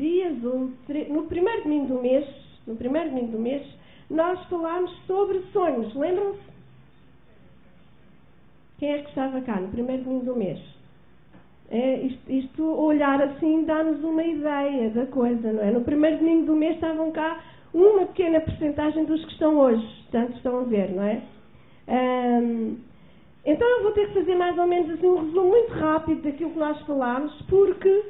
dias, 0.00 0.36
no 0.42 1.22
primeiro 1.28 1.62
domingo 1.62 1.94
do 1.94 2.02
mês, 2.02 2.26
no 2.66 2.74
primeiro 2.76 3.10
domingo 3.10 3.32
do 3.32 3.38
mês, 3.38 3.62
nós 4.08 4.42
falámos 4.48 4.90
sobre 5.06 5.40
sonhos. 5.52 5.94
Lembram-se? 5.94 6.50
Quem 8.78 8.92
é 8.92 9.02
que 9.02 9.08
estava 9.10 9.40
cá 9.42 9.60
no 9.60 9.68
primeiro 9.68 10.02
domingo 10.02 10.24
do 10.24 10.36
mês? 10.36 10.58
É, 11.70 12.00
isto, 12.00 12.32
isto, 12.32 12.64
olhar 12.64 13.22
assim, 13.22 13.64
dá-nos 13.64 14.02
uma 14.02 14.24
ideia 14.24 14.90
da 14.90 15.06
coisa, 15.06 15.52
não 15.52 15.62
é? 15.62 15.70
No 15.70 15.82
primeiro 15.82 16.18
domingo 16.18 16.46
do 16.46 16.56
mês 16.56 16.74
estavam 16.74 17.12
cá 17.12 17.40
uma 17.72 18.06
pequena 18.06 18.40
porcentagem 18.40 19.04
dos 19.04 19.24
que 19.24 19.32
estão 19.32 19.56
hoje, 19.56 19.86
portanto 20.10 20.36
estão 20.36 20.58
a 20.58 20.62
ver, 20.64 20.90
não 20.90 21.04
é? 21.04 21.22
Um, 21.86 22.76
então 23.44 23.68
eu 23.68 23.82
vou 23.84 23.92
ter 23.92 24.08
que 24.08 24.14
fazer 24.14 24.34
mais 24.34 24.58
ou 24.58 24.66
menos 24.66 24.90
assim 24.90 25.06
um 25.06 25.26
resumo 25.26 25.48
muito 25.48 25.72
rápido 25.72 26.22
daquilo 26.22 26.50
que 26.50 26.58
nós 26.58 26.80
falámos, 26.80 27.32
porque 27.42 28.04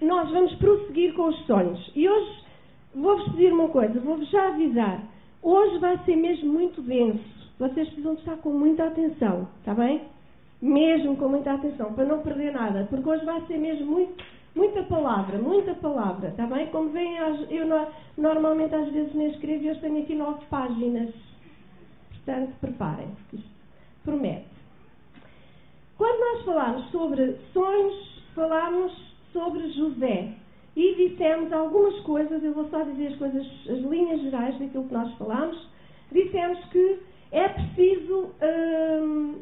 nós 0.00 0.30
vamos 0.30 0.54
prosseguir 0.56 1.14
com 1.14 1.28
os 1.28 1.46
sonhos. 1.46 1.92
E 1.94 2.08
hoje 2.08 2.44
vou-vos 2.94 3.24
pedir 3.32 3.52
uma 3.52 3.68
coisa, 3.68 3.98
vou-vos 4.00 4.28
já 4.30 4.48
avisar. 4.48 5.02
Hoje 5.42 5.78
vai 5.78 5.98
ser 6.04 6.16
mesmo 6.16 6.52
muito 6.52 6.80
denso. 6.82 7.34
Vocês 7.58 7.86
precisam 7.88 8.14
estar 8.14 8.36
com 8.38 8.50
muita 8.50 8.84
atenção, 8.84 9.48
está 9.60 9.74
bem? 9.74 10.02
Mesmo 10.60 11.16
com 11.16 11.28
muita 11.28 11.52
atenção, 11.52 11.92
para 11.92 12.04
não 12.04 12.20
perder 12.20 12.52
nada, 12.52 12.86
porque 12.88 13.08
hoje 13.08 13.24
vai 13.24 13.40
ser 13.46 13.58
mesmo 13.58 13.86
muito, 13.86 14.24
muita 14.54 14.82
palavra, 14.84 15.38
muita 15.38 15.74
palavra, 15.74 16.28
está 16.28 16.46
bem? 16.46 16.66
Como 16.68 16.88
veem, 16.88 17.16
eu 17.50 17.66
normalmente 18.16 18.74
às 18.74 18.88
vezes 18.90 19.14
nem 19.14 19.28
escrevo 19.30 19.64
e 19.64 19.70
hoje 19.70 19.80
tenho 19.80 20.02
aqui 20.02 20.14
nove 20.14 20.44
páginas. 20.46 21.10
Portanto, 22.10 22.54
preparem-se, 22.60 23.44
promete. 24.02 24.53
Quando 25.96 26.20
nós 26.20 26.44
falámos 26.44 26.90
sobre 26.90 27.36
sonhos, 27.52 28.22
falámos 28.34 28.92
sobre 29.32 29.70
José 29.72 30.34
e 30.76 30.94
dissemos 30.96 31.52
algumas 31.52 31.98
coisas, 32.00 32.42
eu 32.42 32.52
vou 32.52 32.68
só 32.68 32.82
dizer 32.82 33.08
as 33.08 33.16
coisas, 33.16 33.46
as 33.68 33.78
linhas 33.78 34.20
gerais 34.22 34.58
daquilo 34.58 34.84
que 34.88 34.94
nós 34.94 35.12
falámos. 35.14 35.68
Dissemos 36.10 36.58
que 36.66 36.98
é 37.30 37.48
preciso 37.48 38.30
hum, 39.02 39.36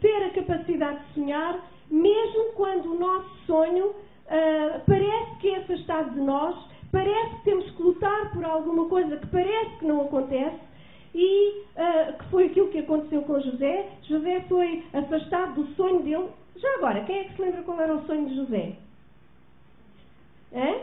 ter 0.00 0.24
a 0.24 0.30
capacidade 0.30 1.04
de 1.06 1.14
sonhar, 1.14 1.60
mesmo 1.90 2.52
quando 2.54 2.92
o 2.92 2.98
nosso 2.98 3.30
sonho 3.46 3.86
uh, 3.86 4.80
parece 4.86 5.36
que 5.40 5.48
é 5.50 5.58
afastado 5.58 6.14
de 6.14 6.20
nós, 6.20 6.56
parece 6.90 7.36
que 7.36 7.44
temos 7.44 7.70
que 7.70 7.82
lutar 7.82 8.32
por 8.32 8.44
alguma 8.44 8.88
coisa 8.88 9.16
que 9.16 9.26
parece 9.28 9.76
que 9.78 9.86
não 9.86 10.02
acontece, 10.02 10.58
e 11.16 11.64
uh, 11.76 12.18
que 12.18 12.24
foi 12.26 12.46
aquilo 12.46 12.68
que 12.68 12.80
aconteceu 12.80 13.22
com 13.22 13.40
José. 13.40 13.88
José 14.02 14.44
foi 14.48 14.84
afastado 14.92 15.54
do 15.54 15.74
sonho 15.74 16.02
dele. 16.02 16.28
Já 16.56 16.68
agora, 16.76 17.04
quem 17.04 17.20
é 17.20 17.24
que 17.24 17.36
se 17.36 17.42
lembra 17.42 17.62
qual 17.62 17.80
era 17.80 17.94
o 17.94 18.06
sonho 18.06 18.28
de 18.28 18.36
José? 18.36 18.72
É? 20.52 20.82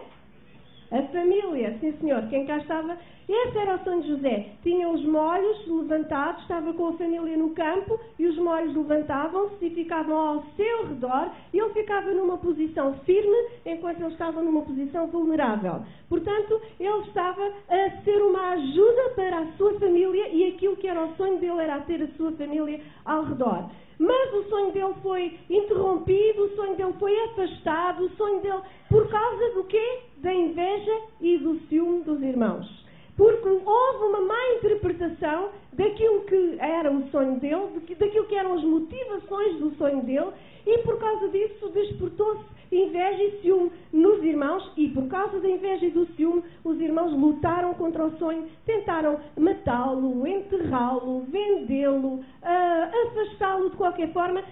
A 0.92 1.03
família, 1.03 1.78
sim 1.80 1.94
senhor, 2.00 2.28
quem 2.30 2.48
cá 2.48 2.58
estava, 2.58 2.98
esse 3.28 3.58
era 3.58 3.76
o 3.76 4.02
de 4.02 4.08
José. 4.08 4.48
Tinha 4.64 4.90
os 4.90 5.04
molhos 5.06 5.68
levantados, 5.68 6.42
estava 6.42 6.74
com 6.74 6.90
a 6.90 6.94
família 6.94 7.38
no 7.38 7.52
campo 7.52 8.00
e 8.20 8.28
os 8.28 8.38
molhos 8.38 8.76
levantavam-se 8.76 9.66
e 9.66 9.70
ficavam 9.70 10.18
ao 10.18 10.44
seu 10.56 10.88
redor 10.88 11.32
e 11.54 11.60
ele 11.60 11.74
ficava 11.74 12.12
numa 12.12 12.38
posição 12.38 12.94
firme 13.06 13.38
enquanto 13.66 14.02
ele 14.02 14.12
estava 14.12 14.42
numa 14.42 14.62
posição 14.62 15.08
vulnerável. 15.08 15.82
Portanto, 16.10 16.62
ele 16.80 17.02
estava 17.08 17.52
a 17.70 18.04
ser 18.04 18.22
uma 18.22 18.50
ajuda 18.52 19.10
para 19.16 19.40
a 19.40 19.48
sua 19.54 19.80
família 19.80 20.28
e 20.30 20.50
aquilo 20.50 20.76
que 20.76 20.88
era 20.88 21.06
o 21.06 21.16
sonho 21.16 21.40
dele 21.40 21.62
era 21.62 21.80
ter 21.82 22.02
a 22.02 22.08
sua 22.18 22.32
família 22.34 22.82
ao 23.06 23.24
redor. 23.24 23.70
Mas 24.00 24.34
o 24.34 24.44
sonho 24.50 24.72
dele 24.72 24.94
foi 25.02 25.40
interrompido, 25.50 26.44
o 26.44 26.56
sonho 26.56 26.76
dele 26.76 26.94
foi 27.00 27.18
afastado, 27.26 28.06
o 28.06 28.10
sonho 28.16 28.42
dele 28.42 28.62
por 28.90 29.08
causa 29.08 29.54
do 29.54 29.64
quê? 29.64 30.00
Da 30.18 30.34
inveja 30.34 31.02
e 31.22 31.38
do 31.38 31.60
ciúme 31.68 32.03
dos 32.03 32.22
irmãos. 32.22 32.83
Porque 33.16 33.47
houve 33.47 34.06
uma 34.06 34.22
má 34.22 34.40
interpretação 34.57 35.50
daquilo 35.74 36.22
que 36.22 36.57
era 36.59 36.91
o 36.91 37.07
sonho 37.09 37.40
dele, 37.40 37.79
daquilo 37.97 38.25
que 38.25 38.35
eram 38.35 38.53
as 38.53 38.63
motivações 38.63 39.59
do 39.59 39.75
sonho 39.75 40.01
dele, 40.03 40.31
e 40.66 40.78
por 40.79 40.97
causa 40.97 41.28
disso 41.29 41.69
despertou-se 41.69 42.44
inveja 42.72 43.23
e 43.23 43.41
ciúme 43.41 43.72
nos 43.91 44.23
irmãos, 44.23 44.72
e 44.75 44.88
por 44.90 45.07
causa 45.07 45.40
da 45.40 45.47
inveja 45.47 45.85
e 45.85 45.91
do 45.91 46.07
ciúme, 46.16 46.44
os 46.63 46.79
irmãos 46.79 47.13
lutaram 47.13 47.73
contra 47.75 48.06
o 48.06 48.18
sonho, 48.18 48.47
tentaram 48.66 49.19
matá-lo, 49.38 50.25
enterrá-lo, 50.25 51.22
vendê-lo, 51.29 52.16
uh, 52.16 53.07
afastá-lo 53.07 53.69
de 53.69 53.78
qualquer 53.78 54.12
forma. 54.12 54.44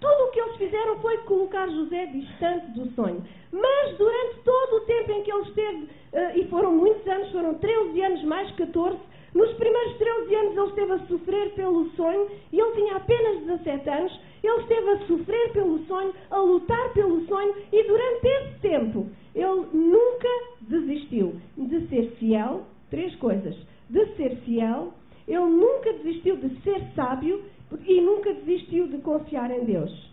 Tudo 0.00 0.24
o 0.24 0.30
que 0.30 0.40
eles 0.40 0.56
fizeram 0.56 0.98
foi 1.00 1.16
colocar 1.18 1.68
José 1.68 2.06
distante 2.06 2.70
do 2.72 2.90
sonho. 2.92 3.22
Mas 3.52 3.96
durante 3.96 4.40
todo 4.44 4.76
o 4.76 4.80
tempo 4.82 5.12
em 5.12 5.22
que 5.22 5.32
ele 5.32 5.42
esteve, 5.42 5.82
uh, 5.82 6.38
e 6.38 6.44
foram 6.48 6.72
muitos 6.72 7.06
anos, 7.08 7.32
foram 7.32 7.54
13 7.54 8.02
anos 8.02 8.24
mais 8.24 8.50
14, 8.52 8.96
nos 9.34 9.52
primeiros 9.54 9.98
13 9.98 10.34
anos 10.34 10.56
ele 10.56 10.66
esteve 10.68 10.92
a 10.92 11.06
sofrer 11.06 11.54
pelo 11.54 11.90
sonho 11.90 12.28
e 12.52 12.58
ele 12.58 12.72
tinha 12.72 12.96
apenas 12.96 13.40
17 13.44 13.90
anos. 13.90 14.20
Ele 14.42 14.60
esteve 14.62 14.90
a 14.90 15.06
sofrer 15.06 15.52
pelo 15.52 15.78
sonho, 15.86 16.14
a 16.30 16.38
lutar 16.38 16.92
pelo 16.92 17.26
sonho 17.26 17.54
e 17.72 17.82
durante 17.84 18.26
esse 18.26 18.58
tempo 18.60 19.06
ele 19.34 19.66
nunca 19.72 20.28
desistiu 20.60 21.34
de 21.56 21.86
ser 21.88 22.10
fiel. 22.18 22.62
Três 22.90 23.14
coisas: 23.16 23.54
de 23.90 24.06
ser 24.16 24.36
fiel, 24.44 24.94
ele 25.26 25.44
nunca 25.44 25.92
desistiu 25.92 26.36
de 26.36 26.48
ser 26.62 26.80
sábio 26.94 27.44
e 27.86 28.00
nunca 28.00 28.32
desistiu 28.32 28.88
de 28.88 28.98
confiar 28.98 29.50
em 29.50 29.64
Deus. 29.64 30.08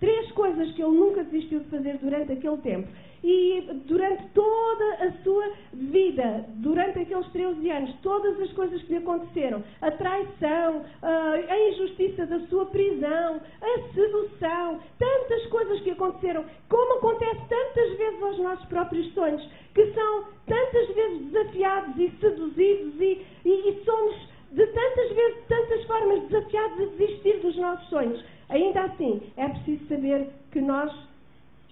Três 0.00 0.30
coisas 0.32 0.70
que 0.72 0.82
ele 0.82 0.96
nunca 0.96 1.24
desistiu 1.24 1.60
de 1.60 1.70
fazer 1.70 1.98
durante 1.98 2.32
aquele 2.32 2.56
tempo. 2.58 2.88
E 3.24 3.62
durante 3.86 4.28
toda 4.28 4.94
a 5.04 5.12
sua 5.24 5.50
vida, 5.72 6.44
durante 6.58 7.00
aqueles 7.00 7.26
13 7.32 7.68
anos, 7.68 7.94
todas 8.00 8.40
as 8.40 8.52
coisas 8.52 8.80
que 8.82 8.92
lhe 8.92 8.98
aconteceram, 8.98 9.60
a 9.80 9.90
traição, 9.90 10.84
a 11.02 11.68
injustiça 11.70 12.26
da 12.26 12.38
sua 12.46 12.66
prisão, 12.66 13.40
a 13.60 13.92
sedução, 13.92 14.78
tantas 14.98 15.46
coisas 15.46 15.80
que 15.80 15.90
aconteceram, 15.90 16.44
como 16.68 16.98
acontece 16.98 17.40
tantas 17.48 17.98
vezes 17.98 18.22
aos 18.22 18.38
nossos 18.38 18.66
próprios 18.66 19.12
sonhos, 19.14 19.44
que 19.74 19.92
são 19.92 20.24
tantas 20.46 20.88
vezes 20.94 21.26
desafiados 21.26 21.96
e 21.98 22.10
seduzidos 22.20 23.00
e, 23.00 23.26
e, 23.44 23.50
e 23.50 23.84
somos 23.84 24.27
de 24.52 24.66
tantas 24.66 25.12
vezes, 25.14 25.44
tantas 25.48 25.84
formas 25.84 26.22
desafiados 26.28 26.80
a 26.80 26.86
desistir 26.96 27.38
dos 27.40 27.56
nossos 27.56 27.88
sonhos. 27.88 28.24
Ainda 28.48 28.82
assim, 28.82 29.20
é 29.36 29.48
preciso 29.48 29.86
saber 29.88 30.28
que 30.52 30.60
nós 30.60 30.90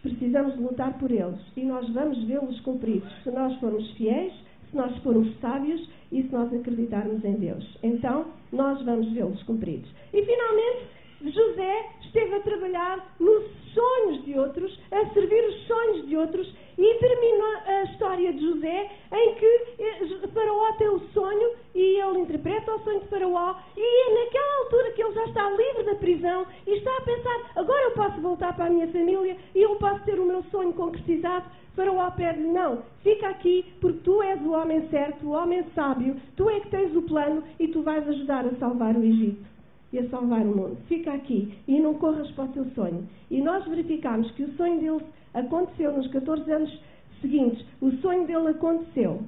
precisamos 0.03 0.57
lutar 0.59 0.99
por 0.99 1.11
eles 1.11 1.41
e 1.57 1.63
nós 1.63 1.89
vamos 1.93 2.23
vê-los 2.25 2.61
cumpridos 2.61 3.11
se 3.23 3.31
nós 3.31 3.59
formos 3.59 3.91
fiéis, 3.93 4.33
se 4.71 4.77
nós 4.77 4.97
formos 4.99 5.35
sábios 5.41 5.89
e 6.13 6.23
se 6.23 6.33
nós 6.33 6.53
acreditarmos 6.53 7.25
em 7.25 7.35
Deus. 7.35 7.79
Então, 7.83 8.27
nós 8.53 8.81
vamos 8.85 9.11
vê-los 9.13 9.43
cumpridos. 9.45 9.91
E 10.13 10.23
finalmente, 10.23 10.87
José 11.23 11.87
esteve 12.03 12.35
a 12.35 12.41
trabalhar 12.41 13.17
nos 13.19 13.45
sonhos 13.73 14.25
de 14.25 14.39
outros, 14.39 14.79
a 14.91 15.07
servir 15.13 15.45
os 15.49 15.67
sonhos 15.67 16.09
de 16.09 16.17
outros 16.17 16.55
e 16.79 16.95
termina 16.95 17.63
a 17.67 17.83
história 17.85 18.33
de 18.33 18.41
José 18.41 18.91
em 19.13 19.35
que 19.35 19.63
eh, 19.79 20.29
Faraó 20.33 20.73
tem 20.73 20.89
o 20.89 21.01
sonho 21.13 21.51
e 21.75 22.01
ele 22.01 22.21
interpreta 22.21 22.75
o 22.75 22.81
sonho 22.81 23.01
de 23.01 23.09
Faraó 23.09 23.57
e 23.77 23.81
é 23.81 24.25
naquela 24.25 24.65
altura 24.65 24.91
que 24.93 25.03
ele 25.03 25.15
já 25.15 25.25
está 25.25 25.51
livre 25.51 25.83
da 25.85 25.95
prisão 25.95 26.47
e 26.67 26.71
está 26.71 26.97
a 26.97 27.01
pensar, 27.03 27.51
agora 27.57 27.83
eu 27.85 27.91
posso 27.93 28.16
voltar 28.27 28.55
para 28.57 28.67
a 28.67 28.71
minha 28.71 28.89
família 28.89 29.37
e 29.55 29.63
eu 29.63 29.77
posso 29.77 30.05
ter 30.05 30.19
o 30.19 30.27
meu 30.27 30.43
sonho 30.51 30.73
concretizado. 30.73 31.47
Faraó 31.77 32.11
pede-lhe, 32.11 32.49
não, 32.49 32.83
fica 33.03 33.29
aqui 33.29 33.65
porque 33.81 34.01
tu 34.01 34.23
és 34.23 34.41
o 34.43 34.53
homem 34.53 34.89
certo, 34.89 35.27
o 35.27 35.31
homem 35.31 35.65
sábio, 35.75 36.17
tu 36.35 36.49
é 36.51 36.61
que 36.61 36.71
tens 36.71 36.95
o 36.97 37.03
plano 37.03 37.43
e 37.61 37.69
tu 37.69 37.83
vais 37.83 38.07
ajudar 38.09 38.47
a 38.47 38.57
salvar 38.57 38.97
o 38.97 39.05
Egito 39.05 39.45
e 39.93 39.99
a 39.99 40.09
salvar 40.09 40.43
o 40.43 40.57
mundo. 40.57 40.79
Fica 40.89 41.13
aqui 41.13 41.55
e 41.69 41.79
não 41.79 41.95
corras 41.95 42.31
para 42.33 42.45
o 42.45 42.49
teu 42.49 42.65
sonho. 42.75 43.07
E 43.31 43.41
nós 43.41 43.65
verificamos 43.67 44.31
que 44.33 44.43
o 44.43 44.53
sonho 44.57 44.81
dele 44.81 45.05
aconteceu 45.35 45.93
nos 45.93 46.09
14 46.09 46.51
anos 46.51 46.81
seguintes. 47.21 47.65
O 47.81 47.91
sonho 47.99 48.27
dele 48.27 48.49
aconteceu 48.49 49.21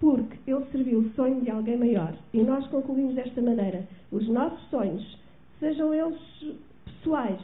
porque 0.00 0.36
ele 0.50 0.64
serviu 0.72 0.98
o 0.98 1.10
sonho 1.10 1.40
de 1.42 1.50
alguém 1.50 1.76
maior. 1.76 2.12
E 2.32 2.42
nós 2.42 2.66
concluímos 2.68 3.14
desta 3.14 3.40
maneira: 3.40 3.86
os 4.10 4.26
nossos 4.28 4.60
sonhos, 4.70 5.18
sejam 5.60 5.94
eles 5.94 6.18
pessoais, 6.84 7.40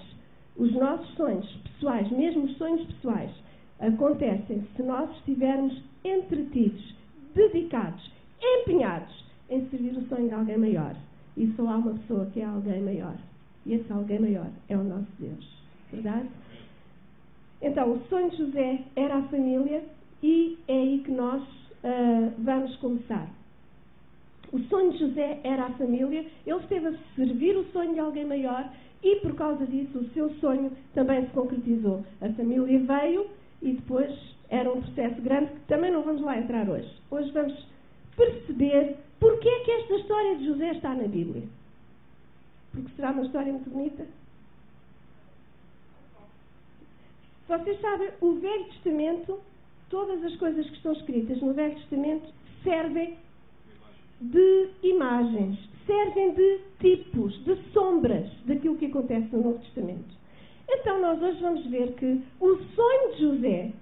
os 0.58 0.72
nossos 0.72 1.08
sonhos 1.14 1.46
pessoais, 1.58 2.10
mesmo 2.10 2.44
os 2.44 2.56
sonhos 2.56 2.84
pessoais, 2.87 3.31
acontecem 3.78 4.66
se 4.76 4.82
nós 4.82 5.08
estivermos 5.19 5.81
entretidos, 6.05 6.94
dedicados, 7.34 8.10
empenhados 8.43 9.25
em 9.49 9.66
servir 9.69 9.96
o 9.96 10.06
sonho 10.08 10.28
de 10.28 10.34
alguém 10.34 10.58
maior. 10.58 10.96
E 11.37 11.46
só 11.56 11.69
há 11.69 11.76
uma 11.76 11.93
pessoa 11.93 12.26
que 12.26 12.40
é 12.40 12.44
alguém 12.44 12.82
maior. 12.82 13.14
E 13.64 13.75
esse 13.75 13.93
alguém 13.93 14.19
maior 14.19 14.49
é 14.69 14.76
o 14.76 14.82
nosso 14.82 15.06
Deus. 15.19 15.49
Verdade? 15.93 16.28
Então, 17.62 17.93
o 17.93 18.00
sonho 18.08 18.31
de 18.31 18.38
José 18.38 18.81
era 18.96 19.19
a 19.19 19.22
família 19.28 19.84
e 20.22 20.58
é 20.66 20.72
aí 20.72 21.02
que 21.04 21.12
nós 21.12 21.43
uh, 21.43 22.32
vamos 22.38 22.75
começar. 22.76 23.28
O 24.52 24.58
sonho 24.61 24.93
de 24.93 24.99
José 24.99 25.40
era 25.44 25.66
a 25.66 25.70
família, 25.72 26.25
ele 26.46 26.58
esteve 26.58 26.88
a 26.88 26.94
servir 27.14 27.56
o 27.56 27.64
sonho 27.66 27.94
de 27.94 28.00
alguém 28.00 28.25
maior 28.25 28.69
e 29.03 29.17
por 29.17 29.35
causa 29.35 29.67
disso 29.67 29.99
o 29.99 30.09
seu 30.11 30.31
sonho 30.35 30.73
também 30.95 31.25
se 31.25 31.33
concretizou. 31.33 32.05
A 32.21 32.29
família 32.31 32.81
veio 32.81 33.27
e 33.62 33.73
depois 33.73 34.12
era 34.49 34.73
um 34.73 34.81
processo 34.81 35.21
grande 35.21 35.53
que 35.53 35.61
também 35.69 35.91
não 35.91 36.03
vamos 36.03 36.23
lá 36.23 36.39
entrar 36.39 36.69
hoje. 36.69 36.91
Hoje 37.11 37.31
vamos 37.33 37.67
perceber 38.17 38.97
porque 39.21 39.49
é 39.49 39.61
que 39.61 39.71
esta 39.71 39.95
história 39.97 40.37
de 40.37 40.47
José 40.47 40.71
está 40.73 40.95
na 40.95 41.06
Bíblia. 41.06 41.43
Porque 42.73 42.91
será 42.97 43.11
uma 43.11 43.23
história 43.23 43.53
muito 43.53 43.71
bonita. 43.71 44.06
Vocês 47.49 47.81
sabem, 47.81 48.11
o 48.21 48.35
Velho 48.35 48.65
Testamento, 48.67 49.41
todas 49.89 50.23
as 50.23 50.37
coisas 50.37 50.67
que 50.67 50.77
estão 50.77 50.93
escritas 50.93 51.41
no 51.41 51.55
Velho 51.55 51.75
Testamento 51.77 52.29
servem 52.62 53.17
de 54.21 54.69
imagens, 54.83 55.59
servem 55.88 56.35
de 56.35 56.61
tipos, 56.81 57.43
de 57.44 57.56
sombras 57.73 58.29
daquilo 58.44 58.76
que 58.76 58.87
acontece 58.87 59.35
no 59.35 59.43
Novo 59.43 59.58
Testamento. 59.61 60.14
Então, 60.69 61.00
nós 61.00 61.20
hoje 61.20 61.40
vamos 61.40 61.67
ver 61.67 61.94
que 61.94 62.23
o 62.38 62.56
sonho 62.56 63.14
de 63.14 63.20
José, 63.20 63.73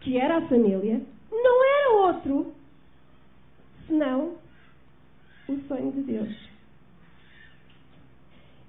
que 0.00 0.16
era 0.16 0.38
a 0.38 0.48
família, 0.48 1.02
não 1.32 1.64
era 1.64 2.06
outro 2.06 2.52
senão 3.88 4.36
o 5.48 5.58
sonho 5.66 5.90
de 5.90 6.02
Deus. 6.02 6.48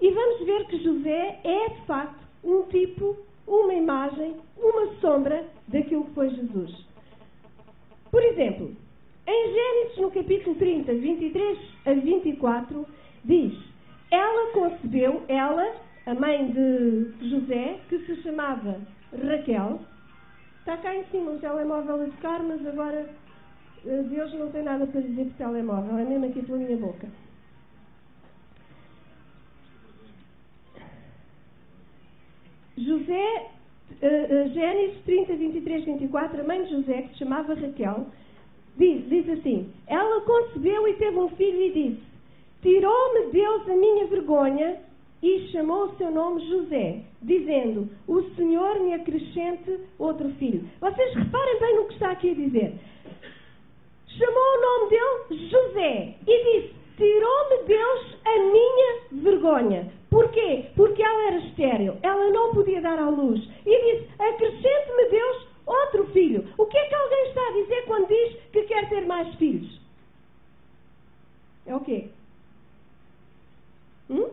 E 0.01 0.09
vamos 0.11 0.45
ver 0.45 0.65
que 0.65 0.83
José 0.83 1.39
é, 1.43 1.69
de 1.69 1.85
facto, 1.85 2.25
um 2.43 2.63
tipo, 2.63 3.17
uma 3.45 3.73
imagem, 3.73 4.37
uma 4.57 4.95
sombra 4.95 5.45
daquilo 5.67 6.05
que 6.05 6.13
foi 6.13 6.29
Jesus. 6.29 6.85
Por 8.09 8.23
exemplo, 8.23 8.75
em 9.29 9.53
Gênesis, 9.53 9.97
no 9.97 10.11
capítulo 10.11 10.55
30, 10.55 10.93
23 10.93 11.59
a 11.85 11.93
24, 11.93 12.85
diz: 13.23 13.53
Ela 14.09 14.51
concebeu, 14.53 15.23
ela, 15.27 15.75
a 16.05 16.13
mãe 16.15 16.51
de 16.51 17.29
José, 17.29 17.79
que 17.89 17.99
se 18.05 18.21
chamava 18.23 18.79
Raquel. 19.13 19.79
Está 20.59 20.77
cá 20.77 20.95
em 20.95 21.03
cima 21.05 21.31
um 21.31 21.39
telemóvel 21.39 22.03
a 22.03 22.05
tocar, 22.05 22.43
mas 22.43 22.65
agora 22.65 23.09
eh, 23.85 24.03
Deus 24.09 24.33
não 24.33 24.51
tem 24.51 24.63
nada 24.63 24.85
para 24.87 25.01
dizer 25.01 25.25
por 25.25 25.33
telemóvel, 25.33 25.97
é 25.97 26.03
mesmo 26.03 26.25
aqui 26.25 26.41
pela 26.43 26.57
minha 26.57 26.77
boca. 26.77 27.07
José, 32.77 33.51
uh, 34.01 34.53
Gênesis 34.53 35.03
30, 35.03 35.35
23, 35.35 35.85
24, 35.85 36.41
a 36.41 36.43
mãe 36.45 36.63
de 36.63 36.71
José, 36.71 37.01
que 37.03 37.09
se 37.09 37.19
chamava 37.19 37.53
Raquel, 37.53 38.07
Diz, 38.79 39.09
diz 39.09 39.27
assim: 39.29 39.69
Ela 39.87 40.21
concebeu 40.21 40.87
e 40.87 40.93
teve 40.93 41.19
um 41.19 41.29
filho 41.31 41.61
e 41.61 41.71
disse: 41.71 42.03
Tirou-me 42.61 43.31
Deus 43.31 43.67
a 43.67 43.75
minha 43.75 44.07
vergonha 44.07 44.77
e 45.21 45.49
chamou 45.51 45.87
o 45.87 45.95
seu 45.97 46.09
nome 46.09 46.47
José, 46.47 47.01
dizendo: 47.21 47.89
O 48.07 48.21
Senhor 48.35 48.79
me 48.79 48.93
acrescente 48.93 49.81
outro 49.99 50.29
filho. 50.35 50.65
Vocês 50.79 51.13
reparem 51.13 51.59
bem 51.59 51.75
no 51.75 51.87
que 51.87 51.93
está 51.93 52.11
aqui 52.11 52.31
a 52.31 52.35
dizer. 52.35 52.73
Chamou 54.07 54.43
o 54.43 54.61
nome 54.61 54.89
dele 54.89 55.49
José 55.49 56.15
e 56.25 56.61
disse: 56.61 56.73
Tirou-me 56.95 57.63
Deus 57.67 58.17
a 58.23 58.39
minha 58.39 59.23
vergonha. 59.23 59.91
Porquê? 60.09 60.67
Porque 60.77 61.03
ela 61.03 61.27
era 61.27 61.37
estéril, 61.39 61.97
ela 62.01 62.29
não 62.31 62.53
podia 62.53 62.81
dar 62.81 62.97
à 62.97 63.09
luz. 63.09 63.45
E 63.65 63.93
disse: 63.93 64.07
Acrescente-me 64.17 65.09
Deus 65.09 65.48
outro 65.69 66.05
filho. 66.07 66.45
O 66.57 66.65
que 66.65 66.77
é 66.77 66.85
que 66.87 66.95
alguém 66.95 67.27
está 67.27 67.47
a 67.47 67.51
dizer 67.51 67.85
quando 67.85 68.07
diz 68.07 68.37
que 68.51 68.63
quer 68.63 68.89
ter 68.89 69.05
mais 69.05 69.33
filhos? 69.35 69.79
É 71.65 71.75
o 71.75 71.79
quê? 71.81 72.05
Hum? 74.09 74.29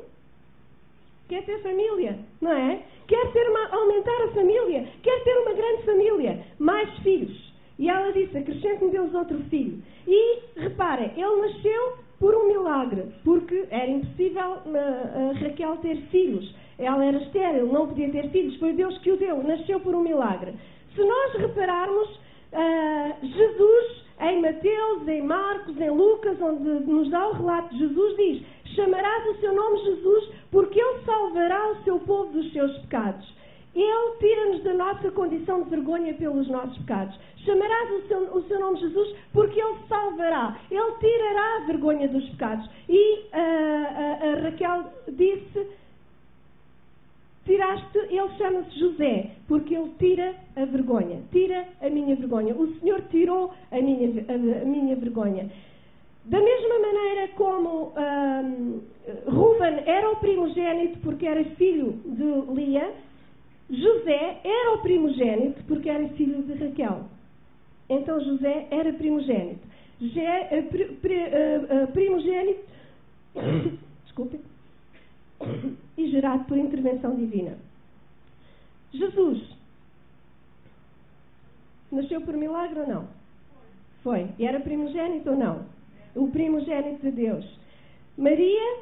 Quer 1.28 1.44
ter 1.44 1.60
família, 1.62 2.18
não 2.40 2.52
é? 2.52 2.82
Quer 3.06 3.32
ter 3.32 3.48
uma, 3.50 3.68
aumentar 3.68 4.22
a 4.22 4.32
família, 4.32 4.88
quer 5.02 5.22
ter 5.24 5.36
uma 5.38 5.52
grande 5.52 5.82
família, 5.82 6.44
mais 6.58 6.88
filhos. 7.00 7.52
E 7.78 7.90
ela 7.90 8.12
disse: 8.12 8.38
acrescente-me 8.38 8.90
Deus 8.90 9.12
outro 9.12 9.38
filho. 9.50 9.82
E 10.06 10.38
reparem, 10.56 11.12
ele 11.16 11.42
nasceu 11.42 11.98
por 12.18 12.34
um 12.34 12.46
milagre, 12.46 13.04
porque 13.22 13.66
era 13.70 13.90
impossível 13.90 14.42
a, 14.42 15.30
a 15.30 15.32
Raquel 15.32 15.76
ter 15.78 15.96
filhos. 16.10 16.54
Ela 16.78 17.04
era 17.04 17.18
estéril, 17.18 17.66
não 17.66 17.88
podia 17.88 18.10
ter 18.10 18.30
filhos, 18.30 18.56
foi 18.58 18.72
Deus 18.72 18.96
que 18.98 19.10
o 19.10 19.16
deu, 19.16 19.42
nasceu 19.42 19.80
por 19.80 19.94
um 19.94 20.02
milagre. 20.02 20.54
Se 20.96 21.04
nós 21.04 21.34
repararmos, 21.34 22.08
uh, 22.52 23.26
Jesus, 23.26 24.04
em 24.18 24.40
Mateus, 24.40 25.06
em 25.06 25.22
Marcos, 25.22 25.78
em 25.78 25.90
Lucas, 25.90 26.40
onde 26.40 26.64
nos 26.90 27.10
dá 27.10 27.28
o 27.28 27.32
relato 27.34 27.68
de 27.74 27.80
Jesus, 27.80 28.16
diz: 28.16 28.42
Chamarás 28.74 29.26
o 29.26 29.40
seu 29.40 29.52
nome 29.52 29.78
Jesus, 29.84 30.30
porque 30.50 30.80
Ele 30.80 31.04
salvará 31.04 31.72
o 31.72 31.84
seu 31.84 31.98
povo 32.00 32.32
dos 32.32 32.50
seus 32.50 32.74
pecados. 32.78 33.36
Ele 33.74 34.16
tira-nos 34.18 34.62
da 34.62 34.72
nossa 34.72 35.10
condição 35.10 35.64
de 35.64 35.68
vergonha 35.68 36.14
pelos 36.14 36.48
nossos 36.48 36.78
pecados. 36.78 37.14
Chamarás 37.44 37.90
o 37.90 38.08
seu, 38.08 38.18
o 38.34 38.42
seu, 38.48 38.58
nome 38.58 38.80
Jesus 38.80 39.14
porque 39.34 39.60
Ele 39.60 39.76
salvará. 39.86 40.56
Ele 40.70 40.92
tirará 40.98 41.56
a 41.56 41.66
vergonha 41.66 42.08
dos 42.08 42.26
pecados. 42.30 42.66
E 42.88 43.18
uh, 43.18 43.36
uh, 43.36 44.38
a 44.38 44.40
Raquel 44.44 44.84
disse 45.08 45.68
tiraste, 47.46 47.98
ele 47.98 48.28
chama-se 48.36 48.78
José, 48.78 49.30
porque 49.48 49.74
ele 49.74 49.90
tira 49.98 50.34
a 50.56 50.64
vergonha, 50.66 51.22
tira 51.32 51.66
a 51.80 51.88
minha 51.88 52.14
vergonha. 52.16 52.54
O 52.54 52.74
Senhor 52.78 53.00
tirou 53.10 53.52
a 53.70 53.80
minha, 53.80 54.24
a, 54.28 54.62
a 54.62 54.64
minha 54.64 54.96
vergonha. 54.96 55.50
Da 56.26 56.40
mesma 56.40 56.78
maneira 56.80 57.28
como 57.36 57.92
um, 57.96 58.80
Ruben 59.30 59.82
era 59.86 60.10
o 60.10 60.16
primogênito 60.16 60.98
porque 60.98 61.24
era 61.24 61.44
filho 61.54 62.00
de 62.04 62.52
Lia, 62.52 62.92
José 63.70 64.40
era 64.42 64.74
o 64.74 64.78
primogênito 64.78 65.62
porque 65.68 65.88
era 65.88 66.08
filho 66.10 66.42
de 66.42 66.54
Raquel. 66.54 67.04
Então 67.88 68.20
José 68.20 68.66
era 68.70 68.92
primogênito. 68.92 69.60
Pri, 70.68 70.84
pri, 71.00 71.14
uh, 71.14 71.84
uh, 71.84 71.92
primogênito, 71.92 72.64
desculpe, 74.04 74.40
e 75.96 76.10
gerado 76.10 76.44
por 76.44 76.56
intervenção 76.56 77.14
divina. 77.14 77.58
Jesus 78.92 79.56
nasceu 81.90 82.20
por 82.20 82.34
milagre 82.36 82.80
ou 82.80 82.86
não? 82.86 83.08
Foi. 84.02 84.28
E 84.38 84.46
era 84.46 84.60
primogênito 84.60 85.30
ou 85.30 85.36
não? 85.36 85.66
O 86.14 86.28
primogênito 86.28 87.02
de 87.02 87.10
Deus. 87.10 87.44
Maria 88.16 88.78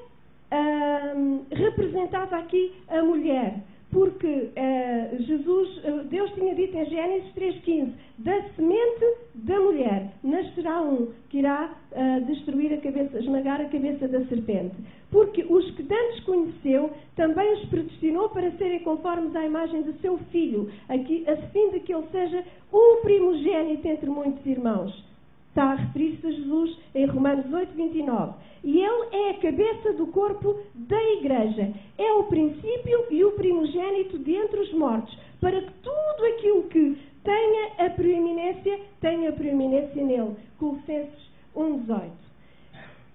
hum, 1.17 1.45
representava 1.51 2.39
aqui 2.39 2.73
a 2.89 3.03
mulher 3.03 3.61
porque 3.95 4.27
uh, 4.27 5.23
Jesus, 5.23 5.69
uh, 5.85 6.05
Deus 6.11 6.29
tinha 6.33 6.53
dito 6.57 6.77
em 6.77 6.85
Gênesis 6.87 7.33
3,15: 7.35 7.93
da 8.19 8.43
semente 8.57 9.17
da 9.35 9.61
mulher 9.61 10.11
nascerá 10.25 10.83
um 10.83 11.13
que 11.31 11.39
irá 11.39 11.73
uh, 11.93 12.25
destruir 12.25 12.73
a 12.73 12.79
cabeça, 12.79 13.21
esmagar 13.21 13.61
a 13.61 13.67
cabeça 13.67 14.09
da 14.09 14.25
serpente. 14.25 14.75
Porque 15.13 15.45
os 15.49 15.71
que 15.77 15.83
antes 15.83 16.25
conheceu 16.25 16.91
também 17.15 17.53
os 17.55 17.69
predestinou 17.69 18.31
para 18.31 18.51
serem 18.59 18.81
conformes 18.81 19.35
à 19.37 19.45
imagem 19.45 19.83
do 19.83 19.93
seu 20.01 20.19
filho, 20.33 20.69
aqui, 20.89 21.25
a 21.29 21.37
fim 21.53 21.71
de 21.71 21.79
que 21.79 21.95
ele 21.95 22.07
seja 22.11 22.45
o 22.73 22.97
primogênito 23.03 23.87
entre 23.87 24.11
muitos 24.11 24.45
irmãos. 24.45 25.14
Está 25.55 25.71
a 25.71 25.75
referir-se 25.77 26.27
a 26.27 26.31
Jesus 26.33 26.79
em 26.97 27.07
Romanos 27.07 27.47
8, 27.53 27.75
29. 27.75 28.33
E 28.65 28.81
ele 28.81 29.09
é 29.13 29.31
a 29.31 29.35
cabeça 29.35 29.93
do 29.93 30.09
corpo 30.09 30.59
da 30.75 31.01
igreja. 31.13 31.73
É 31.97 32.13
o 32.15 32.25
princípio 32.25 33.07
e 33.09 33.25
o 33.25 33.31
primogênito 33.31 34.19
de 34.19 34.35
entre 34.35 34.59
os 34.59 34.73
mortos, 34.73 35.17
para 35.41 35.63
que 35.63 35.71
tudo 35.75 36.25
aquilo 36.27 36.65
que 36.65 36.99
tenha 37.23 37.87
a 37.87 37.91
preeminência, 37.91 38.81
tenha 39.01 39.29
a 39.29 39.33
preeminência 39.33 40.03
nele. 40.03 40.35
Colossenses 40.59 41.31
1, 41.55 41.79
18. 41.83 42.13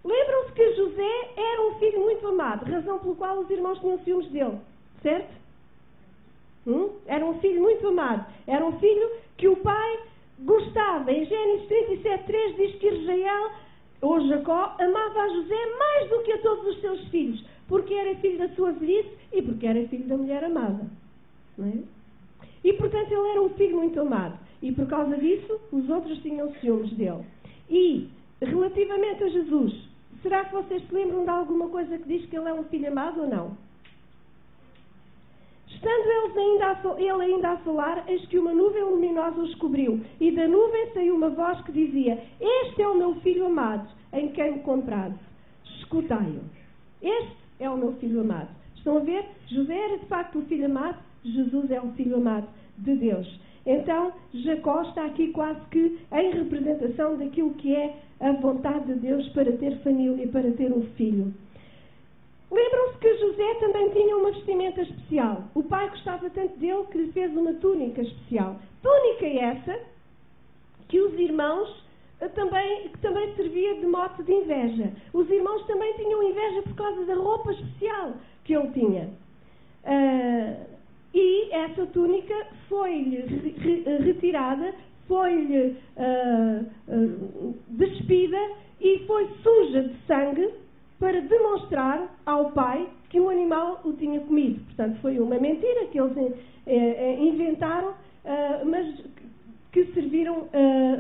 Lembram-se 0.06 0.54
que 0.54 0.76
José 0.76 1.32
era 1.36 1.62
um 1.68 1.76
filho 1.76 2.00
muito 2.00 2.26
amado, 2.26 2.72
razão 2.72 3.00
pelo 3.00 3.18
qual 3.18 3.40
os 3.40 3.50
irmãos 3.50 3.80
tinham 3.80 4.00
ciúmes 4.00 4.30
dele, 4.30 4.60
certo? 5.02 5.34
Hum? 6.66 6.92
Era 7.06 7.26
um 7.26 7.38
filho 7.42 7.62
muito 7.62 7.86
amado. 7.86 8.26
Era 8.48 8.66
um 8.66 8.80
filho 8.80 9.12
que 9.36 9.50
o 9.50 9.58
pai 9.58 10.00
gostava. 10.44 11.12
Em 11.12 11.26
Gênesis 11.26 11.68
37.3 11.68 12.56
diz 12.56 12.76
que 12.76 12.88
Israel, 12.88 13.52
ou 14.02 14.28
Jacó, 14.28 14.76
amava 14.80 15.22
a 15.22 15.30
José 15.30 15.78
mais 15.78 16.10
do 16.10 16.24
que 16.24 16.32
a 16.32 16.38
todos 16.40 16.68
os 16.68 16.82
seus 16.82 17.02
filhos, 17.10 17.44
porque 17.68 17.94
era 17.94 18.16
filho 18.16 18.40
da 18.40 18.50
sua 18.50 18.72
velhice 18.72 19.10
e 19.34 19.42
porque 19.42 19.68
era 19.68 19.88
filho 19.88 20.06
da 20.06 20.18
mulher 20.18 20.44
amada. 20.44 20.86
É? 21.60 22.00
E, 22.64 22.74
portanto, 22.74 23.12
ele 23.12 23.30
era 23.30 23.42
um 23.42 23.50
filho 23.50 23.78
muito 23.78 24.00
amado. 24.00 24.38
E, 24.62 24.72
por 24.72 24.88
causa 24.88 25.18
disso, 25.18 25.60
os 25.72 25.90
outros 25.90 26.18
tinham 26.20 26.54
ciúmes 26.56 26.92
dele. 26.94 27.24
E, 27.70 28.10
relativamente 28.42 29.24
a 29.24 29.30
Jesus, 29.30 29.74
será 30.22 30.46
que 30.46 30.54
vocês 30.54 30.86
se 30.88 30.94
lembram 30.94 31.24
de 31.24 31.30
alguma 31.30 31.70
coisa 31.70 31.98
que 31.98 32.08
diz 32.08 32.26
que 32.30 32.38
ele 32.38 32.50
é 32.50 32.54
um 32.54 32.64
filho 32.66 32.90
amado 32.90 33.22
ou 33.22 33.28
não? 33.28 33.58
Estando 35.80 36.38
ainda 36.38 36.78
ele 36.98 37.24
ainda 37.24 37.52
a 37.52 37.58
falar, 37.60 38.04
eis 38.10 38.26
que 38.26 38.38
uma 38.38 38.54
nuvem 38.54 38.84
luminosa 38.84 39.40
os 39.40 39.56
cobriu, 39.56 40.02
e 40.20 40.30
da 40.32 40.46
nuvem 40.46 40.92
saiu 40.94 41.16
uma 41.16 41.30
voz 41.30 41.62
que 41.62 41.72
dizia: 41.72 42.22
Este 42.42 42.82
é 42.82 42.88
o 42.88 42.98
meu 42.98 43.16
filho 43.22 43.46
amado, 43.46 43.88
em 44.12 44.28
quem 44.30 44.56
me 44.56 44.60
comprado. 44.60 45.18
Escutai-o. 45.80 46.42
Este 47.02 47.38
é 47.62 47.70
o 47.70 47.78
meu 47.78 47.94
filho 47.94 48.20
amado. 48.20 48.50
Estão 48.76 48.98
a 48.98 49.00
ver? 49.00 49.24
José 49.48 49.74
era 49.74 49.98
de 50.00 50.06
facto 50.08 50.40
o 50.40 50.46
filho 50.48 50.66
amado, 50.66 50.98
Jesus 51.24 51.72
é 51.72 51.80
o 51.80 51.92
filho 51.94 52.18
amado 52.18 52.48
de 52.78 52.96
Deus. 52.96 53.40
Então, 53.66 54.12
Jacó 54.34 54.82
está 54.82 55.06
aqui 55.06 55.32
quase 55.32 55.62
que 55.72 55.98
em 56.12 56.32
representação 56.32 57.16
daquilo 57.16 57.54
que 57.54 57.74
é 57.74 57.96
a 58.20 58.34
vontade 58.34 58.86
de 58.94 59.00
Deus 59.00 59.30
para 59.30 59.52
ter 59.54 59.78
família, 59.78 60.28
para 60.28 60.52
ter 60.52 60.74
um 60.74 60.84
filho. 60.98 61.34
Lembram-se 62.52 62.98
que 62.98 63.18
José 63.18 63.54
também 63.56 63.90
tinha 63.90 64.18
uma 64.18 64.32
vestimenta 64.32 64.82
especial. 64.82 65.44
O 65.54 65.64
pai 65.64 65.90
gostava 65.90 66.30
tanto 66.32 66.58
dele 66.58 66.84
que 66.92 66.98
lhe 66.98 67.12
fez 67.12 67.32
uma 67.36 67.54
túnica 67.54 68.02
especial. 68.02 68.56
Túnica 68.82 69.28
essa 69.28 69.80
que 70.88 71.00
os 71.00 71.14
irmãos 71.14 71.84
eh, 72.20 72.28
também, 72.30 72.90
que 72.90 72.98
também 73.00 73.36
servia 73.36 73.76
de 73.76 73.86
mote 73.86 74.24
de 74.24 74.34
inveja. 74.34 74.92
Os 75.14 75.30
irmãos 75.30 75.66
também 75.68 75.94
tinham 75.94 76.24
inveja 76.24 76.64
por 76.64 76.76
causa 76.76 77.06
da 77.06 77.16
roupa 77.16 77.52
especial 77.52 78.14
que 78.44 78.56
ele 78.56 78.72
tinha. 78.72 79.10
Uh, 79.84 80.80
e 81.14 81.52
essa 81.52 81.86
túnica 81.88 82.48
foi-lhe 82.68 83.24
retirada, 84.04 84.74
foi-lhe 85.08 85.78
uh, 85.98 86.66
uh, 86.88 87.56
despida 87.70 88.38
e 88.82 89.06
foi 89.08 89.28
suja 89.42 89.84
de 89.84 89.96
sangue 90.06 90.50
para 91.00 91.22
demonstrar 91.22 92.20
ao 92.26 92.52
pai 92.52 92.88
que 93.10 93.20
um 93.20 93.30
animal 93.30 93.82
o 93.84 93.94
tinha 93.94 94.20
comido. 94.20 94.64
Portanto, 94.66 95.00
foi 95.02 95.20
uma 95.20 95.40
mentira 95.40 95.86
que 95.88 96.00
eles 96.00 96.16
eh, 96.18 96.34
eh 96.68 97.18
inventaram, 97.20 97.90
uh, 97.90 98.66
mas 98.66 98.86
que 99.72 99.86
serviram, 99.94 100.48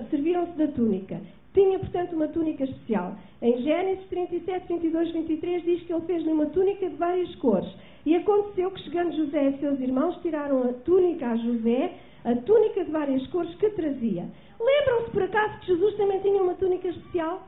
serviram-se 0.10 0.51
da 0.53 0.68
túnica. 0.68 1.20
Tinha, 1.53 1.79
portanto, 1.79 2.13
uma 2.13 2.27
túnica 2.27 2.63
especial. 2.63 3.15
Em 3.41 3.58
Gênesis 3.63 4.06
37, 4.10 4.68
22, 4.68 5.12
23 5.12 5.63
diz 5.63 5.82
que 5.84 5.94
ele 5.94 6.06
fez-lhe 6.06 6.32
uma 6.32 6.46
túnica 6.48 6.88
de 6.88 6.96
várias 6.96 7.34
cores. 7.36 7.70
E 8.06 8.15
aconteceu 8.15 8.70
que, 8.72 8.82
chegando 8.84 9.15
José 9.15 9.50
e 9.50 9.60
seus 9.60 9.79
irmãos, 9.79 10.18
tiraram 10.22 10.70
a 10.70 10.74
túnica 10.74 11.27
a 11.29 11.36
José, 11.36 11.94
a 12.24 12.36
túnica 12.36 12.86
de 12.86 12.91
várias 12.91 13.25
cores 13.27 13.53
que 13.56 13.70
trazia. 13.72 14.25
Lembram-se, 14.60 15.12
por 15.12 15.24
acaso, 15.24 15.60
que 15.62 15.68
Jesus 15.68 15.98
também 15.98 16.20
tinha 16.20 16.41
uma 16.41 16.53
túnica 16.53 16.88
especial? 16.88 17.41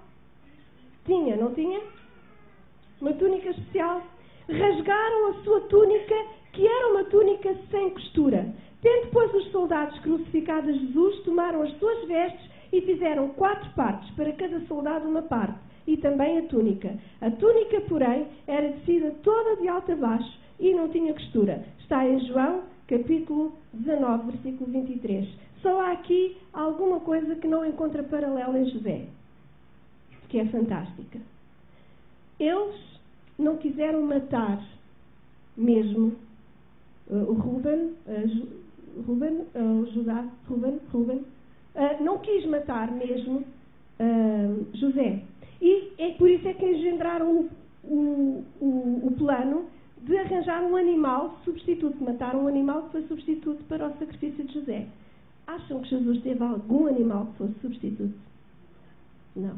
Tinha, 1.06 1.36
não 1.36 1.54
tinha? 1.54 1.80
Uma 3.02 3.14
túnica 3.14 3.50
especial. 3.50 4.04
Rasgaram 4.48 5.28
a 5.30 5.44
sua 5.44 5.62
túnica, 5.62 6.16
que 6.54 6.66
era 6.66 6.88
uma 6.92 7.04
túnica 7.06 7.56
sem 7.72 7.90
costura. 7.90 8.54
Tendo, 8.82 9.06
depois, 9.06 9.34
os 9.34 9.52
soldados 9.52 9.98
crucificado 10.00 10.70
a 10.70 10.74
Jesus, 10.74 11.24
tomaram 11.24 11.64
as 11.64 11.78
suas 11.78 12.08
vestes 12.08 12.50
e 12.72 12.82
fizeram 12.82 13.30
quatro 13.30 13.70
partes, 13.72 14.10
para 14.12 14.32
cada 14.34 14.60
soldado 14.62 15.08
uma 15.08 15.22
parte, 15.24 15.60
e 15.86 15.98
também 15.98 16.40
a 16.40 16.44
túnica. 16.44 16.96
A 17.22 17.30
túnica, 17.32 17.82
porém, 17.82 18.28
era 18.48 18.72
tecida 18.74 19.12
toda 19.24 19.58
de 19.58 19.68
alto 19.68 19.92
a 19.92 19.96
baixo 19.96 20.40
e 20.60 20.74
não 20.74 20.90
tinha 20.90 21.14
costura. 21.14 21.64
Está 21.80 22.08
em 22.08 22.20
João, 22.28 22.64
capítulo 22.88 23.54
19, 23.74 24.32
versículo 24.32 24.72
23. 24.72 25.28
Só 25.62 25.82
há 25.82 25.92
aqui 25.92 26.38
alguma 26.54 27.00
coisa 27.00 27.36
que 27.36 27.48
não 27.48 27.66
encontra 27.66 28.04
paralelo 28.04 28.58
em 28.58 28.70
José, 28.70 29.06
que 30.30 30.40
é 30.40 30.46
fantástica. 30.46 31.20
Eles 32.40 32.91
não 33.42 33.58
quiseram 33.58 34.02
matar 34.04 34.64
mesmo 35.58 36.14
uh, 37.10 37.16
o 37.16 37.34
Ruben, 37.34 37.94
uh, 38.08 39.04
Ruben, 39.06 39.42
uh, 39.56 39.86
Judá, 39.94 40.26
Ruben, 40.48 40.80
Ruben, 40.92 41.18
uh, 41.18 42.04
não 42.04 42.20
quis 42.20 42.46
matar 42.46 42.92
mesmo 42.92 43.44
José. 44.74 45.22
E 45.62 45.92
é 46.00 46.14
por 46.14 46.28
isso 46.28 46.48
é 46.48 46.54
que 46.56 46.66
engendraram 46.66 47.32
o, 47.32 47.50
o, 47.84 48.44
o, 48.60 49.08
o 49.08 49.12
plano 49.16 49.68
de 50.02 50.18
arranjar 50.18 50.64
um 50.64 50.76
animal 50.76 51.40
substituto, 51.46 52.04
matar 52.04 52.36
um 52.36 52.48
animal 52.48 52.86
que 52.86 52.94
foi 52.94 53.04
substituto 53.04 53.64
para 53.66 53.88
o 53.88 54.00
sacrifício 54.00 54.44
de 54.44 54.54
José. 54.56 54.88
Acham 55.46 55.82
que 55.82 55.90
Jesus 55.90 56.20
teve 56.24 56.44
algum 56.44 56.88
animal 56.88 57.28
que 57.28 57.38
fosse 57.38 57.54
substituto? 57.62 58.18
Não. 59.36 59.56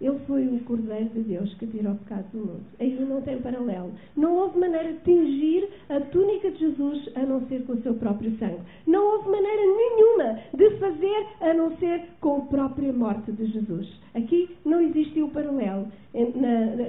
Ele 0.00 0.18
foi 0.26 0.46
o 0.46 0.60
Cordeiro 0.64 1.08
de 1.10 1.20
Deus 1.20 1.52
que 1.54 1.66
tirou 1.66 1.92
o 1.92 1.96
pecado 1.96 2.26
do 2.32 2.38
mundo. 2.38 2.64
Aí 2.78 2.98
não 3.00 3.22
tem 3.22 3.40
paralelo. 3.40 3.92
Não 4.16 4.34
houve 4.34 4.58
maneira 4.58 4.92
de 4.92 4.98
tingir 5.00 5.68
a 5.88 6.00
túnica 6.00 6.50
de 6.50 6.58
Jesus 6.58 7.08
a 7.14 7.20
não 7.20 7.46
ser 7.48 7.64
com 7.64 7.72
o 7.72 7.82
seu 7.82 7.94
próprio 7.94 8.36
sangue. 8.38 8.60
Não 8.86 9.04
houve 9.04 9.30
maneira 9.30 9.62
nenhuma 9.62 10.40
de 10.54 10.70
fazer 10.78 11.26
a 11.40 11.54
não 11.54 11.76
ser 11.78 12.02
com 12.20 12.36
a 12.36 12.40
própria 12.42 12.92
morte 12.92 13.32
de 13.32 13.46
Jesus. 13.46 13.88
Aqui 14.14 14.56
não 14.64 14.80
existiu 14.80 15.28
paralelo 15.28 15.86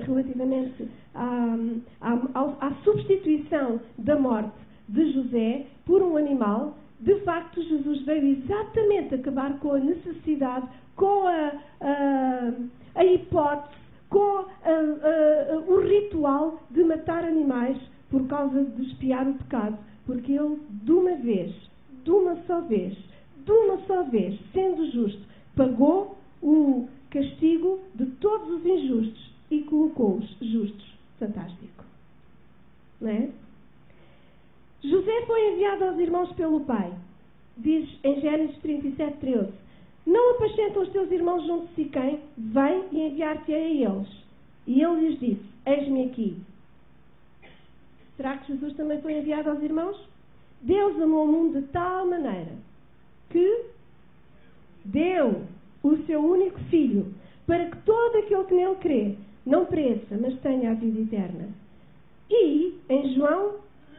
relativamente 0.05 0.87
à, 1.13 1.57
à, 2.01 2.67
à 2.67 2.71
substituição 2.83 3.79
da 3.97 4.17
morte 4.17 4.51
de 4.89 5.11
José 5.11 5.65
por 5.85 6.01
um 6.01 6.17
animal 6.17 6.75
de 6.99 7.19
facto, 7.21 7.61
Jesus 7.61 8.01
veio 8.05 8.39
exatamente 8.39 9.15
acabar 9.15 9.59
com 9.59 9.73
a 9.73 9.79
necessidade, 9.79 10.67
com 10.95 11.27
a, 11.27 11.53
a, 11.81 12.53
a 12.97 13.05
hipótese, 13.05 13.77
com 14.09 14.45
o 15.67 15.79
ritual 15.79 16.61
de 16.71 16.83
matar 16.83 17.23
animais 17.23 17.77
por 18.09 18.27
causa 18.27 18.63
de 18.63 18.87
espiar 18.87 19.27
o 19.27 19.35
pecado. 19.35 19.77
Porque 20.05 20.31
ele, 20.31 20.59
de 20.69 20.91
uma 20.91 21.15
vez, 21.15 21.53
de 22.03 22.11
uma 22.11 22.35
só 22.45 22.61
vez, 22.61 22.97
de 23.45 23.51
uma 23.51 23.77
só 23.85 24.03
vez, 24.03 24.39
sendo 24.53 24.89
justo, 24.91 25.21
pagou 25.55 26.17
o 26.41 26.87
castigo 27.09 27.79
de 27.95 28.05
todos 28.05 28.49
os 28.49 28.65
injustos 28.65 29.33
e 29.51 29.61
colocou-os 29.63 30.29
justos. 30.41 30.97
Fantástico. 31.19 31.83
Não 33.01 33.09
é? 33.09 33.29
José 34.83 35.25
foi 35.25 35.53
enviado 35.53 35.85
aos 35.85 35.99
irmãos 35.99 36.31
pelo 36.33 36.61
pai. 36.61 36.93
Diz 37.57 37.89
em 38.03 38.21
Gênesis 38.21 38.57
37, 38.59 39.17
13. 39.17 39.51
Não 40.07 40.35
apacentam 40.35 40.83
os 40.83 40.89
teus 40.93 41.11
irmãos 41.11 41.45
junto 41.45 41.67
de 41.67 41.75
Siquém, 41.75 42.21
vem 42.37 42.85
e 42.93 43.01
enviar-te-ei 43.07 43.85
a 43.85 43.89
eles. 43.89 44.07
E 44.65 44.81
ele 44.81 45.01
lhes 45.01 45.19
disse, 45.19 45.45
eis-me 45.65 46.05
aqui. 46.05 46.37
Será 48.15 48.37
que 48.37 48.53
Jesus 48.53 48.73
também 48.77 49.01
foi 49.01 49.17
enviado 49.17 49.49
aos 49.49 49.61
irmãos? 49.61 49.97
Deus 50.61 50.99
amou 51.01 51.25
o 51.25 51.27
mundo 51.27 51.59
de 51.61 51.67
tal 51.67 52.07
maneira 52.07 52.53
que 53.29 53.65
deu 54.85 55.43
o 55.83 55.97
seu 56.05 56.23
único 56.23 56.57
filho 56.69 57.13
para 57.45 57.69
que 57.69 57.77
todo 57.81 58.17
aquele 58.17 58.45
que 58.45 58.55
nele 58.55 58.75
crê 58.75 59.15
não 59.45 59.65
pereça, 59.65 60.17
mas 60.17 60.39
tenha 60.39 60.71
a 60.71 60.75
vida 60.75 61.01
eterna. 61.01 61.49
E, 62.29 62.75
em 62.89 63.13
João 63.13 63.55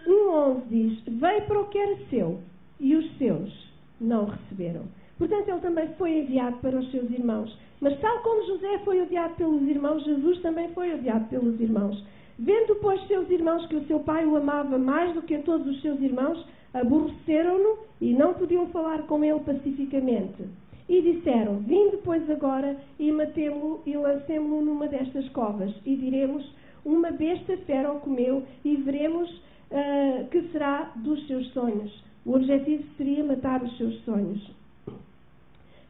1,11 0.07 0.63
diz: 0.71 1.03
Veio 1.05 1.47
para 1.47 1.61
o 1.61 1.69
que 1.69 1.79
era 1.79 1.97
seu, 2.09 2.41
e 2.81 2.97
os 2.97 3.19
seus 3.19 3.71
não 4.01 4.25
receberam. 4.25 4.85
Portanto, 5.19 5.49
ele 5.49 5.61
também 5.61 5.89
foi 5.99 6.19
enviado 6.19 6.57
para 6.59 6.79
os 6.79 6.91
seus 6.91 7.11
irmãos. 7.11 7.57
Mas, 7.81 7.99
tal 8.01 8.21
como 8.21 8.47
José 8.47 8.79
foi 8.85 9.03
odiado 9.03 9.35
pelos 9.35 9.63
irmãos, 9.63 10.05
Jesus 10.05 10.41
também 10.41 10.69
foi 10.69 10.95
odiado 10.95 11.27
pelos 11.29 11.61
irmãos. 11.61 12.03
Vendo, 12.39 12.77
pois, 12.77 13.05
seus 13.09 13.29
irmãos 13.31 13.67
que 13.67 13.75
o 13.75 13.85
seu 13.87 13.99
pai 14.01 14.25
o 14.25 14.37
amava 14.37 14.79
mais 14.79 15.13
do 15.15 15.23
que 15.23 15.35
a 15.35 15.43
todos 15.43 15.67
os 15.67 15.83
seus 15.83 16.01
irmãos, 16.01 16.47
aborreceram-no 16.73 17.79
e 18.01 18.13
não 18.13 18.35
podiam 18.35 18.69
falar 18.69 19.03
com 19.09 19.25
ele 19.25 19.41
pacificamente. 19.41 20.45
E 20.89 21.03
disseram: 21.03 21.59
Vinde, 21.59 21.99
pois, 22.05 22.29
agora 22.31 22.77
e 22.99 23.11
matemo-lo 23.11 23.83
e 23.85 23.97
lancemo-lo 23.97 24.65
numa 24.65 24.87
destas 24.87 25.29
covas, 25.31 25.75
e 25.85 25.97
diremos: 25.97 26.49
Uma 26.85 27.11
besta 27.11 27.57
fera 27.59 27.93
o 27.93 28.01
comeu, 28.01 28.45
e 28.65 28.77
veremos 28.77 29.29
uh, 29.31 30.29
que 30.31 30.43
será 30.53 30.93
dos 30.97 31.27
seus 31.27 31.47
sonhos. 31.53 31.93
O 32.25 32.35
objetivo 32.35 32.85
seria 32.97 33.25
matar 33.25 33.63
os 33.63 33.77
seus 33.77 34.01
sonhos. 34.05 34.59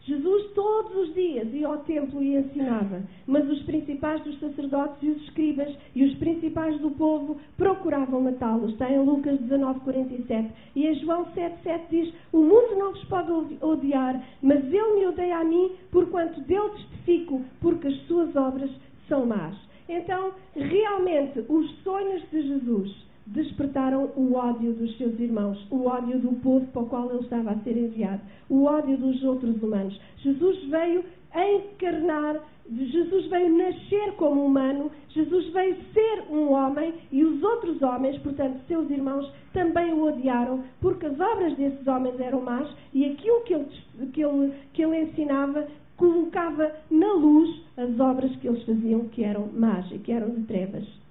Jesus 0.08 0.52
todos 0.54 0.96
os 0.96 1.14
dias 1.14 1.52
ia 1.52 1.66
ao 1.66 1.76
templo 1.84 2.22
e 2.22 2.34
ensinava, 2.34 3.02
mas 3.26 3.46
os 3.46 3.62
principais 3.64 4.22
dos 4.24 4.40
sacerdotes 4.40 4.96
e 5.02 5.10
os 5.10 5.22
escribas 5.24 5.68
e 5.94 6.02
os 6.02 6.14
principais 6.14 6.80
do 6.80 6.90
povo 6.92 7.36
procuravam 7.58 8.22
matá-lo. 8.22 8.70
Está 8.70 8.90
em 8.90 9.04
Lucas 9.04 9.38
19, 9.38 9.80
47. 9.80 10.50
E 10.76 10.86
em 10.86 10.94
João 10.94 11.26
7, 11.34 11.62
7 11.62 11.84
diz: 11.90 12.14
O 12.32 12.38
mundo 12.38 12.76
não 12.78 12.92
vos 12.92 13.04
pode 13.04 13.30
odiar, 13.60 14.26
mas 14.40 14.64
ele 14.64 14.94
me 14.98 15.06
odeia 15.08 15.40
a 15.40 15.44
mim, 15.44 15.72
porquanto 15.90 16.40
dele 16.40 16.70
testifico, 16.70 17.42
porque 17.60 17.88
as 17.88 18.06
suas 18.06 18.34
obras 18.34 18.70
são 19.08 19.26
más. 19.26 19.54
Então, 19.90 20.32
realmente, 20.54 21.44
os 21.50 21.70
sonhos 21.82 22.22
de 22.30 22.48
Jesus 22.48 23.07
despertaram 23.28 24.11
o 24.16 24.35
ódio 24.35 24.73
dos 24.73 24.97
seus 24.97 25.18
irmãos, 25.20 25.66
o 25.70 25.87
ódio 25.87 26.18
do 26.18 26.32
povo 26.40 26.66
para 26.68 26.82
o 26.82 26.87
qual 26.87 27.11
ele 27.11 27.20
estava 27.20 27.50
a 27.50 27.58
ser 27.58 27.76
enviado, 27.76 28.20
o 28.49 28.64
ódio 28.64 28.97
dos 28.97 29.23
outros 29.23 29.62
humanos. 29.62 29.99
Jesus 30.18 30.64
veio 30.64 31.04
encarnar, 31.35 32.40
Jesus 32.70 33.26
veio 33.26 33.56
nascer 33.56 34.12
como 34.16 34.44
humano, 34.44 34.90
Jesus 35.11 35.49
veio 35.52 35.76
ser 35.92 36.25
um 36.30 36.52
homem 36.52 36.94
e 37.12 37.23
os 37.23 37.42
outros 37.42 37.82
homens, 37.82 38.18
portanto, 38.18 38.61
seus 38.66 38.90
irmãos, 38.90 39.30
também 39.52 39.92
o 39.92 40.04
odiaram, 40.04 40.64
porque 40.80 41.06
as 41.06 41.20
obras 41.20 41.54
desses 41.56 41.87
homens 41.87 42.18
eram 42.20 42.40
más 42.40 42.68
e 42.94 43.04
aquilo 43.04 43.42
que 43.42 43.54
ele, 43.54 43.66
que 44.12 44.25
ele, 44.25 44.52
que 44.73 44.82
ele 44.82 45.02
ensinava 45.02 45.66
colocava 45.97 46.73
na 46.90 47.12
luz 47.12 47.61
as 47.76 47.99
obras 47.99 48.35
que 48.37 48.49
eles 48.49 48.62
faziam 48.64 49.08
que 49.08 49.25
eram 49.25 49.49
más 49.52 49.90
e 49.90 49.99
que 49.99 50.12
eram 50.12 50.30
de 50.30 50.42
trevas. 50.44 51.07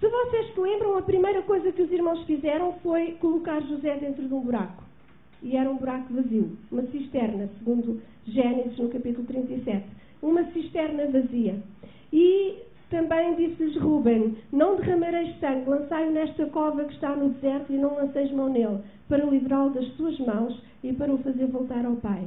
Se 0.00 0.08
vocês 0.08 0.54
se 0.54 0.58
lembram, 0.58 0.96
a 0.96 1.02
primeira 1.02 1.42
coisa 1.42 1.70
que 1.70 1.82
os 1.82 1.92
irmãos 1.92 2.22
fizeram 2.24 2.72
foi 2.82 3.12
colocar 3.20 3.60
José 3.60 3.98
dentro 3.98 4.26
de 4.26 4.32
um 4.32 4.40
buraco. 4.40 4.82
E 5.42 5.58
era 5.58 5.70
um 5.70 5.76
buraco 5.76 6.14
vazio, 6.14 6.56
uma 6.72 6.82
cisterna, 6.84 7.50
segundo 7.58 8.00
Gênesis 8.26 8.78
no 8.78 8.88
capítulo 8.88 9.26
37. 9.26 9.84
Uma 10.22 10.44
cisterna 10.52 11.06
vazia. 11.06 11.62
E 12.10 12.56
também 12.88 13.34
disse-lhes 13.34 13.76
Ruben: 13.76 14.38
Não 14.50 14.76
derramareis 14.76 15.38
sangue, 15.38 15.68
lançai-o 15.68 16.12
nesta 16.12 16.46
cova 16.46 16.84
que 16.84 16.94
está 16.94 17.14
no 17.14 17.30
deserto 17.34 17.70
e 17.70 17.76
não 17.76 17.94
lanceis 17.94 18.32
mão 18.32 18.48
nele, 18.48 18.78
para 19.06 19.24
livrá-lo 19.26 19.70
das 19.70 19.86
suas 19.96 20.18
mãos 20.20 20.58
e 20.82 20.94
para 20.94 21.12
o 21.12 21.18
fazer 21.18 21.46
voltar 21.46 21.84
ao 21.84 21.96
Pai. 21.96 22.24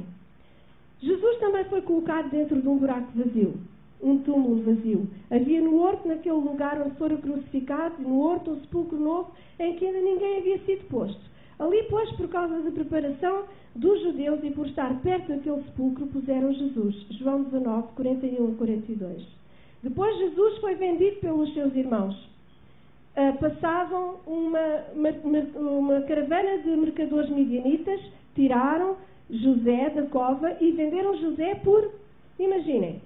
Jesus 1.00 1.38
também 1.40 1.64
foi 1.64 1.82
colocado 1.82 2.30
dentro 2.30 2.62
de 2.62 2.68
um 2.68 2.78
buraco 2.78 3.10
vazio, 3.16 3.54
um 4.04 4.18
túmulo 4.18 4.62
vazio. 4.62 5.08
Havia 5.30 5.60
no 5.60 5.78
horto, 5.80 6.06
naquele 6.06 6.36
lugar 6.36 6.80
onde 6.80 6.94
fora 6.96 7.16
crucificado, 7.16 8.02
no 8.02 8.20
horto 8.20 8.50
um 8.50 8.60
sepulcro 8.60 8.98
novo 8.98 9.30
em 9.58 9.74
que 9.76 9.86
ainda 9.86 10.00
ninguém 10.00 10.38
havia 10.38 10.58
sido 10.60 10.86
posto. 10.88 11.20
Ali, 11.58 11.84
pois, 11.88 12.10
por 12.12 12.28
causa 12.28 12.60
da 12.60 12.70
preparação 12.70 13.44
dos 13.74 14.02
judeus 14.02 14.40
e 14.42 14.50
por 14.50 14.66
estar 14.66 15.00
perto 15.00 15.28
daquele 15.28 15.62
sepulcro, 15.64 16.06
puseram 16.08 16.52
Jesus. 16.52 17.06
João 17.10 17.44
19, 17.44 17.88
41 17.94 18.52
a 18.52 18.54
42. 18.56 19.26
Depois 19.82 20.18
Jesus 20.18 20.58
foi 20.58 20.74
vendido 20.74 21.16
pelos 21.20 21.52
seus 21.54 21.74
irmãos. 21.74 22.14
Uh, 23.16 23.38
passavam 23.38 24.16
uma, 24.26 24.84
uma, 24.92 25.40
uma 25.70 26.00
caravana 26.02 26.58
de 26.58 26.70
mercadores 26.70 27.30
midianitas, 27.30 28.00
tiraram 28.34 28.96
José 29.30 29.90
da 29.90 30.02
cova 30.06 30.56
e 30.60 30.72
venderam 30.72 31.16
José 31.18 31.54
por, 31.56 31.92
imaginem, 32.38 33.00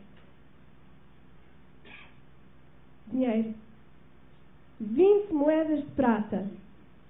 dinheiro. 3.10 3.54
20 4.80 5.32
moedas 5.32 5.80
de 5.80 5.90
prata 5.90 6.46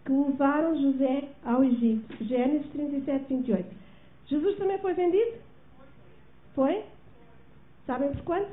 que 0.04 0.12
levaram 0.12 0.80
José 0.80 1.24
ao 1.44 1.62
Egito. 1.62 2.24
Gênesis 2.24 2.70
37, 2.72 3.26
28. 3.28 3.76
Jesus 4.26 4.56
também 4.56 4.78
foi 4.78 4.94
vendido? 4.94 5.36
Foi? 6.54 6.82
Sabem 7.86 8.10
por 8.12 8.22
quanto? 8.22 8.50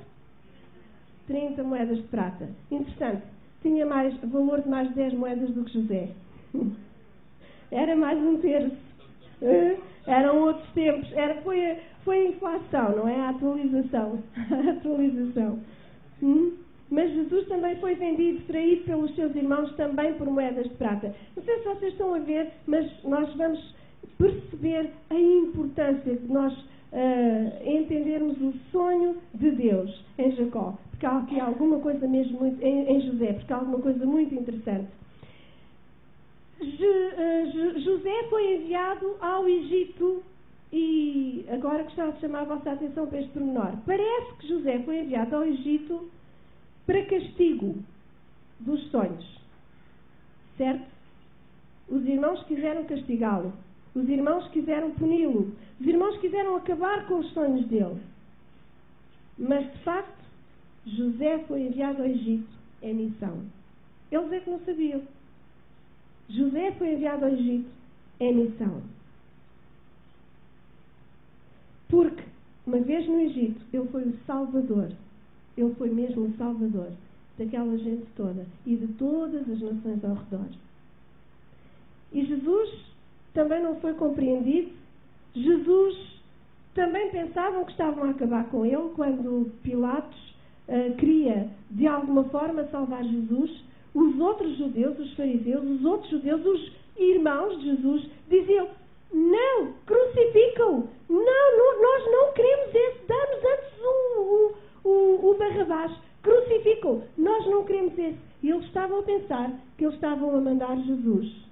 30 1.27 1.63
moedas 1.63 1.97
de 1.97 2.03
prata. 2.03 2.49
Interessante. 2.69 3.23
Tinha 3.61 3.85
mais 3.85 4.15
valor 4.19 4.61
de 4.61 4.69
mais 4.69 4.93
10 4.93 5.13
moedas 5.13 5.49
do 5.51 5.63
que 5.63 5.73
José. 5.73 6.09
Era 7.71 7.95
mais 7.95 8.17
um 8.19 8.37
terço. 8.37 8.75
Eram 10.05 10.41
outros 10.41 10.69
tempos. 10.73 11.11
Era, 11.13 11.41
foi, 11.41 11.77
foi 12.03 12.17
a 12.17 12.29
inflação, 12.29 12.95
não 12.95 13.07
é? 13.07 13.19
A 13.21 13.29
atualização. 13.29 14.23
A 14.35 14.71
atualização. 14.71 15.59
Hum? 16.21 16.64
Mas 16.89 17.11
Jesus 17.13 17.47
também 17.47 17.75
foi 17.77 17.95
vendido, 17.95 18.45
traído 18.45 18.83
pelos 18.83 19.13
seus 19.15 19.35
irmãos 19.35 19.73
também 19.75 20.13
por 20.13 20.27
moedas 20.27 20.65
de 20.65 20.75
prata. 20.75 21.15
Não 21.35 21.43
sei 21.43 21.57
se 21.57 21.65
vocês 21.65 21.91
estão 21.93 22.13
a 22.13 22.19
ver, 22.19 22.51
mas 22.67 22.89
nós 23.03 23.33
vamos 23.35 23.75
perceber 24.17 24.91
a 25.09 25.15
importância 25.15 26.15
de 26.15 26.31
nós 26.31 26.53
uh, 26.53 27.69
entendermos 27.69 28.39
o 28.39 28.53
sonho 28.71 29.17
de 29.33 29.51
Deus 29.51 30.05
em 30.17 30.31
Jacó. 30.31 30.77
Porque 30.91 31.05
há 31.05 31.17
aqui 31.17 31.39
alguma 31.39 31.79
coisa 31.79 32.07
mesmo 32.07 32.39
muito, 32.39 32.63
em, 32.63 32.87
em 32.87 33.01
José, 33.01 33.33
porque 33.33 33.51
há 33.51 33.57
alguma 33.57 33.79
coisa 33.79 34.05
muito 34.05 34.33
interessante. 34.33 34.87
Eh, 36.61 37.79
José 37.79 38.23
foi 38.29 38.55
enviado 38.55 39.17
ao 39.19 39.47
Egito 39.47 40.23
e 40.71 41.45
agora 41.49 41.83
gostava 41.83 42.13
de 42.13 42.21
chamar 42.21 42.41
a 42.41 42.55
vossa 42.55 42.71
atenção 42.71 43.07
para 43.07 43.19
este 43.19 43.31
pormenor. 43.31 43.73
Parece 43.85 44.33
que 44.39 44.47
José 44.47 44.79
foi 44.79 44.99
enviado 44.99 45.35
ao 45.35 45.43
Egito 45.43 46.09
para 46.85 47.05
castigo 47.05 47.75
dos 48.59 48.89
sonhos. 48.91 49.39
Certo? 50.57 50.85
Os 51.89 52.05
irmãos 52.05 52.43
quiseram 52.43 52.85
castigá-lo. 52.85 53.53
Os 53.93 54.07
irmãos 54.09 54.47
quiseram 54.49 54.91
puni-lo. 54.91 55.53
Os 55.79 55.87
irmãos 55.87 56.17
quiseram 56.19 56.55
acabar 56.55 57.07
com 57.07 57.19
os 57.19 57.31
sonhos 57.33 57.65
dele. 57.67 58.01
Mas, 59.37 59.71
de 59.71 59.79
facto, 59.79 60.25
José 60.85 61.39
foi 61.47 61.61
enviado 61.61 62.01
ao 62.01 62.07
Egito 62.07 62.47
em 62.81 62.93
missão. 62.93 63.41
Eles 64.11 64.31
é 64.31 64.39
que 64.39 64.49
não 64.49 64.59
sabiam. 64.59 65.01
José 66.29 66.71
foi 66.73 66.93
enviado 66.93 67.25
ao 67.25 67.31
Egito 67.31 67.69
em 68.19 68.35
missão. 68.35 68.81
Porque, 71.89 72.23
uma 72.65 72.79
vez 72.79 73.07
no 73.07 73.19
Egito, 73.19 73.61
ele 73.73 73.87
foi 73.89 74.03
o 74.03 74.17
Salvador. 74.25 74.91
Ele 75.57 75.73
foi 75.75 75.89
mesmo 75.89 76.25
o 76.25 76.37
Salvador 76.37 76.91
daquela 77.37 77.77
gente 77.77 78.05
toda 78.15 78.45
e 78.65 78.75
de 78.75 78.87
todas 78.93 79.41
as 79.49 79.59
nações 79.59 80.03
ao 80.03 80.15
redor. 80.15 80.47
E 82.13 82.25
Jesus 82.25 82.69
também 83.33 83.61
não 83.61 83.79
foi 83.79 83.93
compreendido. 83.93 84.71
Jesus 85.33 86.21
também 86.73 87.09
pensavam 87.09 87.65
que 87.65 87.71
estavam 87.71 88.05
a 88.05 88.09
acabar 88.11 88.49
com 88.49 88.65
ele 88.65 88.89
quando 88.95 89.51
Pilatos 89.63 90.35
uh, 90.67 90.95
queria, 90.95 91.49
de 91.71 91.87
alguma 91.87 92.23
forma, 92.25 92.65
salvar 92.65 93.03
Jesus 93.03 93.65
os 93.95 94.19
outros 94.19 94.57
judeus, 94.57 94.99
os 94.99 95.13
fariseus, 95.13 95.63
os 95.63 95.85
outros 95.85 96.11
judeus, 96.11 96.45
os 96.45 96.71
irmãos 96.97 97.57
de 97.59 97.65
Jesus, 97.67 98.09
diziam: 98.29 98.67
Não, 99.13 99.73
crucificam! 99.85 100.89
Não, 101.07 101.57
não, 101.57 101.81
nós 101.81 102.11
não 102.11 102.33
queremos 102.33 102.75
esse, 102.75 103.07
dá-nos 103.07 103.45
antes 103.45 103.79
o, 103.81 104.19
o, 104.19 104.55
o, 104.85 105.31
o 105.31 105.37
Barrabás, 105.37 105.91
crucificam! 106.21 107.01
Nós 107.17 107.45
não 107.47 107.65
queremos 107.65 107.97
esse. 107.97 108.17
E 108.43 108.51
eles 108.51 108.65
estavam 108.65 108.99
a 108.99 109.03
pensar 109.03 109.51
que 109.77 109.83
eles 109.83 109.95
estavam 109.95 110.35
a 110.35 110.39
mandar 110.39 110.77
Jesus 110.77 111.45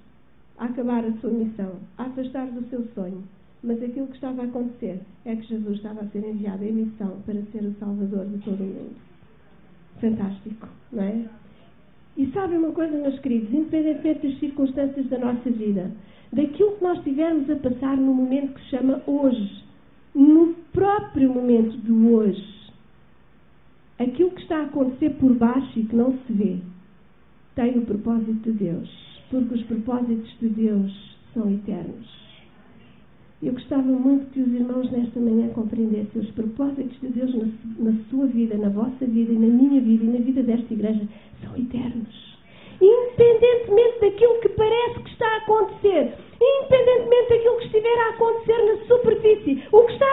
a 0.59 0.65
acabar 0.65 1.03
a 1.03 1.11
sua 1.13 1.31
missão, 1.31 1.71
a 1.97 2.03
afastar 2.03 2.45
do 2.47 2.63
seu 2.69 2.87
sonho. 2.93 3.23
Mas 3.63 3.81
aquilo 3.81 4.07
que 4.07 4.15
estava 4.15 4.43
a 4.43 4.45
acontecer 4.45 4.99
é 5.25 5.35
que 5.35 5.47
Jesus 5.47 5.77
estava 5.77 6.01
a 6.01 6.07
ser 6.09 6.23
enviado 6.23 6.63
em 6.63 6.73
missão 6.73 7.17
para 7.25 7.41
ser 7.51 7.63
o 7.63 7.73
Salvador 7.79 8.25
de 8.27 8.37
todo 8.39 8.61
o 8.61 8.67
mundo. 8.67 8.95
Fantástico, 9.99 10.67
não 10.91 11.03
é? 11.03 11.25
E 12.15 12.27
sabem 12.31 12.59
uma 12.59 12.71
coisa, 12.71 12.95
meus 12.95 13.17
queridos, 13.19 13.51
independentemente 13.51 14.27
das 14.27 14.39
circunstâncias 14.39 15.07
da 15.07 15.17
nossa 15.17 15.49
vida, 15.49 15.89
daquilo 16.31 16.73
que 16.73 16.83
nós 16.83 16.99
estivermos 16.99 17.49
a 17.49 17.55
passar 17.55 17.97
no 17.97 18.13
momento 18.13 18.53
que 18.53 18.61
se 18.61 18.69
chama 18.69 19.01
hoje, 19.07 19.63
no 20.13 20.53
próprio 20.71 21.33
momento 21.33 21.75
do 21.77 22.13
hoje, 22.13 22.62
aquilo 24.03 24.31
que 24.31 24.41
está 24.41 24.57
a 24.59 24.65
acontecer 24.65 25.11
por 25.11 25.33
baixo 25.33 25.79
e 25.79 25.85
que 25.85 25.95
não 25.95 26.17
se 26.25 26.33
vê, 26.33 26.57
tem 27.55 27.77
o 27.77 27.85
propósito 27.85 28.33
de 28.33 28.51
Deus, 28.51 28.89
porque 29.29 29.53
os 29.53 29.63
propósitos 29.63 30.35
de 30.39 30.49
Deus 30.49 31.17
são 31.33 31.51
eternos. 31.51 32.23
Eu 33.43 33.51
gostava 33.51 33.83
muito 33.83 34.31
que 34.31 34.39
os 34.39 34.53
irmãos 34.53 34.89
nesta 34.89 35.19
manhã 35.19 35.49
compreendessem 35.49 36.21
os 36.21 36.31
propósitos 36.31 36.97
de 37.01 37.09
Deus 37.09 37.35
na, 37.35 37.91
na, 37.91 37.97
sua 38.09 38.25
vida, 38.27 38.57
na 38.57 38.69
vossa 38.69 39.05
vida 39.05 39.33
e 39.33 39.37
na 39.37 39.47
minha 39.47 39.81
vida 39.81 40.05
e 40.05 40.07
na 40.07 40.19
vida 40.19 40.43
desta 40.43 40.73
igreja 40.73 41.01
são 41.43 41.53
eternos. 41.57 42.37
Independentemente 42.81 43.99
daquilo 43.99 44.39
que 44.39 44.49
parece 44.49 44.99
que 45.01 45.09
está 45.09 45.27
a 45.27 45.37
acontecer, 45.39 46.13
independentemente 46.41 47.29
daquilo 47.29 47.57
que 47.57 47.65
estiver 47.65 47.99
a 47.99 48.09
acontecer 48.11 48.65
na 48.65 48.85
superfície, 48.85 49.63
o 49.73 49.81
que 49.83 49.93
está 49.93 50.12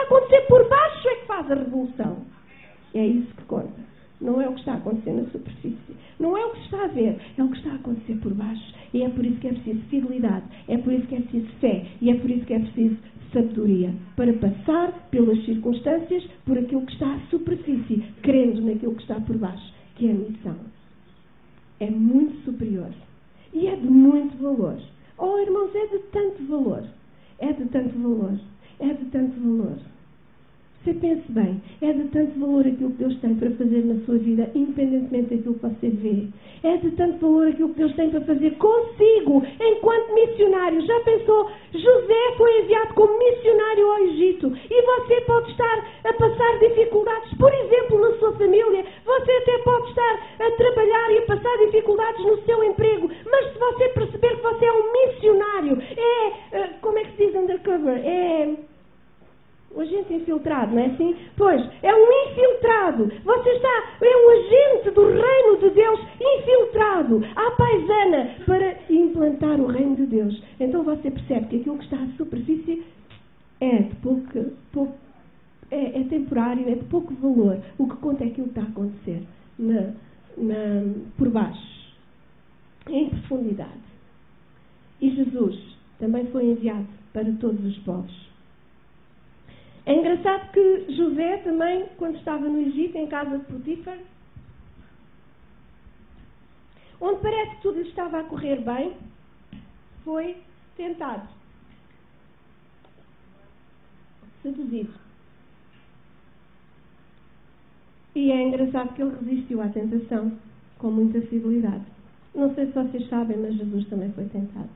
sabem, 113.11 113.37
mas 113.37 113.55
Jesus 113.55 113.87
também 113.89 114.11
foi 114.13 114.25
tentado. 114.25 114.69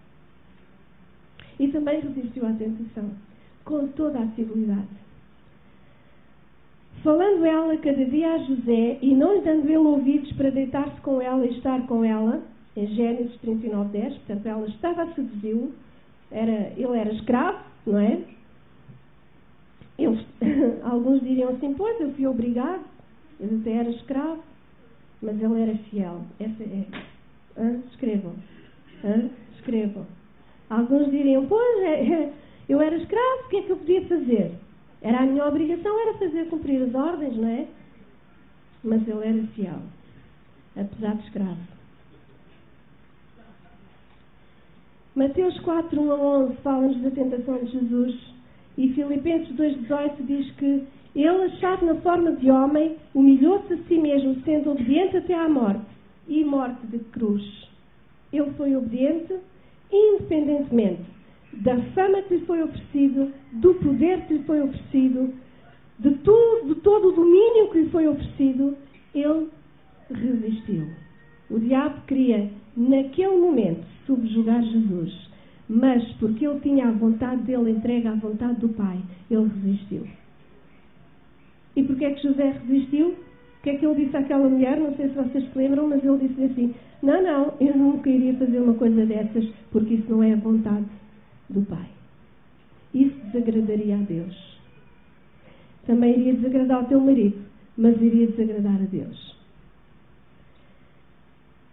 E 1.58 1.70
também 1.70 2.02
resistiu 2.02 2.46
à 2.46 2.52
tentação 2.52 3.10
com 3.64 3.88
toda 3.88 4.20
a 4.20 4.28
fidelidade. 4.28 5.06
Falando 7.02 7.46
ela 7.46 7.78
cada 7.78 8.06
dia 8.06 8.34
a 8.34 8.38
José 8.40 9.00
e 9.02 9.16
não 9.16 9.36
lhe 9.36 9.42
dando 9.42 9.66
ele 9.66 9.78
ouvidos 9.78 10.32
para 10.34 10.50
deitar-se 10.50 11.00
com 11.02 11.22
ela 11.22 11.46
e 11.46 11.58
estar 11.58 11.86
com 11.88 12.04
ela, 12.04 12.44
em 12.76 12.88
Gênesis 12.88 13.36
39, 13.42 13.90
10, 13.90 14.14
portanto 14.16 14.46
ela 14.46 14.68
estava 14.68 15.04
a 15.04 15.14
seduzi-lo, 15.14 15.72
era, 16.32 16.74
ele 16.76 16.98
era 16.98 17.14
escravo, 17.14 17.60
não 17.86 18.00
é? 18.00 18.20
Eles, 19.98 20.26
alguns 20.84 21.22
diriam 21.22 21.52
assim, 21.52 21.74
pois 21.74 22.00
eu 22.02 22.12
fui 22.14 22.28
obrigado, 22.28 22.84
ele 23.40 23.62
até 23.62 23.72
era 23.72 23.90
escravo, 23.90 24.44
mas 25.22 25.42
ele 25.42 25.62
era 25.62 25.78
fiel. 25.90 26.22
Essa 26.40 26.64
é. 26.64 27.15
Escrevam. 27.92 28.34
Escrevam. 29.56 30.06
Alguns 30.70 31.10
diriam, 31.12 31.46
pois, 31.46 31.84
é, 31.84 32.06
é, 32.06 32.34
eu 32.68 32.82
era 32.82 32.98
escravo, 32.98 33.46
o 33.46 33.50
que 33.50 33.58
é 33.58 33.62
que 33.62 33.70
eu 33.70 33.78
podia 33.78 34.06
fazer? 34.08 34.52
Era 35.02 35.20
a 35.20 35.26
minha 35.26 35.46
obrigação, 35.46 36.00
era 36.02 36.18
fazer 36.18 36.50
cumprir 36.50 36.82
as 36.82 36.94
ordens, 36.94 37.38
não 37.38 37.48
é? 37.48 37.68
Mas 38.84 39.08
ele 39.08 39.26
era 39.26 39.48
fiel, 39.54 39.80
apesar 40.76 41.16
de 41.16 41.24
escravo. 41.28 41.76
Mateus 45.16 45.58
4, 45.60 46.02
1 46.02 46.12
a 46.12 46.16
11 46.16 46.56
fala-nos 46.58 47.02
da 47.02 47.12
tentação 47.12 47.58
de 47.60 47.72
Jesus 47.72 48.34
e 48.78 48.92
Filipenses 48.94 49.56
2,18 49.56 50.26
diz 50.26 50.52
que 50.56 50.84
ele, 51.16 51.46
achado 51.46 51.86
na 51.86 51.96
forma 51.96 52.34
de 52.34 52.52
homem, 52.52 52.98
humilhou-se 53.14 53.72
a 53.72 53.78
si 53.88 53.98
mesmo, 53.98 54.36
sendo 54.44 54.72
obediente 54.72 55.16
até 55.16 55.34
à 55.34 55.48
morte 55.48 55.95
e 56.28 56.44
morte 56.44 56.86
de 56.88 57.00
cruz. 57.00 57.44
Ele 58.32 58.52
foi 58.52 58.76
obediente, 58.76 59.36
independentemente 59.92 61.16
da 61.58 61.80
fama 61.94 62.22
que 62.24 62.36
lhe 62.36 62.46
foi 62.46 62.62
oferecido, 62.64 63.32
do 63.54 63.74
poder 63.76 64.26
que 64.28 64.34
lhe 64.34 64.44
foi 64.44 64.62
oferecido, 64.62 65.34
de, 66.00 66.10
de 66.10 66.76
todo 66.82 67.10
o 67.10 67.12
domínio 67.12 67.72
que 67.72 67.80
lhe 67.80 67.90
foi 67.90 68.08
oferecido, 68.08 68.76
ele 69.14 69.50
resistiu. 70.12 70.88
O 71.50 71.60
diabo 71.60 72.02
queria, 72.08 72.50
naquele 72.76 73.38
momento, 73.38 73.86
subjugar 74.06 74.62
Jesus, 74.64 75.30
mas 75.70 76.04
porque 76.14 76.46
ele 76.46 76.60
tinha 76.60 76.88
a 76.88 76.92
vontade 76.92 77.42
dele 77.44 77.72
entregue 77.72 78.08
à 78.08 78.16
vontade 78.16 78.60
do 78.60 78.70
Pai, 78.70 79.00
ele 79.30 79.50
resistiu. 79.64 80.08
E 81.76 81.84
porquê 81.84 82.06
é 82.06 82.12
que 82.12 82.28
José 82.28 82.52
resistiu? 82.68 83.16
O 83.66 83.68
que 83.68 83.78
é 83.78 83.78
que 83.80 83.86
ele 83.88 84.06
disse 84.06 84.16
àquela 84.16 84.48
mulher? 84.48 84.78
Não 84.78 84.96
sei 84.96 85.10
se 85.10 85.16
vocês 85.16 85.44
se 85.44 85.58
lembram, 85.58 85.88
mas 85.88 86.06
ele 86.06 86.28
disse 86.28 86.44
assim: 86.44 86.76
Não, 87.02 87.20
não, 87.24 87.54
eu 87.60 87.76
nunca 87.76 88.08
iria 88.08 88.36
fazer 88.36 88.60
uma 88.60 88.76
coisa 88.76 89.04
dessas, 89.08 89.44
porque 89.72 89.96
isso 89.96 90.06
não 90.08 90.22
é 90.22 90.34
a 90.34 90.36
vontade 90.36 90.86
do 91.50 91.64
Pai. 91.64 91.88
Isso 92.94 93.16
desagradaria 93.32 93.96
a 93.96 94.02
Deus. 94.02 94.60
Também 95.88 96.12
iria 96.12 96.36
desagradar 96.36 96.78
ao 96.78 96.86
teu 96.86 97.00
marido, 97.00 97.42
mas 97.76 98.00
iria 98.00 98.28
desagradar 98.28 98.76
a 98.76 98.86
Deus. 98.86 99.36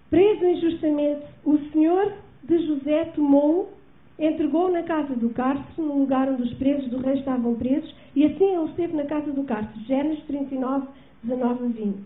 Preso 0.08 0.46
injustamente, 0.46 1.26
o 1.44 1.58
Senhor 1.72 2.10
de 2.42 2.58
José 2.68 3.04
tomou 3.14 3.70
entregou 4.18 4.70
na 4.70 4.82
casa 4.82 5.14
do 5.14 5.28
cárcere, 5.30 5.66
no 5.76 5.98
lugar 5.98 6.26
onde 6.28 6.42
os 6.42 6.54
presos 6.54 6.88
do 6.88 6.98
rei 6.98 7.18
estavam 7.18 7.54
presos, 7.54 7.94
e 8.16 8.24
assim 8.24 8.54
ele 8.54 8.70
esteve 8.70 8.96
na 8.96 9.04
casa 9.04 9.30
do 9.30 9.44
cárcere. 9.44 9.84
Gênesis 9.84 10.24
39, 10.24 10.86
19 11.24 11.64
a 11.64 11.68
20. 11.68 11.98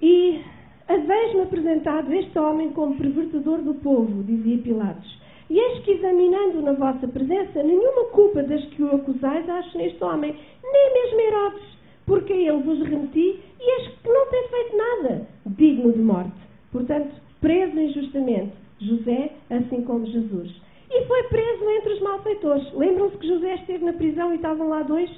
E 0.00 0.44
haveis-me 0.86 1.42
apresentado 1.42 2.12
este 2.12 2.38
homem 2.38 2.70
como 2.70 2.96
pervertedor 2.96 3.58
do 3.58 3.74
povo, 3.74 4.22
dizia 4.22 4.58
Pilatos. 4.58 5.18
E 5.50 5.58
eis 5.58 5.82
que, 5.82 5.92
examinando 5.92 6.60
na 6.62 6.72
vossa 6.72 7.08
presença, 7.08 7.62
nenhuma 7.62 8.04
culpa 8.10 8.42
das 8.42 8.64
que 8.66 8.82
o 8.82 8.94
acusais 8.94 9.48
acho 9.48 9.78
neste 9.78 10.02
homem, 10.04 10.34
nem 10.62 10.94
mesmo 10.94 11.20
Herodes, 11.20 11.78
porque 12.06 12.32
a 12.32 12.36
ele 12.36 12.62
vos 12.62 12.80
remeti, 12.80 13.40
e 13.60 13.80
eis 13.80 13.88
que 13.88 14.08
não 14.08 14.26
tem 14.30 14.48
feito 14.48 14.76
nada 14.76 15.28
digno 15.46 15.92
de 15.92 16.00
morte. 16.00 16.32
Portanto, 16.70 17.14
preso 17.40 17.78
injustamente 17.78 18.52
José, 18.80 19.32
assim 19.50 19.82
como 19.82 20.06
Jesus. 20.06 20.54
E 20.90 21.04
foi 21.04 21.22
preso 21.24 21.70
entre 21.70 21.94
os 21.94 22.00
malfeitores. 22.00 22.72
Lembram-se 22.72 23.16
que 23.18 23.26
José 23.26 23.54
esteve 23.56 23.84
na 23.84 23.92
prisão 23.92 24.32
e 24.32 24.36
estavam 24.36 24.68
lá 24.68 24.82
dois? 24.82 25.10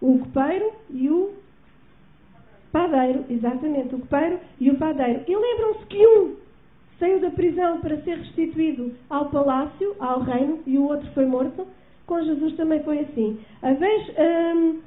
O 0.00 0.18
copeiro 0.18 0.72
e 0.90 1.08
o 1.08 1.30
padeiro. 2.72 3.24
Exatamente, 3.28 3.94
o 3.94 3.98
copeiro 3.98 4.38
e 4.58 4.70
o 4.70 4.76
padeiro. 4.76 5.22
E 5.26 5.36
lembram-se 5.36 5.86
que 5.86 6.06
um 6.06 6.36
saiu 6.98 7.20
da 7.20 7.30
prisão 7.30 7.80
para 7.80 7.96
ser 8.02 8.18
restituído 8.18 8.92
ao 9.08 9.30
palácio, 9.30 9.96
ao 9.98 10.20
reino, 10.20 10.60
e 10.66 10.76
o 10.78 10.84
outro 10.84 11.08
foi 11.12 11.24
morto. 11.24 11.66
Com 12.06 12.22
Jesus 12.22 12.54
também 12.56 12.82
foi 12.82 13.00
assim. 13.00 13.38
A 13.62 13.72
vez, 13.72 14.12
hum, 14.18 14.80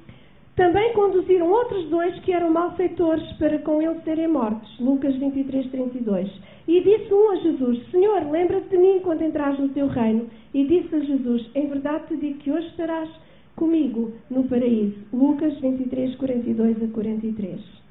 também 0.56 0.94
conduziram 0.94 1.50
outros 1.50 1.90
dois 1.90 2.20
que 2.20 2.32
eram 2.32 2.52
malfeitores 2.52 3.26
para 3.34 3.58
com 3.60 3.82
ele 3.82 4.00
serem 4.02 4.28
mortos. 4.28 4.80
Lucas 4.80 5.16
23, 5.16 5.72
32. 5.72 6.30
E 6.68 6.82
disse 6.82 7.14
um 7.14 7.32
a 7.32 7.36
Jesus: 7.38 7.90
Senhor, 7.90 8.30
lembra-te 8.30 8.70
de 8.70 8.78
mim 8.78 9.00
quando 9.04 9.24
entras 9.24 9.58
no 9.58 9.70
teu 9.70 9.88
reino. 9.88 10.30
E 10.54 10.64
disse 10.66 10.96
a 10.96 11.00
Jesus: 11.00 11.50
Em 11.56 11.68
verdade 11.68 12.08
te 12.08 12.18
digo 12.18 12.40
que 12.40 12.52
hoje 12.52 12.68
estarás 12.68 13.10
comigo 13.56 14.14
no 14.30 14.44
paraíso. 14.46 14.98
Lucas 15.12 15.58
23, 15.60 16.16
42 16.16 16.84
a 16.84 16.88
43. 16.88 17.84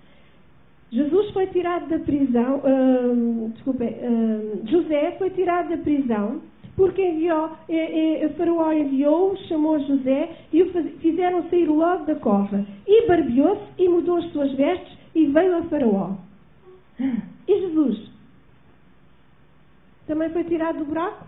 Jesus 0.90 1.31
foi 1.31 1.46
tirado 1.46 1.88
da 1.88 1.98
prisão, 2.01 2.61
hum, 2.64 3.51
desculpe, 3.55 3.85
hum, 3.85 4.61
José 4.66 5.12
foi 5.12 5.31
tirado 5.31 5.70
da 5.70 5.79
prisão 5.79 6.42
porque 6.77 7.03
enviou, 7.07 7.51
Faraó 8.37 8.72
enviou, 8.72 9.37
chamou 9.48 9.79
José 9.81 10.37
e 10.53 10.62
o 10.62 10.70
fizeram 11.01 11.48
sair 11.51 11.66
logo 11.66 12.07
da 12.07 12.14
cova. 12.16 12.64
E 12.87 13.07
barbeou-se 13.07 13.62
e 13.79 13.88
mudou 13.88 14.16
as 14.16 14.33
suas 14.33 14.53
vestes 14.53 14.98
e 15.14 15.27
veio 15.27 15.59
a 15.59 15.62
Faraó. 15.64 16.16
E 17.46 17.61
Jesus? 17.61 18.11
Também 20.07 20.31
foi 20.31 20.44
tirado 20.44 20.79
do 20.79 20.85
buraco? 20.85 21.27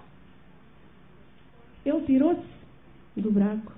Ele 1.85 2.01
tirou-se 2.03 2.41
do 3.17 3.31
buraco. 3.31 3.73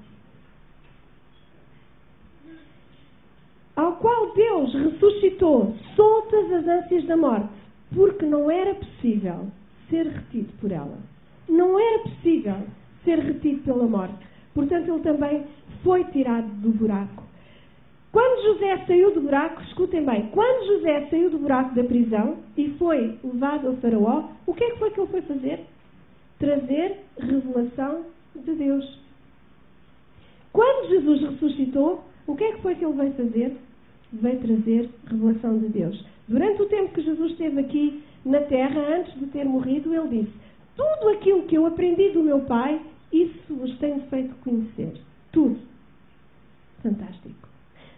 Ao 3.76 3.92
qual 3.96 4.32
Deus 4.34 4.72
ressuscitou 4.74 5.74
soltas 5.94 6.50
as 6.52 6.66
ânsias 6.66 7.04
da 7.04 7.16
morte, 7.16 7.48
porque 7.94 8.24
não 8.24 8.50
era 8.50 8.74
possível 8.74 9.46
ser 9.90 10.06
retido 10.06 10.52
por 10.60 10.72
ela. 10.72 10.98
Não 11.48 11.78
era 11.78 11.98
possível 12.00 12.56
ser 13.04 13.18
retido 13.18 13.62
pela 13.62 13.86
morte. 13.86 14.26
Portanto, 14.54 14.90
ele 14.90 15.02
também 15.02 15.44
foi 15.84 16.04
tirado 16.04 16.48
do 16.62 16.70
buraco. 16.70 17.22
Quando 18.10 18.44
José 18.44 18.82
saiu 18.86 19.12
do 19.12 19.20
buraco, 19.20 19.62
escutem 19.64 20.02
bem, 20.04 20.30
quando 20.32 20.66
José 20.66 21.06
saiu 21.10 21.28
do 21.28 21.38
buraco 21.38 21.74
da 21.74 21.84
prisão 21.84 22.38
e 22.56 22.70
foi 22.78 23.18
levado 23.22 23.68
ao 23.68 23.76
faraó, 23.76 24.30
o 24.46 24.54
que 24.54 24.64
é 24.64 24.70
que 24.70 24.78
foi 24.78 24.90
que 24.90 25.00
ele 25.00 25.10
foi 25.10 25.20
fazer? 25.20 25.60
Trazer 26.38 27.00
revelação 27.18 28.06
de 28.34 28.54
Deus. 28.54 28.98
Quando 30.50 30.88
Jesus 30.88 31.20
ressuscitou, 31.30 32.04
o 32.26 32.34
que 32.36 32.44
é 32.44 32.52
que 32.52 32.62
foi 32.62 32.74
que 32.74 32.84
ele 32.84 32.94
veio 32.94 33.12
fazer? 33.14 33.56
Veio 34.12 34.40
trazer 34.40 34.90
revelação 35.06 35.58
de 35.58 35.68
Deus. 35.68 36.04
Durante 36.28 36.62
o 36.62 36.66
tempo 36.66 36.94
que 36.94 37.02
Jesus 37.02 37.32
esteve 37.32 37.60
aqui 37.60 38.02
na 38.24 38.40
terra, 38.40 38.80
antes 38.98 39.14
de 39.18 39.26
ter 39.26 39.44
morrido, 39.44 39.94
ele 39.94 40.22
disse: 40.22 40.32
Tudo 40.76 41.08
aquilo 41.10 41.42
que 41.42 41.56
eu 41.56 41.66
aprendi 41.66 42.10
do 42.10 42.22
meu 42.22 42.40
Pai, 42.40 42.80
isso 43.12 43.54
vos 43.54 43.76
tenho 43.78 44.00
feito 44.10 44.34
conhecer. 44.42 45.00
Tudo. 45.32 45.58
Fantástico. 46.82 47.46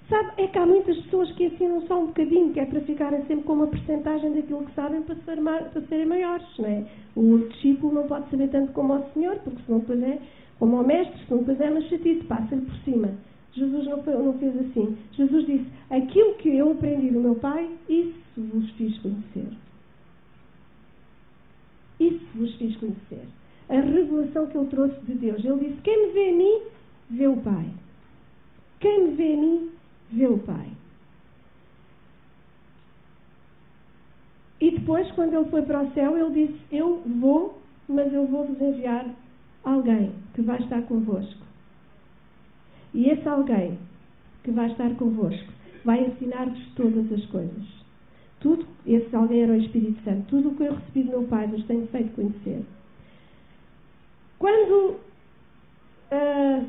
Sabe, 0.09 0.31
é 0.38 0.47
que 0.47 0.59
há 0.59 0.64
muitas 0.64 0.97
pessoas 1.03 1.31
que 1.33 1.45
ensinam 1.45 1.87
só 1.87 2.01
um 2.01 2.07
bocadinho, 2.07 2.53
que 2.55 2.61
é 2.61 2.64
para 2.64 2.81
ficarem 2.81 3.21
sempre 3.27 3.45
com 3.45 3.53
uma 3.53 3.67
porcentagem 3.67 4.33
daquilo 4.33 4.64
que 4.64 4.75
sabem 4.75 5.03
para, 5.03 5.14
ser, 5.17 5.37
para 5.43 5.83
serem 5.83 6.07
maiores, 6.07 6.47
não 6.59 6.67
é? 6.67 6.85
O 7.14 7.38
discípulo 7.51 7.93
não 7.93 8.07
pode 8.07 8.31
saber 8.31 8.49
tanto 8.49 8.73
como 8.73 8.95
o 8.95 9.05
Senhor, 9.12 9.37
porque 9.41 9.62
senão 9.67 9.81
depois 9.81 10.03
é, 10.03 10.19
como 10.59 10.81
o 10.81 10.87
mestre, 10.87 11.19
senão 11.27 11.41
depois 11.41 11.61
é 11.61 11.71
uma 11.71 11.83
chatice, 11.83 12.25
passa-lhe 12.25 12.62
por 12.62 12.75
cima. 12.77 13.11
Jesus 13.59 13.87
não, 13.87 14.03
não 14.03 14.38
fez 14.38 14.57
assim. 14.57 14.97
Jesus 15.12 15.47
disse, 15.47 15.66
aquilo 15.90 16.35
que 16.35 16.49
eu 16.49 16.73
aprendi 16.73 17.11
do 17.11 17.21
meu 17.21 17.35
Pai, 17.35 17.68
isso 17.88 18.14
vos 18.37 18.71
fiz 18.73 18.97
conhecer. 18.99 19.49
Isso 22.01 22.25
vos 22.35 22.55
fiz 22.57 22.77
conhecer. 22.77 23.27
A 23.68 23.81
revelação 23.81 24.47
que 24.47 24.57
ele 24.57 24.68
trouxe 24.68 25.01
de 25.03 25.14
Deus. 25.14 25.44
Ele 25.44 25.68
disse, 25.68 25.81
quem 25.83 26.07
me 26.07 26.12
vê 26.12 26.31
a 26.31 26.33
mim, 26.33 26.61
vê 27.11 27.27
o 27.27 27.37
Pai. 27.37 27.66
Quem 28.81 29.09
me 29.09 29.14
vê 29.14 29.35
a 29.35 29.37
mim, 29.37 29.71
vê 30.12 30.27
o 30.27 30.38
Pai. 30.38 30.68
E 34.61 34.73
depois, 34.73 35.11
quando 35.12 35.35
ele 35.35 35.49
foi 35.51 35.62
para 35.62 35.83
o 35.83 35.92
céu, 35.92 36.16
ele 36.16 36.47
disse: 36.47 36.59
Eu 36.71 37.01
vou, 37.21 37.61
mas 37.88 38.12
eu 38.12 38.27
vou-vos 38.27 38.61
enviar 38.61 39.07
alguém 39.62 40.12
que 40.35 40.42
vai 40.42 40.61
estar 40.61 40.83
convosco. 40.83 41.48
E 42.94 43.09
esse 43.09 43.29
alguém 43.29 43.79
que 44.42 44.51
vai 44.51 44.70
estar 44.70 44.94
convosco 44.96 45.53
vai 45.85 46.05
ensinar-vos 46.05 46.59
todas 46.74 47.12
as 47.12 47.24
coisas. 47.27 47.79
Tudo, 48.40 48.66
esse 48.87 49.14
alguém 49.14 49.42
era 49.42 49.53
o 49.53 49.57
Espírito 49.57 50.03
Santo. 50.05 50.27
Tudo 50.29 50.51
o 50.51 50.55
que 50.55 50.64
eu 50.64 50.74
recebi 50.74 51.03
do 51.03 51.11
meu 51.11 51.22
Pai 51.24 51.46
vos 51.48 51.64
tenho 51.66 51.87
feito 51.88 52.14
conhecer. 52.14 52.64
Quando 54.38 54.96
uh, 56.12 56.66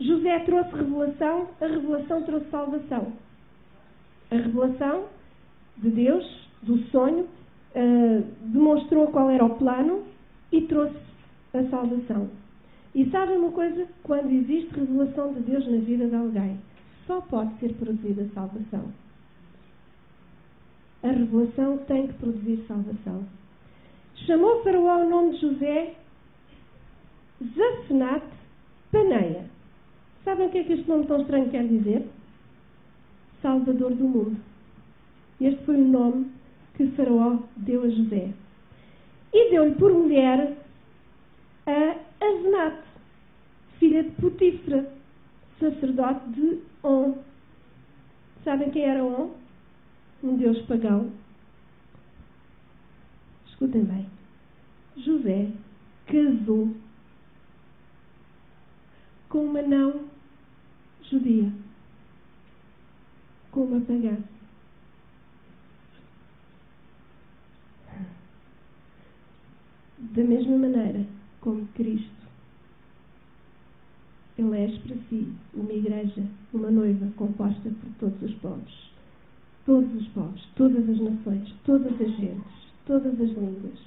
José 0.00 0.38
trouxe 0.40 0.74
revelação, 0.74 1.48
a 1.60 1.66
revelação 1.66 2.22
trouxe 2.24 2.50
salvação. 2.50 3.12
A 4.30 4.34
revelação 4.34 5.04
de 5.76 5.90
Deus, 5.90 6.48
do 6.62 6.78
sonho, 6.90 7.28
uh, 7.74 8.24
demonstrou 8.46 9.06
qual 9.08 9.30
era 9.30 9.44
o 9.44 9.56
plano 9.56 10.02
e 10.50 10.62
trouxe 10.62 10.96
a 11.54 11.62
salvação. 11.70 12.28
E 12.94 13.10
sabem 13.10 13.38
uma 13.38 13.50
coisa? 13.50 13.88
Quando 14.04 14.30
existe 14.30 14.72
revelação 14.74 15.32
de 15.34 15.40
Deus 15.40 15.66
na 15.66 15.78
vida 15.78 16.06
de 16.06 16.14
alguém, 16.14 16.58
só 17.06 17.20
pode 17.22 17.52
ser 17.58 17.74
produzida 17.74 18.28
salvação. 18.32 18.92
A 21.02 21.08
revelação 21.08 21.78
tem 21.86 22.06
que 22.06 22.14
produzir 22.14 22.64
salvação. 22.68 23.24
Chamou 24.26 24.62
Faraó 24.62 25.04
o 25.04 25.10
nome 25.10 25.32
de 25.34 25.40
José 25.40 25.94
Zafenat 27.42 28.24
Paneia. 28.92 29.44
Sabem 30.24 30.46
o 30.46 30.50
que 30.50 30.58
é 30.58 30.64
que 30.64 30.72
este 30.72 30.88
nome 30.88 31.06
tão 31.06 31.20
estranho 31.20 31.50
quer 31.50 31.66
dizer? 31.66 32.08
Salvador 33.42 33.92
do 33.94 34.04
mundo. 34.04 34.36
Este 35.40 35.62
foi 35.64 35.76
o 35.76 35.88
nome 35.88 36.30
que 36.76 36.86
Faraó 36.92 37.38
deu 37.56 37.82
a 37.82 37.88
José. 37.88 38.30
E 39.32 39.50
deu-lhe 39.50 39.74
por 39.74 39.92
mulher 39.92 40.56
a 41.66 41.96
Asenat, 42.24 42.82
filha 43.78 44.02
de 44.02 44.10
Potifra, 44.12 44.90
sacerdote 45.60 46.30
de 46.30 46.62
On. 46.82 47.18
Sabem 48.42 48.70
quem 48.70 48.82
era 48.82 49.04
On? 49.04 49.34
Um 50.22 50.36
deus 50.38 50.58
pagão. 50.62 51.12
Escutem 53.46 53.84
bem. 53.84 54.06
José 54.96 55.50
casou 56.06 56.74
com 59.28 59.44
uma 59.44 59.60
não 59.60 60.04
judia, 61.10 61.52
com 63.50 63.64
uma 63.64 63.80
pagã. 63.80 64.16
Da 69.98 70.22
mesma 70.22 70.56
maneira 70.56 71.13
como 71.44 71.66
Cristo 71.74 72.24
elege 74.38 74.78
para 74.80 74.96
si 75.10 75.28
uma 75.52 75.72
igreja, 75.72 76.24
uma 76.54 76.70
noiva 76.70 77.06
composta 77.16 77.70
por 77.70 77.90
todos 78.00 78.22
os 78.22 78.34
povos. 78.40 78.90
Todos 79.66 79.94
os 79.94 80.08
povos, 80.08 80.48
todas 80.56 80.88
as 80.88 80.98
nações, 80.98 81.54
todas 81.64 81.92
as 82.00 82.16
gentes, 82.16 82.72
todas 82.86 83.12
as 83.20 83.30
línguas. 83.30 83.78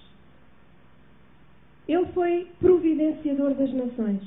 Ele 1.88 2.06
foi 2.14 2.48
providenciador 2.60 3.56
das 3.56 3.74
nações. 3.74 4.22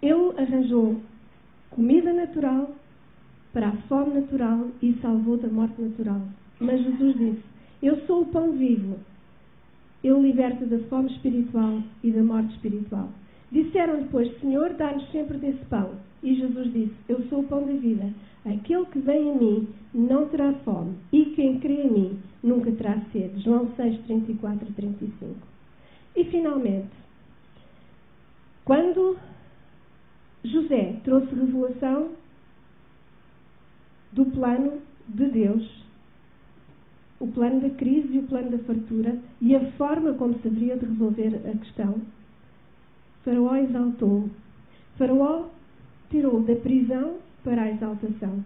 Ele 0.00 0.32
arranjou 0.38 1.00
comida 1.70 2.12
natural 2.12 2.74
para 3.52 3.68
a 3.68 3.76
fome 3.88 4.14
natural 4.14 4.68
e 4.82 4.94
salvou 5.00 5.36
da 5.36 5.48
morte 5.48 5.80
natural. 5.80 6.22
Mas 6.58 6.82
Jesus 6.82 7.18
disse: 7.18 7.42
Eu 7.82 8.06
sou 8.06 8.22
o 8.22 8.26
pão 8.26 8.52
vivo. 8.52 8.98
Eu 10.02 10.22
liberto 10.22 10.64
da 10.66 10.78
fome 10.88 11.10
espiritual 11.10 11.82
e 12.04 12.10
da 12.10 12.22
morte 12.22 12.54
espiritual. 12.54 13.08
Disseram 13.50 14.02
depois: 14.02 14.38
Senhor, 14.40 14.74
dá-nos 14.74 15.10
sempre 15.10 15.38
desse 15.38 15.64
pão. 15.66 15.92
E 16.22 16.34
Jesus 16.34 16.72
disse: 16.72 16.94
Eu 17.08 17.22
sou 17.28 17.40
o 17.40 17.44
pão 17.44 17.66
da 17.66 17.72
vida. 17.72 18.12
Aquele 18.44 18.86
que 18.86 18.98
vem 19.00 19.30
a 19.30 19.34
mim 19.34 19.68
não 19.92 20.28
terá 20.28 20.52
fome, 20.64 20.94
e 21.12 21.26
quem 21.36 21.58
crê 21.58 21.82
em 21.82 21.90
mim 21.90 22.18
nunca 22.42 22.70
terá 22.72 23.00
sede. 23.12 23.42
João 23.42 23.68
6, 23.76 24.00
34 24.06 24.68
e 24.68 24.72
35. 24.72 25.34
E 26.16 26.24
finalmente, 26.24 26.88
quando 28.64 29.16
José 30.44 30.96
trouxe 31.04 31.34
revelação 31.34 32.10
do 34.12 34.24
plano 34.26 34.80
de 35.08 35.26
Deus, 35.26 35.84
o 37.20 37.26
plano 37.26 37.60
da 37.60 37.70
crise 37.70 38.14
e 38.14 38.18
o 38.18 38.22
plano 38.22 38.50
da 38.50 38.58
fartura 38.58 39.18
e 39.40 39.54
a 39.54 39.60
forma 39.72 40.12
como 40.14 40.38
se 40.38 40.48
haveria 40.48 40.76
de 40.76 40.86
resolver 40.86 41.40
a 41.44 41.58
questão. 41.58 41.94
Faraó 43.24 43.56
exaltou. 43.56 44.30
Faraó 44.96 45.46
tirou 46.10 46.40
da 46.42 46.54
prisão 46.56 47.14
para 47.42 47.62
a 47.62 47.70
exaltação. 47.70 48.44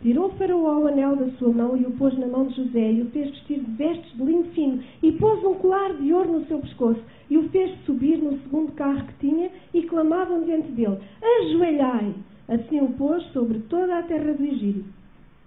Tirou 0.00 0.30
Faraó 0.30 0.80
o 0.80 0.86
anel 0.86 1.16
da 1.16 1.30
sua 1.32 1.52
mão 1.52 1.76
e 1.76 1.84
o 1.84 1.92
pôs 1.92 2.16
na 2.18 2.26
mão 2.26 2.46
de 2.46 2.56
José 2.56 2.92
e 2.92 3.02
o 3.02 3.10
fez 3.10 3.30
vestir 3.30 3.60
de 3.60 3.70
vestes 3.72 4.12
de 4.16 4.22
linho 4.22 4.44
fino 4.52 4.82
e 5.02 5.12
pôs 5.12 5.42
um 5.44 5.54
colar 5.54 5.94
de 5.94 6.12
ouro 6.12 6.40
no 6.40 6.46
seu 6.46 6.58
pescoço 6.58 7.00
e 7.30 7.38
o 7.38 7.48
fez 7.50 7.74
subir 7.84 8.18
no 8.18 8.38
segundo 8.42 8.72
carro 8.72 9.06
que 9.06 9.28
tinha 9.28 9.50
e 9.72 9.82
clamavam 9.82 10.44
diante 10.44 10.70
dele, 10.72 10.98
ajoelhai! 11.22 12.14
Assim 12.46 12.80
o 12.80 12.88
pôs 12.92 13.24
sobre 13.32 13.58
toda 13.60 13.98
a 13.98 14.02
terra 14.02 14.34
do 14.34 14.44
Egito. 14.44 14.84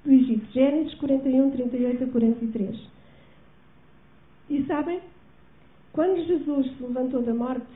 Do 0.08 0.14
Egito. 0.14 0.48
Gênesis 0.54 0.94
41, 1.00 1.52
38 1.52 2.04
a 2.06 2.08
43. 2.08 2.80
E 4.50 4.64
sabem? 4.64 5.02
Quando 5.92 6.26
Jesus 6.26 6.78
se 6.78 6.84
levantou 6.84 7.22
da 7.24 7.34
morte, 7.34 7.68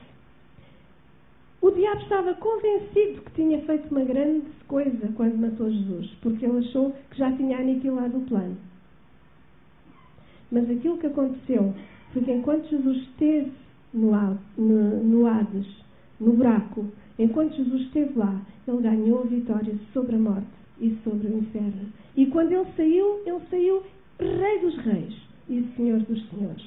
o 1.60 1.70
diabo 1.72 2.00
estava 2.00 2.32
convencido 2.36 3.20
que 3.20 3.32
tinha 3.32 3.60
feito 3.66 3.90
uma 3.90 4.02
grande 4.04 4.46
coisa 4.66 5.12
quando 5.14 5.36
matou 5.36 5.70
Jesus, 5.70 6.10
porque 6.22 6.46
ele 6.46 6.66
achou 6.66 6.96
que 7.10 7.18
já 7.18 7.30
tinha 7.36 7.58
aniquilado 7.58 8.16
o 8.16 8.22
plano. 8.22 8.56
Mas 10.50 10.70
aquilo 10.70 10.96
que 10.96 11.08
aconteceu 11.08 11.74
foi 12.14 12.22
que 12.22 12.32
enquanto 12.32 12.66
Jesus 12.70 12.96
esteve 12.96 13.52
no, 13.92 14.10
no, 14.56 15.04
no 15.04 15.26
Hades, 15.26 15.66
no 16.18 16.32
buraco, 16.32 16.86
enquanto 17.18 17.56
Jesus 17.56 17.82
esteve 17.82 18.18
lá, 18.18 18.40
ele 18.66 18.80
ganhou 18.80 19.20
a 19.20 19.26
vitória 19.26 19.74
sobre 19.92 20.16
a 20.16 20.18
morte 20.18 20.46
e 20.80 20.96
sobre 21.04 21.28
o 21.28 21.36
inferno. 21.36 21.92
E 22.16 22.26
quando 22.26 22.52
ele 22.52 22.66
saiu, 22.76 23.22
ele 23.26 23.40
saiu 23.50 23.82
Rei 24.18 24.58
dos 24.60 24.76
Reis 24.78 25.14
e 25.48 25.62
Senhor 25.76 26.00
dos 26.00 26.28
Senhores. 26.28 26.64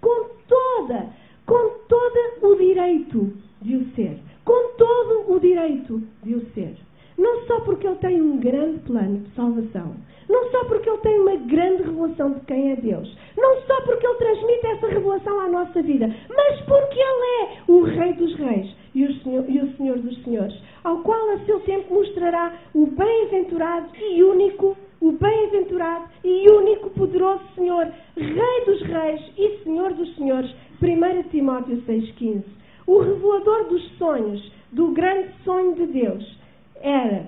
Com 0.00 0.28
toda, 0.48 1.08
com 1.46 1.70
todo 1.88 2.46
o 2.50 2.56
direito 2.56 3.32
de 3.60 3.76
o 3.76 3.94
ser. 3.94 4.18
Com 4.44 4.76
todo 4.76 5.32
o 5.32 5.38
direito 5.38 6.02
de 6.22 6.34
o 6.34 6.50
ser. 6.52 6.76
Não 7.18 7.46
só 7.46 7.60
porque 7.60 7.86
ele 7.86 7.96
tem 7.96 8.20
um 8.20 8.38
grande 8.38 8.78
plano 8.80 9.18
de 9.18 9.34
salvação, 9.34 9.94
não 10.28 10.50
só 10.50 10.64
porque 10.64 10.88
ele 10.88 10.98
tem 10.98 11.20
uma 11.20 11.36
grande 11.36 11.82
revelação 11.82 12.32
de 12.32 12.40
quem 12.40 12.72
é 12.72 12.76
Deus, 12.76 13.16
não 13.36 13.60
só 13.62 13.80
porque 13.82 14.06
ele 14.06 14.18
transmite 14.18 14.66
essa 14.66 14.86
revelação 14.86 15.40
à 15.40 15.48
nossa 15.48 15.82
vida, 15.82 16.14
mas 16.28 16.60
porque 16.62 16.98
ele 16.98 17.42
é 17.42 17.62
o 17.68 17.82
Rei 17.82 18.12
dos 18.14 18.34
Reis 18.36 18.74
e 18.94 19.04
o 19.04 19.14
Senhor, 19.22 19.44
e 19.48 19.58
o 19.60 19.76
Senhor 19.76 19.98
dos 19.98 20.22
Senhores, 20.24 20.58
ao 20.84 20.98
qual 20.98 21.30
a 21.30 21.38
seu 21.40 21.60
tempo 21.60 21.94
mostrará 21.94 22.54
o 22.74 22.86
bem-aventurado 22.86 23.88
e 23.96 24.22
único, 24.22 24.76
o 25.00 25.12
bem-aventurado 25.12 26.06
e 26.24 26.50
único 26.50 26.90
poderoso 26.90 27.42
Senhor, 27.54 27.92
Rei 28.16 28.64
dos 28.66 28.82
Reis 28.82 29.20
e 29.36 29.64
Senhor 29.64 29.92
dos 29.92 30.14
Senhores. 30.16 30.50
1 30.82 31.28
Timóteo 31.30 31.80
6,15 31.86 32.42
o 32.86 32.98
revelador 33.00 33.68
dos 33.68 33.82
sonhos, 33.98 34.52
do 34.72 34.88
grande 34.88 35.28
sonho 35.44 35.74
de 35.74 35.86
Deus, 35.86 36.38
era. 36.82 37.26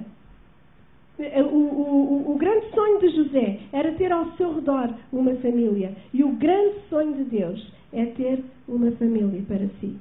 O, 1.19 1.57
o, 1.57 2.33
o, 2.33 2.37
grande 2.37 2.71
sonho 2.75 2.99
de 2.99 3.09
José 3.11 3.61
era 3.73 3.93
ter 3.93 4.11
ao 4.11 4.33
seu 4.33 4.55
redor 4.55 4.93
uma 5.13 5.35
família. 5.37 5.95
E 6.13 6.25
o 6.25 6.33
grande 6.33 6.81
sonho 6.91 7.15
de 7.15 7.25
Deus 7.25 7.73
é 7.93 8.07
ter 8.07 8.43
uma 8.67 8.91
família 8.93 9.43
para 9.47 9.69
si. 9.81 9.97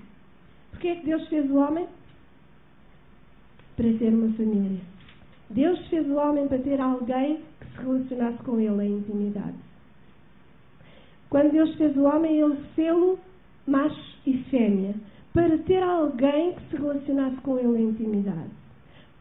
Porquê 0.71 0.87
é 0.87 0.95
que 0.95 1.05
Deus 1.05 1.27
fez 1.27 1.49
o 1.51 1.57
homem? 1.57 1.87
para 3.75 3.91
ter 3.93 4.13
uma 4.13 4.31
família. 4.33 4.79
Deus 5.49 5.79
fez 5.87 6.07
o 6.07 6.15
homem 6.15 6.47
para 6.47 6.59
ter 6.59 6.79
alguém 6.79 7.39
que 7.59 7.67
se 7.67 7.83
relacionasse 7.83 8.37
com 8.43 8.59
ele 8.59 8.83
em 8.83 8.97
intimidade. 8.97 9.57
Quando 11.29 11.51
Deus 11.51 11.73
fez 11.75 11.95
o 11.97 12.03
homem, 12.03 12.39
ele 12.39 12.57
fez-lo 12.75 13.19
macho 13.67 14.17
e 14.25 14.37
fêmea, 14.49 14.93
para 15.33 15.57
ter 15.59 15.81
alguém 15.81 16.53
que 16.53 16.69
se 16.69 16.75
relacionasse 16.75 17.37
com 17.37 17.57
ele 17.57 17.81
em 17.81 17.89
intimidade. 17.89 18.51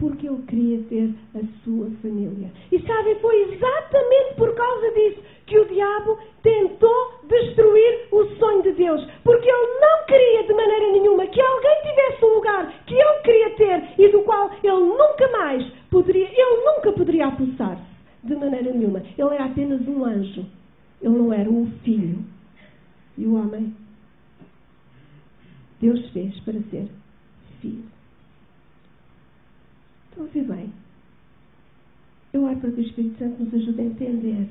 Porque 0.03 0.27
ele 0.27 0.43
queria 0.49 0.83
ter 0.89 1.15
a 1.37 1.63
sua 1.63 1.89
família. 2.03 2.51
E 2.73 2.83
sabem, 2.83 3.15
foi 3.21 3.41
exatamente 3.43 4.35
por 4.37 4.53
causa 4.53 4.91
disso 4.91 5.21
que 5.47 5.57
o 5.57 5.65
diabo 5.67 6.19
tentou 6.43 7.21
destruir 7.29 8.09
o 8.11 8.25
sonho 8.35 8.65
de 8.65 8.73
Deus. 8.73 9.07
Porque 9.23 9.49
ele 9.49 9.81
não 9.81 10.07
queria 10.07 10.43
de 10.43 10.55
maneira 10.55 10.91
nenhuma 10.91 11.25
que 11.29 11.41
alguém 11.41 11.83
tivesse 11.83 12.25
um 12.25 12.35
lugar 12.35 12.85
que 12.85 12.95
ele 12.95 13.21
queria 13.23 13.51
ter 13.51 14.01
e 14.01 14.09
do 14.09 14.23
qual 14.23 14.51
ele 14.61 14.73
nunca 14.73 15.29
mais 15.31 15.65
poderia, 15.89 16.29
ele 16.29 16.65
nunca 16.65 16.91
poderia 16.91 17.29
apossar-se. 17.29 17.93
De 18.25 18.35
maneira 18.35 18.73
nenhuma. 18.73 19.05
Ele 19.17 19.35
era 19.35 19.45
apenas 19.45 19.87
um 19.87 20.05
anjo. 20.05 20.45
Ele 21.01 21.15
não 21.17 21.33
era 21.33 21.49
o 21.49 21.71
filho. 21.85 22.25
E 23.17 23.25
o 23.25 23.37
homem 23.37 23.73
Deus 25.81 26.11
fez 26.11 26.41
para 26.41 26.61
ser 26.71 26.89
filho. 27.61 27.85
Então, 30.13 30.25
ouvi 30.25 30.43
bem. 30.43 30.73
Eu 32.35 32.45
oro 32.45 32.57
para 32.59 32.71
que 32.71 32.81
o 32.81 32.85
Espírito 32.85 33.19
Santo 33.19 33.43
nos 33.43 33.55
ajude 33.55 33.81
a 33.81 33.85
entender. 33.85 34.49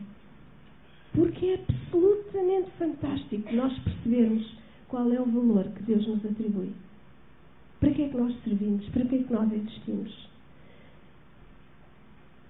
Porque 1.13 1.45
é 1.45 1.53
absolutamente 1.53 2.71
fantástico 2.71 3.55
nós 3.55 3.77
percebermos 3.79 4.57
qual 4.87 5.11
é 5.11 5.21
o 5.21 5.25
valor 5.25 5.65
que 5.69 5.83
Deus 5.83 6.07
nos 6.07 6.25
atribui. 6.25 6.71
Para 7.79 7.91
que 7.91 8.03
é 8.03 8.09
que 8.09 8.17
nós 8.17 8.35
servimos? 8.43 8.87
Para 8.89 9.05
que 9.05 9.15
é 9.15 9.23
que 9.23 9.33
nós 9.33 9.51
existimos? 9.51 10.29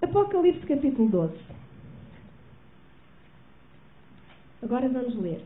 Apocalipse 0.00 0.66
capítulo 0.66 1.08
12. 1.08 1.34
Agora 4.82 5.04
vamos 5.04 5.22
ler. 5.22 5.40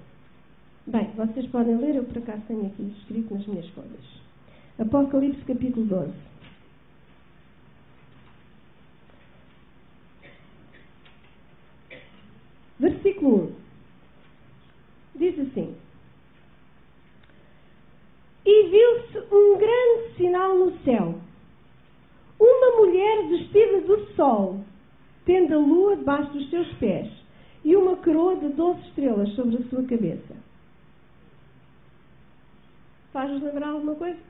Bem, 0.86 1.10
vocês 1.14 1.46
podem 1.48 1.76
ler, 1.76 1.96
eu 1.96 2.04
por 2.04 2.16
acaso 2.16 2.40
tenho 2.48 2.64
aqui 2.64 2.94
escrito 2.98 3.34
nas 3.34 3.46
minhas 3.46 3.68
folhas. 3.70 4.22
Apocalipse 4.78 5.44
capítulo 5.44 5.84
12. 5.84 6.12
Versículo 12.78 13.52
1. 15.14 15.18
Diz 15.18 15.38
assim: 15.38 15.76
E 18.46 18.68
viu-se 18.70 19.34
um 19.34 19.58
grande 19.58 20.16
sinal 20.16 20.56
no 20.56 20.78
céu. 20.78 21.14
Uma 22.40 22.76
mulher 22.78 23.28
vestida 23.28 23.82
do 23.82 24.14
sol, 24.14 24.64
tendo 25.26 25.54
a 25.54 25.58
lua 25.58 25.96
debaixo 25.96 26.32
dos 26.32 26.48
seus 26.48 26.72
pés, 26.78 27.25
e 27.66 27.74
uma 27.74 27.96
coroa 27.96 28.36
de 28.36 28.48
doze 28.50 28.80
estrelas 28.82 29.28
sobre 29.30 29.56
a 29.56 29.68
sua 29.68 29.82
cabeça. 29.82 30.36
Faz-vos 33.12 33.42
lembrar 33.42 33.70
alguma 33.70 33.96
coisa? 33.96 34.20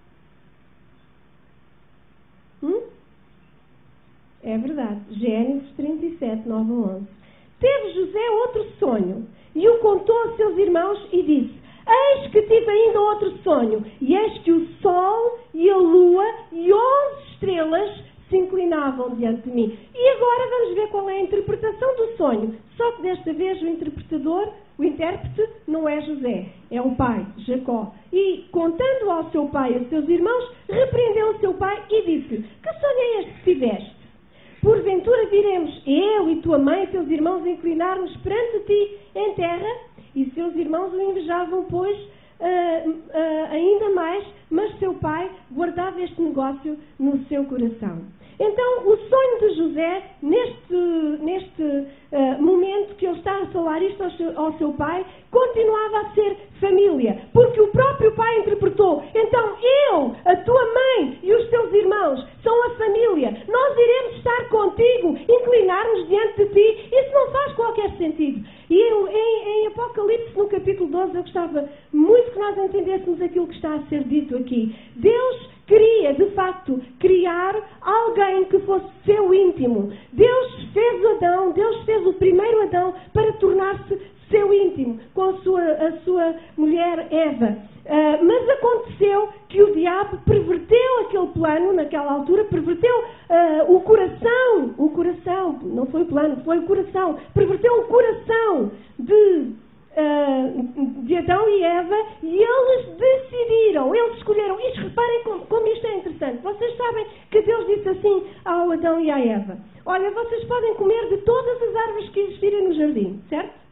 Hum? 2.62 2.84
É 4.42 4.56
verdade. 4.56 5.00
Gênesis 5.10 5.70
37, 5.76 6.48
9 6.48 6.72
a 6.72 6.74
11. 6.96 7.06
Teve 7.60 7.92
José 7.92 8.30
outro 8.30 8.70
sonho 8.78 9.28
e 9.54 9.68
o 9.68 9.80
contou 9.80 10.18
a 10.22 10.36
seus 10.36 10.56
irmãos 10.56 11.06
e 11.12 11.22
disse: 11.22 11.54
Eis 11.86 12.30
que 12.30 12.40
tive 12.40 12.70
ainda 12.70 13.00
outro 13.02 13.36
sonho, 13.42 13.84
e 14.00 14.16
eis 14.16 14.42
que 14.44 14.52
o 14.52 14.66
sol 14.80 15.40
e 15.52 15.68
a 15.68 15.76
lua 15.76 16.24
e 16.52 16.72
onze 16.72 17.32
estrelas 17.32 18.02
se 18.28 18.36
inclinavam 18.36 19.14
diante 19.16 19.42
de 19.42 19.54
mim. 19.54 19.78
E 19.94 20.08
agora 20.08 20.50
vamos 20.50 20.74
ver 20.74 20.88
qual 20.88 21.08
é 21.10 21.14
a 21.14 21.22
interpretação 21.22 21.96
do 21.96 22.16
sonho. 22.16 22.54
Só 22.76 22.92
que 22.92 23.02
desta 23.02 23.32
vez 23.32 23.60
o 23.62 23.66
interpretador 23.66 24.52
o 24.78 24.84
intérprete 24.84 25.48
não 25.66 25.88
é 25.88 26.00
José, 26.02 26.46
é 26.70 26.82
o 26.82 26.94
pai, 26.96 27.26
Jacó. 27.38 27.94
E, 28.12 28.44
contando 28.52 29.10
ao 29.10 29.30
seu 29.30 29.48
pai 29.48 29.72
e 29.72 29.78
aos 29.78 29.88
seus 29.88 30.06
irmãos, 30.06 30.52
repreendeu 30.68 31.30
o 31.30 31.38
seu 31.38 31.54
pai 31.54 31.82
e 31.88 32.02
disse-lhe: 32.02 32.42
Que 32.62 32.72
sonho 32.74 32.98
é 32.98 33.20
este 33.20 33.32
que 33.32 33.54
tiveste? 33.54 33.96
Porventura 34.60 35.26
viremos 35.26 35.82
eu 35.86 36.28
e 36.28 36.42
tua 36.42 36.58
mãe 36.58 36.84
e 36.84 36.86
teus 36.88 37.08
irmãos 37.08 37.46
inclinar-nos 37.46 38.14
perante 38.18 38.66
ti 38.66 38.98
em 39.14 39.34
terra? 39.34 39.76
E 40.14 40.30
seus 40.32 40.54
irmãos 40.56 40.92
o 40.92 41.00
invejavam, 41.00 41.64
pois, 41.70 41.96
uh, 41.96 42.90
uh, 42.90 43.52
ainda 43.52 43.90
mais, 43.90 44.26
mas 44.50 44.78
seu 44.78 44.92
pai 44.94 45.30
guardava 45.52 46.02
este 46.02 46.20
negócio 46.20 46.78
no 46.98 47.24
seu 47.26 47.44
coração. 47.44 48.02
Então, 48.38 48.86
o 48.86 48.96
sonho 48.96 49.40
de 49.40 49.56
José, 49.56 50.02
neste, 50.22 50.74
neste 51.22 51.62
uh, 51.62 52.42
momento 52.42 52.94
que 52.96 53.06
ele 53.06 53.18
está 53.18 53.42
a 53.42 53.46
falar 53.46 53.82
isto 53.82 54.02
ao 54.02 54.10
seu, 54.12 54.38
ao 54.38 54.52
seu, 54.58 54.72
pai, 54.74 55.04
continuava 55.30 55.98
a 56.00 56.10
ser 56.14 56.36
família, 56.60 57.18
porque 57.32 57.60
o 57.60 57.68
próprio 57.68 58.12
pai 58.12 58.40
interpretou. 58.40 59.02
Então, 59.14 59.56
eu, 59.90 60.14
a 60.24 60.36
tua 60.36 60.64
mãe 60.74 61.18
e 61.22 61.32
os 61.32 61.48
teus 61.48 61.72
irmãos 61.72 62.26
são 62.42 62.64
a 62.64 62.70
família. 62.76 63.36
Nós 63.48 63.78
iremos 63.78 64.16
estar 64.16 64.48
contigo, 64.48 65.18
inclinar-nos 65.28 66.08
diante 66.08 66.44
de 66.44 66.52
ti. 66.52 66.88
Isso 66.92 67.14
não 67.14 67.30
faz 67.30 67.52
qualquer 67.54 67.90
sentido. 67.96 68.46
E 68.68 68.80
em, 68.80 69.62
em 69.62 69.66
Apocalipse, 69.68 70.36
no 70.36 70.48
capítulo 70.48 70.90
12, 70.90 71.16
eu 71.16 71.22
gostava 71.22 71.68
muito 71.92 72.32
que 72.32 72.38
nós 72.38 72.58
entendêssemos 72.58 73.20
aquilo 73.22 73.46
que 73.46 73.54
está 73.54 73.74
a 73.74 73.82
ser 73.88 74.04
dito 74.04 74.36
aqui. 74.36 74.74
Deus 74.96 75.55
queria, 75.66 76.14
de 76.14 76.26
facto, 76.30 76.80
criar 76.98 77.56
alguém 77.80 78.44
que 78.44 78.58
fosse 78.60 78.86
seu 79.04 79.32
íntimo. 79.34 79.92
Deus 80.12 80.68
fez 80.72 81.04
Adão, 81.04 81.52
Deus 81.52 81.84
fez 81.84 82.06
o 82.06 82.14
primeiro 82.14 82.62
Adão 82.62 82.94
para 83.12 83.32
tornar-se 83.34 84.00
seu 84.30 84.52
íntimo 84.52 84.98
com 85.14 85.22
a 85.22 85.32
sua, 85.38 85.62
a 85.62 85.92
sua 86.04 86.34
mulher 86.56 87.06
Eva. 87.10 87.56
Uh, 87.86 88.24
mas 88.24 88.48
aconteceu 88.48 89.28
que 89.48 89.62
o 89.62 89.72
diabo 89.72 90.18
perverteu 90.24 91.00
aquele 91.02 91.28
plano 91.28 91.72
naquela 91.72 92.14
altura, 92.14 92.44
perverteu 92.44 92.98
uh, 92.98 93.76
o 93.76 93.80
coração, 93.82 94.74
o 94.76 94.90
coração, 94.90 95.60
não 95.62 95.86
foi 95.86 96.02
o 96.02 96.06
plano, 96.06 96.42
foi 96.44 96.58
o 96.58 96.62
coração, 96.62 97.16
perverteu 97.32 97.72
o 97.80 97.84
coração 97.84 98.72
de 98.98 99.52
uh, 99.96 101.04
de 101.04 101.16
Adão 101.16 101.48
e 101.48 101.62
Eva 101.62 101.96
e 102.22 102.42
eles 102.42 102.96
decidiram, 102.96 103.94
eles 103.94 104.16
escolheram. 104.18 104.60
Isto, 104.60 104.82
reparem 104.82 105.22
como, 105.24 105.46
como 105.46 105.66
isto 105.68 105.86
é 105.86 105.94
interessante. 105.96 106.42
Vocês 106.42 106.76
sabem 106.76 107.06
que 107.30 107.42
Deus 107.42 107.66
disse 107.66 107.88
assim 107.88 108.26
ao 108.44 108.70
Adão 108.70 109.00
e 109.00 109.10
à 109.10 109.18
Eva: 109.18 109.58
Olha, 109.84 110.10
vocês 110.10 110.44
podem 110.44 110.74
comer 110.74 111.08
de 111.08 111.18
todas 111.18 111.62
as 111.62 111.74
árvores 111.74 112.10
que 112.10 112.20
existirem 112.20 112.68
no 112.68 112.74
jardim, 112.74 113.22
certo? 113.28 113.66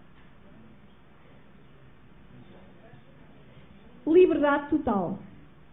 Liberdade 4.06 4.68
total. 4.70 5.18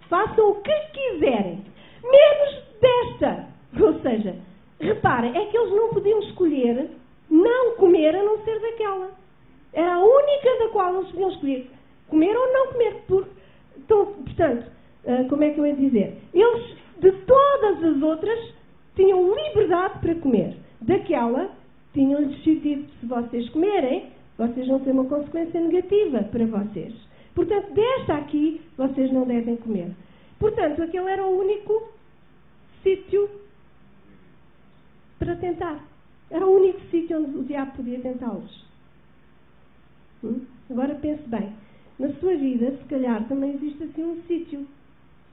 Façam 0.09 0.51
o 0.51 0.61
que 0.61 0.73
quiserem, 0.93 1.63
menos 2.03 2.63
desta. 2.79 3.47
Ou 3.79 3.99
seja, 4.01 4.35
reparem, 4.79 5.37
é 5.37 5.45
que 5.45 5.57
eles 5.57 5.71
não 5.71 5.89
podiam 5.89 6.19
escolher 6.23 6.89
não 7.29 7.75
comer 7.75 8.13
a 8.15 8.23
não 8.23 8.43
ser 8.43 8.59
daquela. 8.59 9.20
Era 9.73 9.95
a 9.95 9.99
única 9.99 10.59
da 10.59 10.69
qual 10.69 10.95
eles 10.95 11.11
podiam 11.11 11.31
escolher 11.31 11.69
comer 12.11 12.35
ou 12.35 12.53
não 12.53 12.67
comer. 12.73 12.95
Por, 13.07 13.27
então, 13.77 14.05
portanto, 14.05 14.67
uh, 15.05 15.27
como 15.29 15.43
é 15.43 15.49
que 15.49 15.59
eu 15.59 15.65
ia 15.65 15.75
dizer? 15.75 16.17
Eles, 16.33 16.77
de 16.99 17.11
todas 17.25 17.83
as 17.83 18.01
outras, 18.01 18.53
tinham 18.95 19.33
liberdade 19.33 19.99
para 19.99 20.15
comer. 20.15 20.55
Daquela, 20.81 21.49
tinham-lhes 21.93 22.43
sentido, 22.43 22.87
se 22.99 23.05
vocês 23.05 23.49
comerem, 23.49 24.09
vocês 24.37 24.67
vão 24.67 24.79
ter 24.79 24.91
uma 24.91 25.05
consequência 25.05 25.59
negativa 25.59 26.23
para 26.23 26.45
vocês. 26.45 26.93
Portanto, 27.33 27.73
desta 27.73 28.15
aqui, 28.15 28.61
vocês 28.77 29.11
não 29.11 29.25
devem 29.25 29.55
comer. 29.55 29.91
Portanto, 30.37 30.81
aquele 30.81 31.09
era 31.09 31.25
o 31.25 31.39
único 31.39 31.91
sítio 32.83 33.29
para 35.17 35.35
tentar. 35.35 35.79
Era 36.29 36.45
o 36.45 36.55
único 36.55 36.79
sítio 36.89 37.19
onde 37.19 37.37
o 37.37 37.43
diabo 37.43 37.73
podia 37.73 37.99
tentá-los. 37.99 38.70
Hum? 40.23 40.41
Agora 40.69 40.95
pense 40.95 41.23
bem. 41.27 41.53
Na 41.99 42.11
sua 42.13 42.35
vida, 42.35 42.71
se 42.71 42.83
calhar, 42.85 43.27
também 43.27 43.53
existe 43.55 43.83
assim 43.83 44.03
um 44.03 44.21
sítio. 44.27 44.67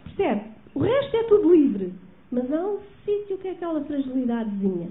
Percebe? 0.05 0.43
O 0.75 0.81
resto 0.81 1.17
é 1.17 1.23
tudo 1.25 1.55
livre. 1.55 1.93
Mas 2.31 2.53
há 2.53 2.67
um 2.67 2.79
sítio 3.05 3.39
que 3.39 3.49
é 3.49 3.53
aquela 3.53 3.83
fragilidadezinha. 3.85 4.91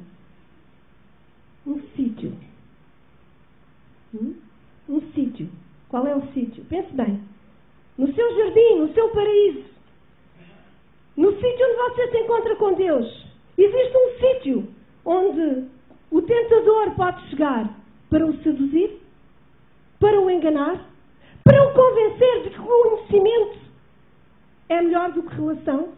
Um 1.65 1.81
sítio. 1.95 2.33
Hum? 4.13 4.35
Um 4.89 5.01
sítio. 5.13 5.49
Qual 5.89 6.07
é 6.07 6.15
o 6.15 6.27
sítio? 6.33 6.63
Pense 6.65 6.91
bem. 6.93 7.21
No 7.97 8.13
seu 8.13 8.37
jardim, 8.37 8.79
no 8.79 8.93
seu 8.93 9.09
paraíso. 9.09 9.65
No 11.15 11.31
sítio 11.33 11.65
onde 11.65 11.95
você 11.95 12.11
se 12.11 12.17
encontra 12.17 12.55
com 12.55 12.73
Deus. 12.73 13.25
Existe 13.57 13.97
um 13.97 14.19
sítio 14.19 14.67
onde 15.03 15.65
o 16.11 16.21
tentador 16.21 16.91
pode 16.95 17.29
chegar 17.29 17.75
para 18.09 18.25
o 18.25 18.37
seduzir 18.43 18.99
para 19.99 20.19
o 20.19 20.29
enganar, 20.29 20.85
para 21.43 21.63
o 21.63 21.73
convencer 21.73 22.43
de 22.43 22.49
que 22.51 22.57
conhecimento 22.57 23.59
é 24.69 24.81
melhor 24.81 25.11
do 25.11 25.23
que 25.23 25.35
relação. 25.35 25.89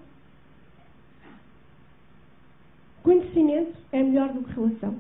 Conhecimento 3.04 3.78
é 3.92 4.04
melhor 4.04 4.30
do 4.30 4.44
que 4.44 4.54
relação. 4.54 4.96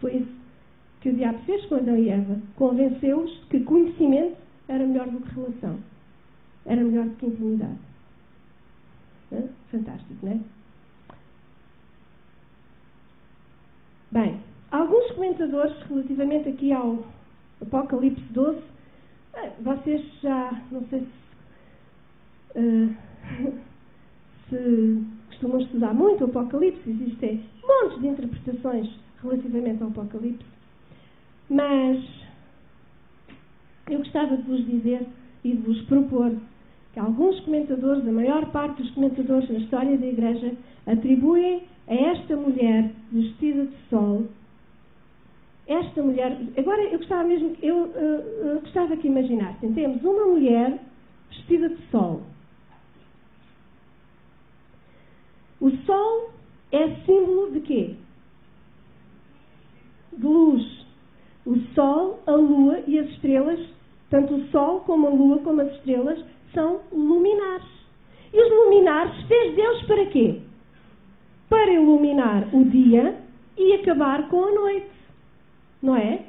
Foi 0.00 0.16
isso 0.16 0.36
que 1.00 1.10
o 1.10 1.14
diabo 1.14 1.38
fez 1.44 1.64
com 1.66 1.76
Adão 1.76 1.96
e 1.96 2.08
Eva. 2.08 2.40
Convenceu-os 2.56 3.44
que 3.50 3.60
conhecimento 3.60 4.36
era 4.68 4.84
melhor 4.84 5.08
do 5.08 5.20
que 5.20 5.34
relação. 5.34 5.78
Era 6.64 6.82
melhor 6.82 7.06
do 7.06 7.16
que 7.16 7.26
intimidade. 7.26 7.78
Fantástico, 9.70 10.14
não 10.22 10.32
é? 10.32 10.40
Bem, 14.12 14.40
alguns 14.70 15.10
comentadores 15.12 15.76
relativamente 15.88 16.48
aqui 16.48 16.72
ao 16.72 17.04
Apocalipse 17.60 18.22
12, 18.30 18.58
vocês 19.60 20.02
já, 20.22 20.62
não 20.70 20.82
sei 20.88 21.00
se, 22.54 22.58
uh, 22.58 22.94
se 24.48 25.04
costumam 25.28 25.60
estudar 25.60 25.94
muito 25.94 26.24
o 26.24 26.28
Apocalipse, 26.28 26.88
existem 26.88 27.42
montes 27.66 28.00
de 28.00 28.08
interpretações 28.08 28.88
relativamente 29.22 29.82
ao 29.82 29.88
Apocalipse, 29.88 30.44
mas 31.50 32.04
eu 33.88 33.98
gostava 33.98 34.36
de 34.36 34.42
vos 34.42 34.66
dizer 34.66 35.06
e 35.44 35.52
de 35.52 35.62
vos 35.62 35.80
propor 35.82 36.32
que 36.92 37.00
alguns 37.00 37.38
comentadores, 37.40 38.08
a 38.08 38.12
maior 38.12 38.50
parte 38.52 38.82
dos 38.82 38.90
comentadores 38.92 39.48
na 39.50 39.58
história 39.58 39.98
da 39.98 40.06
Igreja, 40.06 40.52
atribuem 40.86 41.64
a 41.88 41.94
esta 41.94 42.36
mulher 42.36 42.90
vestida 43.12 43.66
de 43.66 43.76
sol, 43.90 44.26
esta 45.66 46.00
mulher, 46.02 46.36
agora 46.56 46.82
eu 46.84 46.98
gostava 46.98 47.24
mesmo, 47.24 47.56
eu, 47.60 47.76
uh, 47.76 48.60
gostava 48.60 48.96
que 48.96 49.08
imaginassem, 49.08 49.72
temos 49.72 50.02
uma 50.04 50.26
mulher 50.26 50.78
vestida 51.28 51.68
de 51.68 51.82
sol. 51.90 52.22
O 55.60 55.70
sol 55.84 56.30
é 56.70 56.88
símbolo 57.04 57.50
de 57.50 57.60
quê? 57.60 57.94
De 60.12 60.26
luz. 60.26 60.86
O 61.44 61.58
sol, 61.74 62.20
a 62.26 62.32
lua 62.32 62.80
e 62.86 62.98
as 62.98 63.08
estrelas, 63.10 63.60
tanto 64.10 64.34
o 64.34 64.46
sol 64.48 64.80
como 64.80 65.06
a 65.06 65.10
lua 65.10 65.38
como 65.38 65.62
as 65.62 65.72
estrelas, 65.74 66.24
são 66.52 66.80
luminares. 66.92 67.66
E 68.32 68.40
os 68.40 68.50
luminares 68.50 69.14
fez 69.26 69.54
Deus 69.54 69.82
para 69.84 70.06
quê? 70.06 70.40
Para 71.48 71.72
iluminar 71.72 72.54
o 72.54 72.64
dia 72.64 73.16
e 73.56 73.74
acabar 73.74 74.28
com 74.28 74.44
a 74.44 74.50
noite. 74.52 74.95
Não 75.82 75.96
é? 75.96 76.24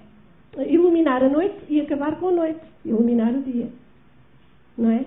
Iluminar 0.67 1.23
a 1.23 1.29
noite 1.29 1.57
e 1.69 1.81
acabar 1.81 2.19
com 2.19 2.29
a 2.29 2.31
noite. 2.31 2.61
Iluminar 2.85 3.33
o 3.33 3.43
dia. 3.43 3.69
Não 4.77 4.91
é? 4.91 5.05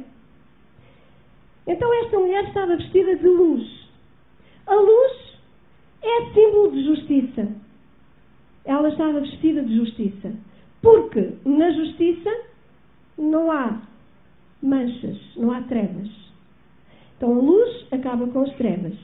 Então 1.67 1.93
esta 2.05 2.19
mulher 2.19 2.45
estava 2.45 2.77
vestida 2.77 3.17
de 3.17 3.29
luz. 3.29 3.89
A 4.67 4.75
luz 4.75 5.13
é 6.03 6.33
símbolo 6.33 6.73
de 6.73 6.85
justiça. 6.85 7.49
Ela 8.65 8.89
estava 8.89 9.21
vestida 9.21 9.63
de 9.63 9.77
justiça. 9.77 10.33
Porque 10.83 11.35
na 11.45 11.71
justiça 11.73 12.31
não 13.19 13.51
há 13.51 13.83
manchas, 14.63 15.19
não 15.37 15.53
há 15.53 15.63
trevas. 15.63 16.09
Então 17.17 17.35
a 17.35 17.41
luz 17.41 17.87
acaba 17.93 18.27
com 18.29 18.41
as 18.41 18.55
trevas. 18.57 18.95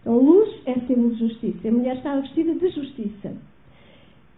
Então 0.00 0.14
a 0.14 0.22
luz 0.22 0.54
é 0.66 0.74
símbolo 0.80 1.14
de 1.14 1.28
justiça. 1.28 1.68
A 1.68 1.72
mulher 1.72 1.96
estava 1.96 2.20
vestida 2.20 2.54
de 2.54 2.68
justiça. 2.68 3.36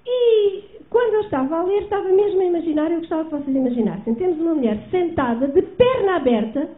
E 0.06 0.84
quando 0.90 1.14
eu 1.14 1.20
estava 1.22 1.58
a 1.58 1.62
ler, 1.62 1.82
estava 1.82 2.08
mesmo 2.08 2.40
a 2.40 2.44
imaginar, 2.44 2.90
eu 2.90 3.00
gostava 3.00 3.24
que 3.24 3.30
vocês 3.30 3.56
imaginassem. 3.56 4.14
Temos 4.14 4.38
uma 4.38 4.54
mulher 4.54 4.78
sentada, 4.90 5.48
de 5.48 5.62
perna 5.62 6.16
aberta, 6.16 6.70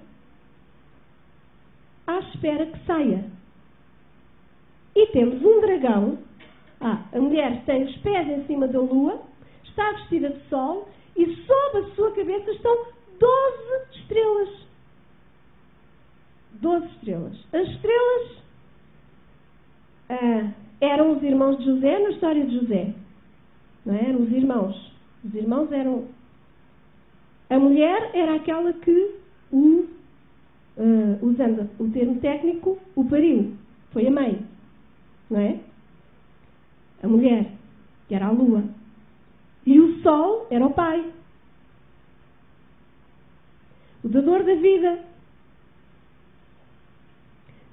à 2.06 2.18
espera 2.20 2.66
que 2.66 2.86
saia. 2.86 3.24
E 4.94 5.06
temos 5.08 5.42
um 5.42 5.60
dragão. 5.60 6.18
Ah, 6.80 7.02
a 7.12 7.18
mulher 7.18 7.62
tem 7.64 7.84
os 7.84 7.96
pés 7.98 8.28
em 8.28 8.46
cima 8.46 8.68
da 8.68 8.80
lua, 8.80 9.20
está 9.64 9.92
vestida 9.92 10.30
de 10.30 10.40
sol 10.48 10.88
e 11.16 11.26
sob 11.46 11.78
a 11.78 11.94
sua 11.94 12.12
cabeça 12.12 12.50
estão 12.50 12.74
12 13.18 13.98
estrelas. 13.98 14.66
12 16.60 16.86
estrelas. 16.86 17.46
As 17.52 17.68
estrelas 17.68 18.38
ah, 20.08 20.50
eram 20.80 21.16
os 21.16 21.22
irmãos 21.22 21.58
de 21.58 21.64
José 21.64 21.98
na 21.98 22.10
história 22.10 22.46
de 22.46 22.60
José. 22.60 22.94
É? 23.86 24.08
Eram 24.08 24.22
os 24.22 24.32
irmãos. 24.32 24.92
Os 25.24 25.34
irmãos 25.34 25.70
eram. 25.72 26.04
A 27.48 27.58
mulher 27.58 28.10
era 28.14 28.34
aquela 28.34 28.72
que 28.72 29.14
o, 29.52 29.84
uh, 30.76 31.18
usando 31.22 31.68
o 31.78 31.88
termo 31.90 32.20
técnico, 32.20 32.78
o 32.94 33.04
pariu. 33.04 33.54
Foi 33.92 34.06
a 34.06 34.10
mãe. 34.10 34.40
Não 35.30 35.40
é? 35.40 35.60
A 37.02 37.08
mulher, 37.08 37.52
que 38.08 38.14
era 38.14 38.26
a 38.26 38.30
lua. 38.30 38.64
E 39.64 39.78
o 39.80 40.00
sol 40.02 40.46
era 40.50 40.64
o 40.64 40.72
pai 40.72 41.12
o 44.06 44.08
dador 44.08 44.44
da 44.44 44.54
vida, 44.54 45.00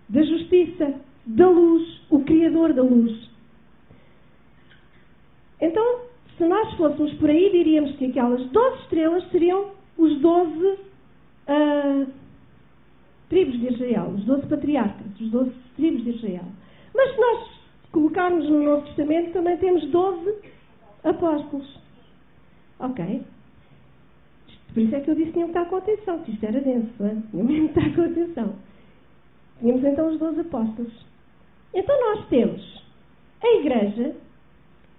da 0.10 0.24
justiça, 0.24 1.00
da 1.28 1.48
luz, 1.48 2.02
o 2.10 2.24
Criador 2.24 2.74
da 2.74 2.82
luz. 2.82 3.30
Então, 5.64 6.02
se 6.38 6.44
nós 6.44 6.74
fôssemos 6.74 7.14
por 7.14 7.30
aí, 7.30 7.50
diríamos 7.50 7.96
que 7.96 8.08
aquelas 8.08 8.46
12 8.50 8.82
estrelas 8.82 9.32
seriam 9.32 9.72
os 9.98 10.20
12 10.20 10.66
uh, 10.66 10.78
ah, 11.48 12.06
tribos 13.30 13.58
de 13.58 13.74
Israel, 13.74 14.10
os 14.10 14.26
12 14.26 14.48
patriarcas, 14.48 15.08
os 15.22 15.30
12 15.30 15.52
tribos 15.78 16.04
de 16.04 16.10
Israel. 16.10 16.44
Mas 16.94 17.16
se 17.16 17.22
nós 17.22 17.50
colocarmos 17.94 18.50
no 18.50 18.62
Novo 18.62 18.86
Testamento, 18.88 19.32
também 19.32 19.56
temos 19.58 19.86
12 19.90 20.36
apóstolos. 21.06 21.80
Ok? 22.80 23.22
Por 24.74 24.82
isso 24.82 24.96
é 24.96 25.00
que 25.00 25.12
eu 25.12 25.16
disse 25.16 25.28
que 25.28 25.34
tinham 25.34 25.48
que 25.48 25.58
estar 25.58 25.70
com 25.70 25.78
atenção, 25.78 26.20
que 26.24 26.32
isto 26.32 26.44
era 26.46 26.60
denso, 26.60 26.92
não 27.00 27.08
é? 27.08 27.16
Tinham 27.32 27.68
que 27.70 27.80
estar 27.80 27.90
com 27.96 28.02
atenção. 28.02 28.56
Tínhamos 29.60 29.84
então 29.86 30.10
os 30.10 30.20
12 30.20 30.42
apóstolos. 30.42 31.06
Então 31.74 31.96
nós 32.02 32.28
temos 32.28 32.84
a 33.42 33.48
Igreja, 33.60 34.14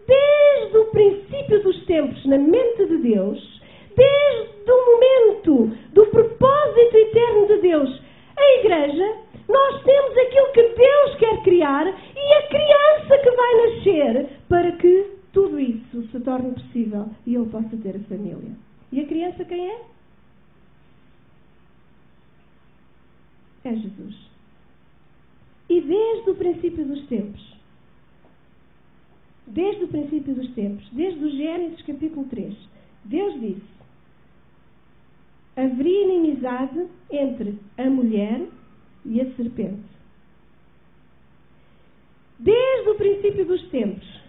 desde 0.07 0.76
o 0.76 0.84
princípio 0.86 1.62
dos 1.62 1.84
tempos, 1.86 2.24
na 2.26 2.38
mente 2.38 2.86
de 2.86 2.96
Deus, 2.98 3.62
desde 3.96 4.70
o 4.70 4.86
momento 4.86 5.76
do 5.92 6.07
propósito 6.07 6.96
eterno 6.96 7.46
de 7.46 7.57
Deus, 7.59 8.02
a 8.36 8.61
Igreja, 8.61 9.16
nós 9.48 9.82
temos 9.84 10.16
aquilo 10.16 10.52
que 10.52 10.62
Deus 10.62 11.14
quer 11.18 11.42
criar 11.42 11.86
e 11.86 12.32
a 12.34 12.48
criança 12.48 13.18
que 13.22 13.30
vai 13.30 13.55
nascer 13.66 14.26
para 14.48 14.72
que 14.72 15.14
tudo 15.32 15.59
isso 15.59 16.07
se 16.09 16.20
torne 16.20 16.52
possível 16.52 17.09
e 17.26 17.34
eu 17.34 17.46
possa 17.46 17.76
ter 17.82 17.96
a 17.96 18.09
família. 18.09 18.52
E 18.90 19.00
a 19.00 19.07
criança 19.07 19.44
quem 19.44 19.70
é? 19.70 19.80
É 23.64 23.74
Jesus. 23.74 24.16
E 25.68 25.80
desde 25.80 26.30
o 26.30 26.34
princípio 26.34 26.84
dos 26.84 27.07
tempos, 27.07 27.55
desde 29.47 29.84
o 29.84 29.88
princípio 29.88 30.34
dos 30.34 30.51
tempos, 30.55 30.88
desde 30.92 31.24
o 31.24 31.30
Gênesis 31.30 31.82
capítulo 31.82 32.24
3, 32.26 32.55
Deus 33.05 33.40
disse: 33.40 33.74
haveria 35.57 36.05
inimizade 36.05 36.86
entre 37.11 37.59
a 37.78 37.88
mulher 37.88 38.47
e 39.05 39.20
a 39.20 39.34
serpente. 39.34 39.95
Desde 42.38 42.90
o 42.90 42.95
princípio 42.97 43.47
dos 43.47 43.62
tempos, 43.68 44.20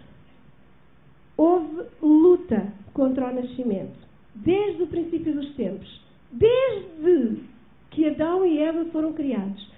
houve 1.36 1.82
luta 2.00 2.72
contra 2.92 3.30
o 3.30 3.34
nascimento 3.34 4.06
desde 4.34 4.82
o 4.82 4.86
princípio 4.86 5.34
dos 5.34 5.54
tempos, 5.54 6.00
desde 6.30 7.42
que 7.90 8.06
Adão 8.06 8.44
e 8.44 8.58
Eva 8.58 8.84
foram 8.86 9.12
criados, 9.12 9.70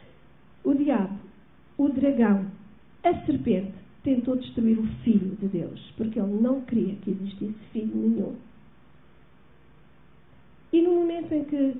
o 0.64 0.74
diabo, 0.74 1.18
o 1.76 1.88
dragão, 1.88 2.46
a 3.04 3.14
serpente, 3.24 3.72
tentou 4.08 4.36
destruir 4.36 4.78
o 4.78 4.86
Filho 5.04 5.36
de 5.38 5.48
Deus, 5.48 5.92
porque 5.98 6.18
ele 6.18 6.40
não 6.40 6.62
queria 6.62 6.94
que 6.94 7.10
existisse 7.10 7.58
filho 7.72 7.94
nenhum. 7.94 8.34
E 10.72 10.80
no 10.80 10.94
momento 10.94 11.32
em 11.32 11.44
que 11.44 11.74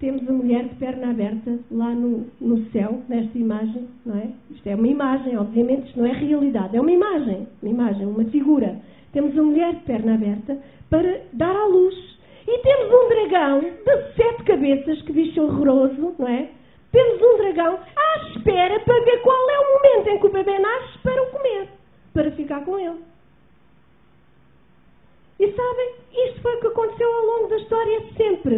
temos 0.00 0.26
a 0.26 0.32
mulher 0.32 0.64
de 0.68 0.74
perna 0.76 1.10
aberta 1.10 1.58
lá 1.70 1.90
no, 1.90 2.26
no 2.40 2.64
céu, 2.70 3.02
nesta 3.08 3.38
imagem, 3.38 3.88
não 4.06 4.16
é? 4.16 4.30
Isto 4.50 4.66
é 4.66 4.74
uma 4.74 4.88
imagem, 4.88 5.36
obviamente, 5.36 5.88
isto 5.88 5.98
não 5.98 6.06
é 6.06 6.12
realidade, 6.12 6.76
é 6.76 6.80
uma 6.80 6.92
imagem, 6.92 7.46
uma 7.62 7.70
imagem, 7.70 8.06
uma 8.06 8.24
figura. 8.24 8.80
Temos 9.12 9.38
a 9.38 9.42
mulher 9.42 9.74
de 9.74 9.80
perna 9.82 10.14
aberta 10.14 10.58
para 10.88 11.22
dar 11.34 11.54
à 11.54 11.66
luz. 11.66 11.94
E 12.46 12.58
temos 12.58 12.92
um 12.92 13.08
dragão 13.08 13.60
de 13.60 14.14
sete 14.16 14.44
cabeças, 14.44 15.02
que 15.02 15.12
bicho 15.12 15.42
horroroso, 15.42 16.14
não 16.18 16.28
é? 16.28 16.50
Temos 16.94 17.20
um 17.20 17.36
dragão 17.38 17.76
à 17.96 18.28
espera 18.28 18.78
para 18.78 19.00
ver 19.00 19.20
qual 19.22 19.50
é 19.50 19.58
o 19.58 19.72
momento 19.74 20.08
em 20.10 20.20
que 20.20 20.26
o 20.26 20.30
bebê 20.30 20.58
nasce 20.60 20.98
para 21.02 21.22
o 21.22 21.26
comer, 21.26 21.68
para 22.12 22.30
ficar 22.30 22.64
com 22.64 22.78
ele. 22.78 23.00
E 25.40 25.50
sabem, 25.50 25.94
isto 26.28 26.40
foi 26.40 26.54
o 26.54 26.60
que 26.60 26.66
aconteceu 26.94 27.12
ao 27.12 27.26
longo 27.26 27.48
da 27.48 27.56
história 27.56 28.02
sempre. 28.16 28.56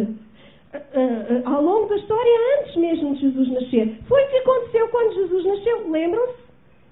uh, 0.73 1.41
ao 1.45 1.63
longo 1.63 1.87
da 1.87 1.95
história, 1.95 2.59
antes 2.59 2.75
mesmo 2.75 3.15
de 3.15 3.21
Jesus 3.21 3.49
nascer. 3.49 3.99
Foi 4.07 4.23
o 4.23 4.29
que 4.29 4.37
aconteceu 4.37 4.87
quando 4.89 5.15
Jesus 5.15 5.45
nasceu. 5.45 5.89
Lembram-se? 5.89 6.47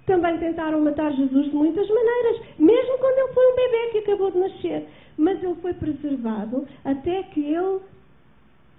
Também 0.06 0.38
tentaram 0.38 0.82
matar 0.82 1.12
Jesus 1.14 1.46
de 1.48 1.56
muitas 1.56 1.88
maneiras, 1.90 2.42
mesmo 2.60 2.98
quando 3.00 3.18
ele 3.18 3.34
foi 3.34 3.52
um 3.52 3.56
bebê 3.56 3.90
que 3.92 3.98
acabou 4.00 4.32
de 4.32 4.38
nascer. 4.38 4.88
Mas 5.18 5.44
ele 5.44 5.56
foi 5.56 5.74
preservado 5.74 6.68
até 6.84 7.24
que 7.24 7.42
ele 7.42 7.80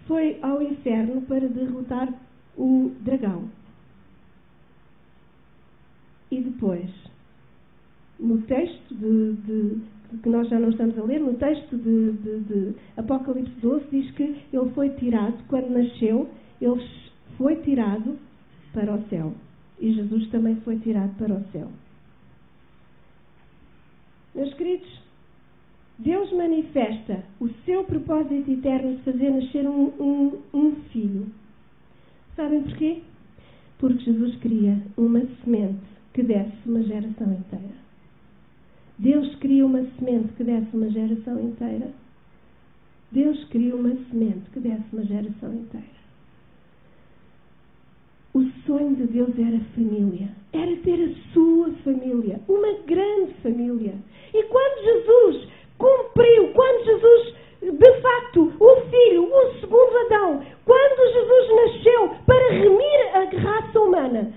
foi 0.07 0.39
ao 0.41 0.63
inferno 0.63 1.23
para 1.23 1.47
derrotar 1.49 2.09
o 2.57 2.93
dragão. 3.01 3.51
E 6.31 6.41
depois, 6.41 6.91
no 8.19 8.41
texto 8.43 8.95
de, 8.95 9.33
de, 9.33 9.81
que 10.23 10.29
nós 10.29 10.49
já 10.49 10.59
não 10.59 10.71
estamos 10.71 10.99
a 10.99 11.03
ler, 11.03 11.21
no 11.21 11.35
texto 11.35 11.77
de, 11.77 12.13
de 12.13 12.75
Apocalipse 12.97 13.53
12, 13.61 13.87
diz 13.91 14.11
que 14.13 14.23
ele 14.23 14.71
foi 14.75 14.91
tirado, 14.91 15.37
quando 15.49 15.71
nasceu, 15.71 16.29
ele 16.61 16.83
foi 17.37 17.57
tirado 17.57 18.17
para 18.73 18.95
o 18.95 19.03
céu. 19.09 19.33
E 19.81 19.93
Jesus 19.93 20.29
também 20.31 20.57
foi 20.57 20.79
tirado 20.79 21.17
para 21.17 21.35
o 21.35 21.45
céu. 21.53 21.69
Meus 24.35 24.53
queridos, 24.55 25.01
Deus 25.99 26.31
manifesta 26.33 27.25
o 27.41 27.49
seu 27.65 27.85
propósito 27.85 28.51
eterno 28.51 28.97
de 28.97 29.03
fazer 29.03 29.31
nascer 29.31 29.67
um, 29.67 29.87
um, 29.99 30.39
um 30.53 30.75
filho. 30.93 31.27
Sabem 32.35 32.63
porquê? 32.63 33.03
Porque 33.79 34.05
Jesus 34.05 34.37
queria 34.37 34.83
uma 34.97 35.23
semente 35.43 35.81
que 36.13 36.23
desse 36.23 36.53
uma 36.67 36.83
geração 36.83 37.33
inteira. 37.33 37.86
Deus 38.99 39.35
queria 39.37 39.67
uma 39.67 39.85
semente 39.99 40.33
que 40.37 40.45
desse 40.45 40.75
uma 40.75 40.89
geração 40.91 41.39
inteira. 41.39 41.91
Deus 43.13 43.45
queria 43.45 43.77
uma 43.77 43.95
semente 44.11 44.51
que 44.53 44.61
desse 44.61 44.85
uma 44.93 45.05
geração 45.05 45.53
inteira. 45.55 45.97
O 48.33 48.43
sonho 48.67 48.97
de 48.97 49.07
Deus 49.07 49.31
era 49.39 49.59
família. 49.75 50.29
Era 50.53 50.77
ter 50.77 50.95
a 50.95 51.33
sua 51.33 51.71
família. 51.85 52.41
Uma 52.49 52.73
grande 52.87 53.33
família. 53.43 53.95
E 54.35 54.43
quando 54.45 54.85
Jesus 54.85 55.49
cumpriu, 55.79 56.53
quando 56.53 56.85
Jesus, 56.85 57.35
de 57.63 58.01
facto, 58.01 58.53
o 58.61 58.81
Filho, 58.91 59.25
o 59.25 59.61
segundo 59.61 59.97
Adão, 60.07 60.43
quando 60.65 61.13
Jesus 61.13 61.57
nasceu 61.57 62.11
para 62.27 62.51
remir 62.51 63.15
a 63.15 63.25
raça 63.41 63.81
humana, 63.81 64.33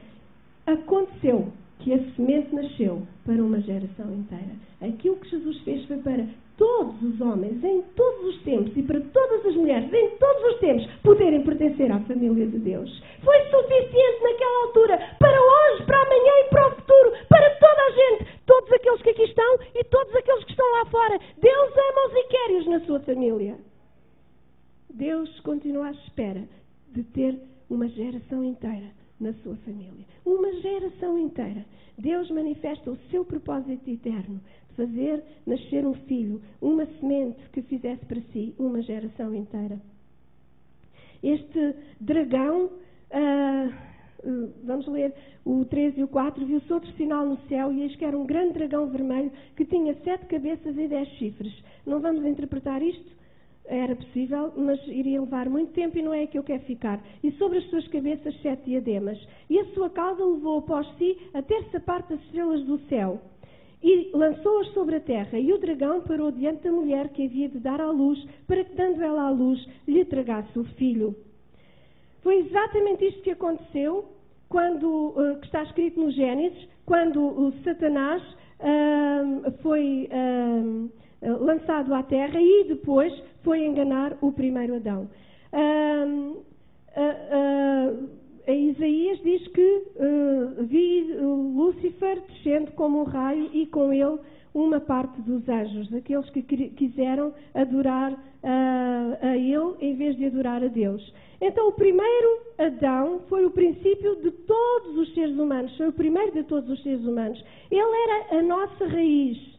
aconteceu 0.66 1.51
que 1.90 1.96
a 1.96 2.16
semente 2.16 2.54
nasceu 2.54 3.02
para 3.26 3.44
uma 3.44 3.60
geração 3.62 4.14
inteira. 4.14 4.54
Aquilo 4.80 5.16
que 5.16 5.30
Jesus 5.30 5.60
fez 5.62 5.84
foi 5.86 5.98
para 5.98 6.24
todos 6.56 7.02
os 7.02 7.20
homens, 7.20 7.64
em 7.64 7.82
todos 7.96 8.36
os 8.36 8.44
tempos 8.44 8.78
e 8.78 8.84
para 8.84 9.02
todas 9.02 9.44
as 9.44 9.56
mulheres, 9.56 9.92
em 9.92 10.10
todos 10.18 10.54
os 10.54 10.60
tempos, 10.60 10.86
poderem 11.02 11.42
pertencer 11.42 11.92
à 11.92 12.00
família 12.02 12.46
de 12.46 12.60
Deus. 12.60 13.04
Foi 13.24 13.36
suficiente 13.50 14.22
naquela 14.22 14.66
altura 14.68 15.16
para 15.18 15.42
hoje, 15.42 15.86
para 15.88 16.00
amanhã 16.00 16.32
e 16.46 16.50
para 16.52 16.68
o 16.68 16.76
futuro, 16.76 17.12
para 17.28 17.50
toda 17.56 17.82
a 17.82 17.92
gente, 17.92 18.40
todos 18.46 18.72
aqueles 18.72 19.02
que 19.02 19.10
aqui 19.10 19.24
estão 19.24 19.60
e 19.74 19.84
todos 19.86 20.16
aqueles 20.16 20.44
que 20.44 20.52
estão 20.52 20.72
lá 20.74 20.86
fora. 20.92 21.20
Deus 21.42 21.72
ama-os 21.72 22.14
e 22.14 22.24
quer-os 22.28 22.68
na 22.68 22.80
sua 22.82 23.00
família. 23.00 23.58
Deus 24.94 25.40
continua 25.40 25.88
à 25.88 25.92
espera 25.92 26.44
de 26.94 27.02
ter 27.02 27.36
uma 27.68 27.88
geração 27.88 28.44
inteira 28.44 28.99
na 29.20 29.34
sua 29.43 29.55
família. 29.57 30.05
Uma 30.26 30.53
geração 30.61 31.17
inteira. 31.17 31.65
Deus 31.97 32.30
manifesta 32.32 32.91
o 32.91 32.97
seu 33.09 33.26
propósito 33.26 33.89
eterno 33.89 34.39
de 34.70 34.76
fazer 34.76 35.24
nascer 35.45 35.86
um 35.86 35.93
filho, 35.93 36.41
uma 36.61 36.86
semente 36.99 37.38
que 37.51 37.61
fizesse 37.63 38.05
para 38.05 38.22
si 38.32 38.53
uma 38.57 38.82
geração 38.82 39.36
inteira. 39.36 39.80
Este 41.22 41.76
dragão, 41.99 42.70
ah, 43.11 43.70
vamos 44.63 44.88
ler 44.88 45.13
o 45.43 45.65
13 45.65 45.99
e 45.99 46.03
o 46.03 46.07
4, 46.07 46.45
viu-se 46.45 46.72
outro 46.72 46.89
sinal 46.93 47.26
no 47.26 47.38
céu 47.49 47.74
e 47.74 47.82
eis 47.82 47.95
que 47.95 48.05
era 48.05 48.17
um 48.17 48.26
grande 48.26 48.53
dragão 48.53 48.88
vermelho 48.89 49.32
que 49.57 49.65
tinha 49.65 49.93
sete 50.03 50.26
cabeças 50.28 50.78
e 50.78 50.88
dez 50.88 51.09
chifres. 51.17 51.53
Não 51.86 51.99
vamos 51.99 52.26
interpretar 52.26 52.82
isto 52.82 53.18
era 53.70 53.95
possível, 53.95 54.51
mas 54.57 54.80
iria 54.88 55.22
levar 55.22 55.47
muito 55.47 55.72
tempo 55.74 55.97
e 55.97 56.01
não 56.01 56.13
é 56.13 56.26
que 56.26 56.38
eu 56.38 56.43
quero 56.43 56.63
ficar. 56.63 56.99
E 57.24 57.32
sobre 57.34 57.59
as 57.59 57.70
suas 57.70 57.88
cabeças 57.88 58.36
sete 58.41 58.65
diademas. 58.65 59.20
E 59.49 59.59
a 59.59 59.65
sua 59.74 59.89
cauda 59.89 60.26
levou 60.26 60.59
após 60.59 60.88
si 60.97 61.17
a 61.34 61.41
terça 61.41 61.80
parte 61.80 62.09
das 62.09 62.20
estrelas 62.26 62.63
do 62.63 62.80
céu. 62.89 63.22
E 63.82 64.09
lançou-as 64.13 64.67
sobre 64.74 64.95
a 64.95 64.99
terra. 64.99 65.38
E 65.38 65.53
o 65.53 65.59
dragão 65.59 66.01
parou 66.01 66.32
diante 66.32 66.63
da 66.63 66.72
mulher 66.72 67.09
que 67.09 67.26
havia 67.26 67.47
de 67.47 67.59
dar 67.59 67.80
à 67.80 67.91
luz, 67.91 68.20
para 68.47 68.63
que, 68.63 68.76
dando 68.76 69.01
ela 69.01 69.28
à 69.28 69.30
luz, 69.30 69.63
lhe 69.88 70.03
tragasse 70.03 70.57
o 70.57 70.63
filho. 70.76 71.15
Foi 72.22 72.39
exatamente 72.39 73.05
isto 73.05 73.22
que 73.22 73.32
aconteceu, 73.32 74.05
quando, 74.49 75.09
uh, 75.09 75.39
que 75.39 75.45
está 75.45 75.63
escrito 75.63 76.01
no 76.01 76.11
Gênesis, 76.11 76.67
quando 76.86 77.53
Satanás 77.63 78.22
uh, 78.59 79.51
foi. 79.61 80.09
Eh, 80.11 80.99
lançado 81.22 81.93
à 81.93 82.03
terra 82.03 82.39
e 82.41 82.65
depois 82.67 83.13
foi 83.43 83.65
enganar 83.65 84.17
o 84.22 84.32
primeiro 84.32 84.76
Adão. 84.76 85.09
Uh, 85.53 86.43
Isaías 88.47 89.20
diz 89.22 89.47
que 89.49 89.84
vi 90.61 91.13
Lúcifer 91.20 92.22
descendo 92.28 92.72
como 92.72 93.01
um 93.01 93.03
raio 93.03 93.49
e 93.53 93.67
com 93.67 93.93
ele 93.93 94.17
uma 94.53 94.80
parte 94.80 95.22
dos 95.22 95.47
anjos, 95.47 95.93
aqueles 95.93 96.28
que 96.32 96.41
quiseram 96.41 97.34
adorar 97.53 98.17
a 99.22 99.38
ele 99.38 99.76
em 99.80 99.95
vez 99.95 100.17
de 100.17 100.26
adorar 100.26 100.63
a 100.63 100.67
Deus. 100.67 101.13
Então, 101.41 101.70
o 101.70 101.72
primeiro 101.74 102.41
Adão 102.57 103.22
foi 103.30 103.45
o 103.45 103.51
princípio 103.51 104.15
de 104.17 104.32
todos 104.32 104.97
os 104.97 105.13
seres 105.13 105.38
humanos, 105.38 105.76
foi 105.78 105.88
o 105.88 105.93
primeiro 105.93 106.32
de 106.32 106.43
todos 106.43 106.70
os 106.70 106.84
seres 106.84 107.05
humanos. 107.05 107.43
Ele 107.72 107.80
era 107.80 108.39
a 108.39 108.41
nossa 108.41 108.88
raiz. 108.88 109.59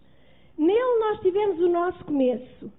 Nele 0.60 0.98
nós 0.98 1.20
tivemos 1.20 1.58
o 1.58 1.70
nosso 1.70 2.04
começo. 2.04 2.70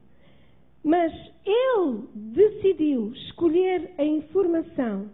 Mas 0.84 1.12
ele 1.44 2.08
decidiu 2.14 3.12
escolher 3.12 3.92
a 3.98 4.06
informação, 4.06 5.10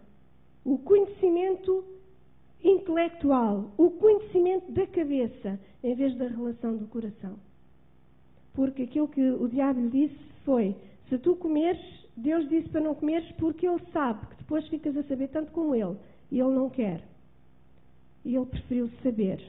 o 0.66 0.76
conhecimento 0.76 1.82
intelectual, 2.62 3.70
o 3.78 3.90
conhecimento 3.92 4.70
da 4.70 4.86
cabeça, 4.86 5.58
em 5.82 5.94
vez 5.94 6.14
da 6.18 6.28
relação 6.28 6.76
do 6.76 6.86
coração. 6.88 7.38
Porque 8.52 8.82
aquilo 8.82 9.08
que 9.08 9.30
o 9.30 9.48
diabo 9.48 9.80
lhe 9.80 9.88
disse 9.88 10.18
foi: 10.44 10.76
se 11.08 11.16
tu 11.16 11.36
comeres, 11.36 11.80
Deus 12.14 12.46
disse 12.50 12.68
para 12.68 12.82
não 12.82 12.94
comeres 12.94 13.30
porque 13.38 13.66
ele 13.66 13.80
sabe 13.94 14.26
que 14.26 14.36
depois 14.36 14.68
ficas 14.68 14.94
a 14.94 15.02
saber 15.04 15.28
tanto 15.28 15.52
como 15.52 15.74
ele. 15.74 15.96
E 16.30 16.38
ele 16.38 16.54
não 16.54 16.68
quer. 16.68 17.02
E 18.26 18.36
ele 18.36 18.44
preferiu 18.44 18.90
saber 19.02 19.40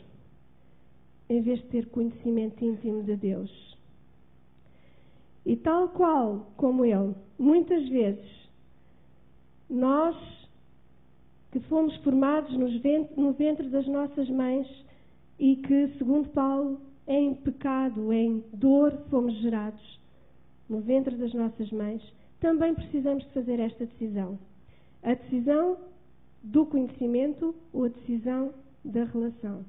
em 1.30 1.42
vez 1.42 1.60
de 1.60 1.68
ter 1.68 1.86
conhecimento 1.90 2.64
íntimo 2.64 3.04
de 3.04 3.16
Deus. 3.16 3.78
E 5.46 5.56
tal 5.56 5.90
qual 5.90 6.52
como 6.58 6.84
Ele, 6.84 7.16
muitas 7.38 7.88
vezes, 7.88 8.50
nós 9.70 10.16
que 11.52 11.60
fomos 11.62 11.96
formados 11.98 12.52
no 13.16 13.34
ventre 13.34 13.70
das 13.70 13.88
nossas 13.88 14.30
mães 14.30 14.68
e 15.40 15.56
que, 15.56 15.88
segundo 15.98 16.30
Paulo, 16.30 16.80
em 17.08 17.34
pecado, 17.34 18.14
em 18.14 18.44
dor 18.54 18.92
fomos 19.10 19.34
gerados 19.40 20.00
no 20.70 20.80
ventre 20.82 21.16
das 21.16 21.34
nossas 21.34 21.72
mães, 21.72 22.04
também 22.40 22.76
precisamos 22.76 23.24
de 23.26 23.32
fazer 23.32 23.60
esta 23.60 23.86
decisão. 23.86 24.38
A 25.02 25.16
decisão 25.16 25.78
do 26.44 26.66
conhecimento 26.68 27.56
ou 27.74 27.86
a 27.86 27.88
decisão 27.88 28.54
da 28.86 29.06
relação. 29.06 29.66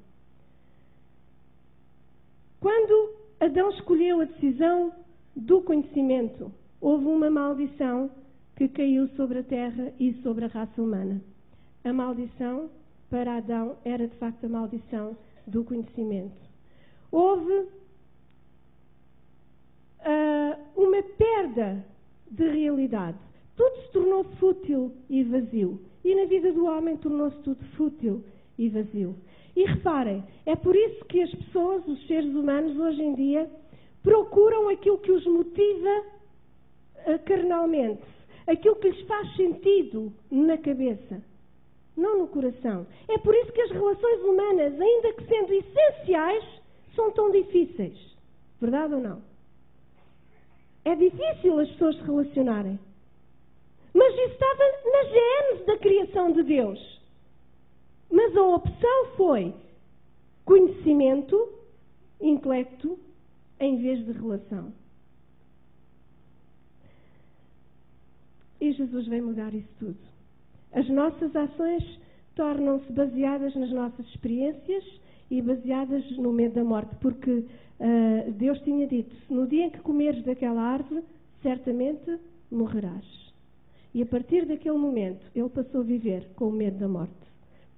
Quando 2.60 3.14
Adão 3.40 3.70
escolheu 3.70 4.20
a 4.20 4.24
decisão 4.24 4.92
do 5.34 5.62
conhecimento, 5.62 6.52
houve 6.80 7.06
uma 7.06 7.30
maldição 7.30 8.10
que 8.54 8.68
caiu 8.68 9.08
sobre 9.16 9.38
a 9.38 9.42
terra 9.42 9.90
e 9.98 10.12
sobre 10.22 10.44
a 10.44 10.48
raça 10.48 10.82
humana. 10.82 11.22
A 11.82 11.92
maldição 11.92 12.68
para 13.08 13.38
Adão 13.38 13.76
era 13.82 14.06
de 14.06 14.14
facto 14.16 14.44
a 14.44 14.48
maldição 14.48 15.16
do 15.46 15.64
conhecimento. 15.64 16.36
Houve 17.10 17.54
uh, 20.00 20.56
uma 20.76 21.02
perda 21.02 21.82
de 22.30 22.46
realidade. 22.48 23.18
Tudo 23.56 23.76
se 23.82 23.92
tornou 23.92 24.24
fútil 24.38 24.92
e 25.08 25.24
vazio. 25.24 25.80
E 26.04 26.14
na 26.14 26.26
vida 26.26 26.52
do 26.52 26.66
homem 26.66 26.98
tornou-se 26.98 27.38
tudo 27.38 27.64
fútil 27.76 28.22
e 28.58 28.68
vazio. 28.68 29.16
E 29.60 29.64
reparem, 29.66 30.24
é 30.46 30.56
por 30.56 30.74
isso 30.74 31.04
que 31.04 31.20
as 31.20 31.30
pessoas, 31.34 31.86
os 31.86 32.06
seres 32.06 32.34
humanos, 32.34 32.78
hoje 32.78 33.02
em 33.02 33.14
dia, 33.14 33.50
procuram 34.02 34.70
aquilo 34.70 34.96
que 34.96 35.12
os 35.12 35.22
motiva 35.26 36.04
uh, 37.04 37.18
carnalmente, 37.26 38.00
aquilo 38.46 38.76
que 38.76 38.88
lhes 38.88 39.06
faz 39.06 39.36
sentido 39.36 40.10
na 40.30 40.56
cabeça, 40.56 41.22
não 41.94 42.20
no 42.20 42.28
coração. 42.28 42.86
É 43.06 43.18
por 43.18 43.34
isso 43.34 43.52
que 43.52 43.60
as 43.60 43.70
relações 43.70 44.22
humanas, 44.22 44.80
ainda 44.80 45.12
que 45.12 45.26
sendo 45.26 45.52
essenciais, 45.52 46.44
são 46.96 47.10
tão 47.10 47.30
difíceis. 47.30 47.98
Verdade 48.62 48.94
ou 48.94 49.00
não? 49.02 49.20
É 50.86 50.94
difícil 50.94 51.58
as 51.58 51.68
pessoas 51.72 51.96
se 51.96 52.02
relacionarem. 52.04 52.80
Mas 53.92 54.14
isso 54.14 54.32
estava 54.32 54.64
na 54.90 55.04
gênese 55.04 55.66
da 55.66 55.76
criação 55.76 56.32
de 56.32 56.44
Deus. 56.44 56.99
Mas 58.10 58.36
a 58.36 58.42
opção 58.42 59.06
foi 59.16 59.54
conhecimento, 60.44 61.48
intelecto, 62.20 62.98
em 63.58 63.76
vez 63.76 64.04
de 64.04 64.12
relação. 64.12 64.72
E 68.60 68.72
Jesus 68.72 69.06
vem 69.06 69.22
mudar 69.22 69.54
isso 69.54 69.68
tudo. 69.78 69.98
As 70.72 70.88
nossas 70.88 71.34
ações 71.34 71.98
tornam-se 72.34 72.92
baseadas 72.92 73.54
nas 73.54 73.70
nossas 73.70 74.06
experiências 74.08 74.84
e 75.30 75.40
baseadas 75.40 76.04
no 76.16 76.32
medo 76.32 76.56
da 76.56 76.64
morte, 76.64 76.94
porque 77.00 77.30
uh, 77.30 78.32
Deus 78.32 78.60
tinha 78.60 78.86
dito: 78.86 79.14
no 79.32 79.46
dia 79.46 79.66
em 79.66 79.70
que 79.70 79.80
comeres 79.80 80.22
daquela 80.24 80.60
árvore, 80.60 81.02
certamente 81.42 82.18
morrerás. 82.50 83.04
E 83.94 84.02
a 84.02 84.06
partir 84.06 84.46
daquele 84.46 84.76
momento, 84.76 85.24
ele 85.34 85.48
passou 85.48 85.80
a 85.80 85.84
viver 85.84 86.28
com 86.36 86.48
o 86.48 86.52
medo 86.52 86.78
da 86.78 86.88
morte, 86.88 87.29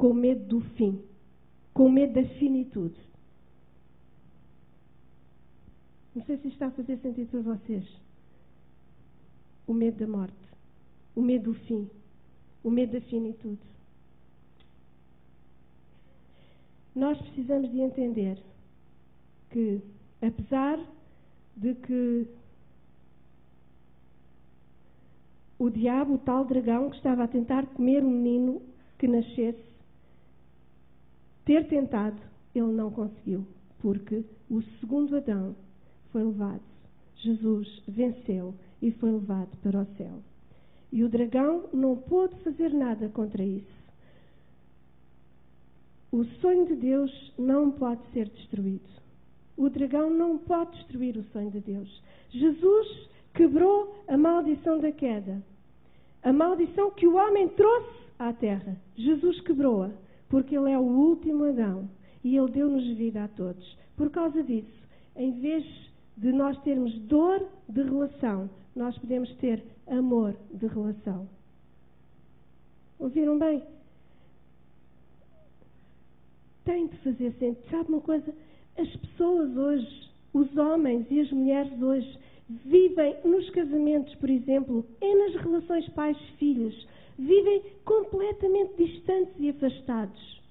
com 0.03 0.12
medo 0.12 0.44
do 0.46 0.61
fim, 0.74 1.00
com 1.72 1.88
medo 1.88 2.14
da 2.14 2.24
finitude. 2.30 2.98
Não 6.12 6.24
sei 6.24 6.38
se 6.38 6.48
está 6.48 6.66
a 6.66 6.70
fazer 6.72 6.98
sentido 6.98 7.30
para 7.30 7.55
vocês. 7.55 7.88
O 9.64 9.72
medo 9.72 10.00
da 10.00 10.09
morte, 10.09 10.34
o 11.14 11.22
medo 11.22 11.53
do 11.53 11.55
fim, 11.55 11.88
o 12.64 12.68
medo 12.68 12.94
da 12.94 13.00
finitude. 13.03 13.62
Nós 16.96 17.16
precisamos 17.18 17.70
de 17.70 17.80
entender 17.80 18.42
que, 19.50 19.80
apesar 20.20 20.84
de 21.57 21.76
que 21.76 22.26
o 25.61 25.70
diabo, 25.70 26.14
o 26.14 26.18
tal 26.18 26.44
dragão 26.44 26.90
que 26.90 26.96
estava 26.96 27.22
a 27.22 27.28
tentar 27.28 27.66
comer 27.66 28.03
o 28.03 28.11
menino 28.11 28.61
que 28.98 29.07
nascesse, 29.07 29.71
ter 31.45 31.66
tentado, 31.68 32.20
ele 32.55 32.72
não 32.72 32.90
conseguiu, 32.90 33.47
porque 33.80 34.24
o 34.51 34.62
segundo 34.80 35.16
Adão 35.16 35.57
foi 36.11 36.22
levado. 36.22 36.62
Jesus 37.16 37.82
venceu 37.88 38.55
e 38.80 38.90
foi 38.93 39.12
levado 39.12 39.57
para 39.62 39.80
o 39.80 39.86
céu. 39.97 40.22
E 40.93 41.03
o 41.03 41.09
dragão 41.09 41.68
não 41.72 41.97
pôde 41.97 42.34
fazer 42.43 42.72
nada 42.72 43.09
contra 43.09 43.43
isso. 43.43 43.82
O 46.12 46.24
sonho 46.43 46.66
de 46.66 46.76
Deus 46.76 47.32
não 47.38 47.70
pode 47.70 48.03
ser 48.12 48.28
destruído. 48.28 48.90
O 49.57 49.70
dragão 49.70 50.11
não 50.11 50.36
pode 50.36 50.72
destruir 50.72 51.16
o 51.16 51.24
sonho 51.32 51.51
de 51.51 51.61
Deus. 51.61 52.03
Jesus 52.30 53.09
quebrou 53.32 53.97
a 54.07 54.16
maldição 54.18 54.78
da 54.78 54.93
queda. 54.93 55.43
A 56.22 56.32
maldição 56.32 56.90
que 56.90 57.07
o 57.07 57.16
homem 57.16 57.49
trouxe 57.49 57.99
à 58.18 58.32
terra. 58.32 58.76
Jesus 58.95 59.40
quebrou-a, 59.40 59.90
porque 60.32 60.56
ele 60.56 60.70
é 60.70 60.78
o 60.78 60.82
último 60.82 61.44
Adão 61.44 61.90
e 62.24 62.38
ele 62.38 62.50
deu-nos 62.50 62.86
vida 62.96 63.24
a 63.24 63.28
todos. 63.28 63.76
Por 63.98 64.08
causa 64.08 64.42
disso, 64.42 64.88
em 65.14 65.30
vez 65.40 65.62
de 66.16 66.32
nós 66.32 66.58
termos 66.62 66.98
dor 67.00 67.46
de 67.68 67.82
relação, 67.82 68.48
nós 68.74 68.96
podemos 68.96 69.30
ter 69.36 69.62
amor 69.86 70.34
de 70.50 70.66
relação. 70.68 71.28
Ouviram 72.98 73.38
bem? 73.38 73.62
tem 76.64 76.86
de 76.86 76.96
fazer 76.98 77.32
sentido. 77.32 77.70
Sabe 77.70 77.90
uma 77.90 78.00
coisa? 78.00 78.34
As 78.78 78.88
pessoas 78.96 79.54
hoje, 79.54 80.10
os 80.32 80.56
homens 80.56 81.04
e 81.10 81.20
as 81.20 81.30
mulheres 81.30 81.82
hoje, 81.82 82.18
vivem 82.48 83.16
nos 83.22 83.50
casamentos, 83.50 84.14
por 84.14 84.30
exemplo, 84.30 84.86
e 84.98 85.14
nas 85.14 85.42
relações 85.42 85.86
pais-filhos, 85.90 86.88
vivem 87.18 87.62
completamente 87.84 88.74
distantes 88.76 89.34
e 89.38 89.50
afastados. 89.50 90.42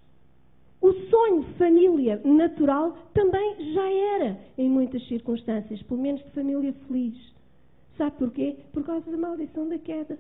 O 0.82 0.94
sonho 0.94 1.44
de 1.44 1.54
família 1.54 2.20
natural 2.26 2.98
também 3.14 3.74
já 3.74 3.92
era, 3.92 4.40
em 4.58 4.68
muitas 4.68 5.08
circunstâncias, 5.08 5.82
pelo 5.84 6.02
menos 6.02 6.24
de 6.24 6.32
família 6.32 6.74
feliz. 6.88 7.16
Sabe 7.98 8.18
porquê? 8.18 8.56
Por 8.74 8.84
causa 8.84 9.12
da 9.12 9.18
maldição 9.18 9.70
da 9.70 9.78
queda. 9.78 10.18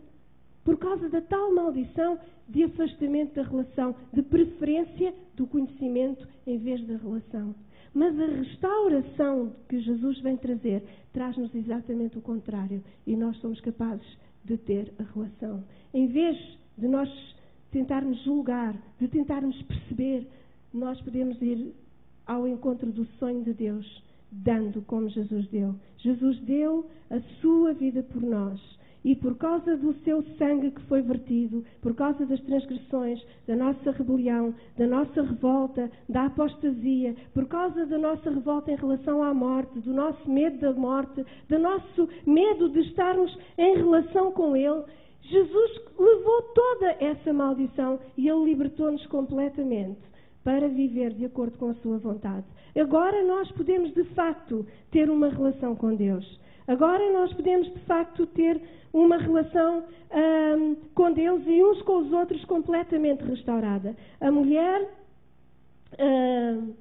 Por 0.63 0.77
causa 0.77 1.09
da 1.09 1.19
tal 1.21 1.51
maldição 1.51 2.19
de 2.47 2.63
afastamento 2.63 3.33
da 3.33 3.43
relação, 3.43 3.95
de 4.13 4.21
preferência 4.21 5.15
do 5.35 5.47
conhecimento 5.47 6.27
em 6.45 6.59
vez 6.59 6.85
da 6.85 6.97
relação. 6.97 7.55
Mas 7.93 8.17
a 8.19 8.25
restauração 8.25 9.53
que 9.67 9.79
Jesus 9.79 10.19
vem 10.21 10.37
trazer 10.37 10.83
traz-nos 11.11 11.53
exatamente 11.55 12.17
o 12.17 12.21
contrário 12.21 12.83
e 13.07 13.15
nós 13.15 13.35
somos 13.37 13.59
capazes 13.61 14.05
de 14.45 14.57
ter 14.57 14.93
a 14.99 15.03
relação. 15.13 15.63
Em 15.93 16.07
vez 16.07 16.37
de 16.77 16.87
nós 16.87 17.09
tentarmos 17.71 18.21
julgar, 18.23 18.75
de 18.99 19.07
tentarmos 19.07 19.59
perceber, 19.63 20.27
nós 20.73 20.99
podemos 21.01 21.41
ir 21.41 21.73
ao 22.25 22.47
encontro 22.47 22.91
do 22.91 23.05
sonho 23.17 23.43
de 23.43 23.53
Deus, 23.53 24.03
dando 24.31 24.81
como 24.83 25.09
Jesus 25.09 25.47
deu. 25.49 25.75
Jesus 25.97 26.39
deu 26.41 26.85
a 27.09 27.19
sua 27.41 27.73
vida 27.73 28.03
por 28.03 28.21
nós 28.21 28.59
e 29.03 29.15
por 29.15 29.35
causa 29.35 29.75
do 29.77 29.93
seu 30.03 30.23
sangue 30.37 30.71
que 30.71 30.81
foi 30.83 31.01
vertido, 31.01 31.65
por 31.81 31.95
causa 31.95 32.25
das 32.25 32.39
transgressões, 32.41 33.21
da 33.47 33.55
nossa 33.55 33.91
rebelião, 33.91 34.53
da 34.77 34.85
nossa 34.85 35.23
revolta, 35.23 35.91
da 36.07 36.25
apostasia, 36.25 37.15
por 37.33 37.47
causa 37.47 37.85
da 37.85 37.97
nossa 37.97 38.29
revolta 38.29 38.71
em 38.71 38.75
relação 38.75 39.23
à 39.23 39.33
morte, 39.33 39.79
do 39.79 39.93
nosso 39.93 40.29
medo 40.29 40.59
da 40.59 40.71
morte, 40.73 41.25
do 41.49 41.59
nosso 41.59 42.07
medo 42.25 42.69
de 42.69 42.81
estarmos 42.81 43.35
em 43.57 43.75
relação 43.77 44.31
com 44.31 44.55
Ele, 44.55 44.83
Jesus 45.21 45.81
levou 45.97 46.41
toda 46.53 46.97
essa 46.99 47.31
maldição 47.31 47.99
e 48.17 48.27
Ele 48.27 48.45
libertou-nos 48.45 49.05
completamente 49.07 49.99
para 50.43 50.67
viver 50.67 51.13
de 51.13 51.25
acordo 51.25 51.57
com 51.57 51.69
a 51.69 51.75
Sua 51.75 51.97
vontade. 51.97 52.45
Agora 52.75 53.23
nós 53.23 53.51
podemos, 53.51 53.93
de 53.93 54.03
facto, 54.15 54.65
ter 54.91 55.09
uma 55.09 55.29
relação 55.29 55.75
com 55.75 55.95
Deus. 55.95 56.39
Agora 56.67 57.11
nós 57.11 57.33
podemos, 57.33 57.71
de 57.73 57.79
facto, 57.81 58.25
ter 58.27 58.61
uma 58.93 59.17
relação 59.17 59.83
um, 60.11 60.75
com 60.93 61.11
Deus 61.11 61.41
e 61.45 61.63
uns 61.63 61.81
com 61.83 61.99
os 61.99 62.11
outros 62.11 62.43
completamente 62.45 63.23
restaurada. 63.23 63.95
A 64.19 64.31
mulher 64.31 64.89
um, 65.99 66.73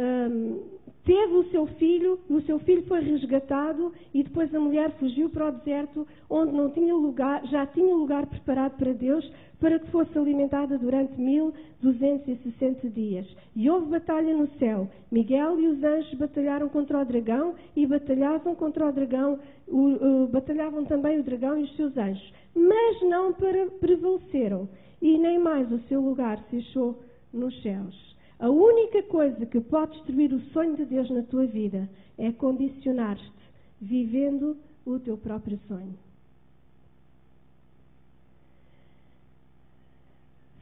um, 0.00 0.62
teve 1.04 1.34
o 1.34 1.50
seu 1.50 1.66
filho, 1.66 2.18
o 2.28 2.40
seu 2.42 2.58
filho 2.60 2.82
foi 2.84 3.00
resgatado 3.00 3.92
e 4.14 4.22
depois 4.22 4.54
a 4.54 4.60
mulher 4.60 4.90
fugiu 4.92 5.28
para 5.28 5.48
o 5.48 5.52
deserto, 5.52 6.06
onde 6.28 6.52
não 6.52 6.70
tinha 6.70 6.94
lugar, 6.94 7.44
já 7.46 7.66
tinha 7.66 7.94
lugar 7.94 8.26
preparado 8.26 8.76
para 8.76 8.92
Deus, 8.92 9.30
para 9.60 9.78
que 9.78 9.90
fosse 9.90 10.16
alimentada 10.18 10.78
durante 10.78 11.20
1260 11.20 12.88
dias. 12.88 13.26
E 13.54 13.68
houve 13.68 13.90
batalha 13.90 14.34
no 14.34 14.48
céu. 14.58 14.88
Miguel 15.12 15.60
e 15.60 15.66
os 15.68 15.84
anjos 15.84 16.14
batalharam 16.14 16.68
contra 16.68 17.00
o 17.00 17.04
dragão 17.04 17.54
e 17.76 17.86
batalhavam 17.86 18.54
contra 18.54 18.88
o 18.88 18.92
dragão, 18.92 19.38
o, 19.68 20.24
o, 20.24 20.26
batalhavam 20.28 20.84
também 20.86 21.20
o 21.20 21.22
dragão 21.22 21.58
e 21.58 21.64
os 21.64 21.76
seus 21.76 21.96
anjos. 21.98 22.32
Mas 22.54 23.02
não 23.02 23.32
prevaleceram, 23.32 24.68
e 25.02 25.18
nem 25.18 25.38
mais 25.38 25.70
o 25.70 25.78
seu 25.88 26.00
lugar 26.00 26.42
se 26.48 26.56
achou 26.58 26.98
nos 27.32 27.60
céus. 27.62 28.09
A 28.40 28.48
única 28.48 29.02
coisa 29.02 29.44
que 29.44 29.60
pode 29.60 29.92
destruir 29.92 30.32
o 30.32 30.40
sonho 30.52 30.74
de 30.74 30.86
Deus 30.86 31.10
na 31.10 31.22
tua 31.22 31.46
vida 31.46 31.88
é 32.16 32.32
condicionar-te 32.32 33.30
vivendo 33.78 34.56
o 34.86 34.98
teu 34.98 35.18
próprio 35.18 35.58
sonho. 35.68 35.94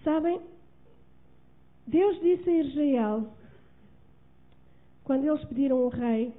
Sabem, 0.03 0.41
Deus 1.87 2.21
disse 2.21 2.51
a 2.51 2.63
Israel, 2.63 3.29
quando 5.05 5.25
eles 5.27 5.45
pediram 5.45 5.85
um 5.85 5.89
rei, 5.89 6.35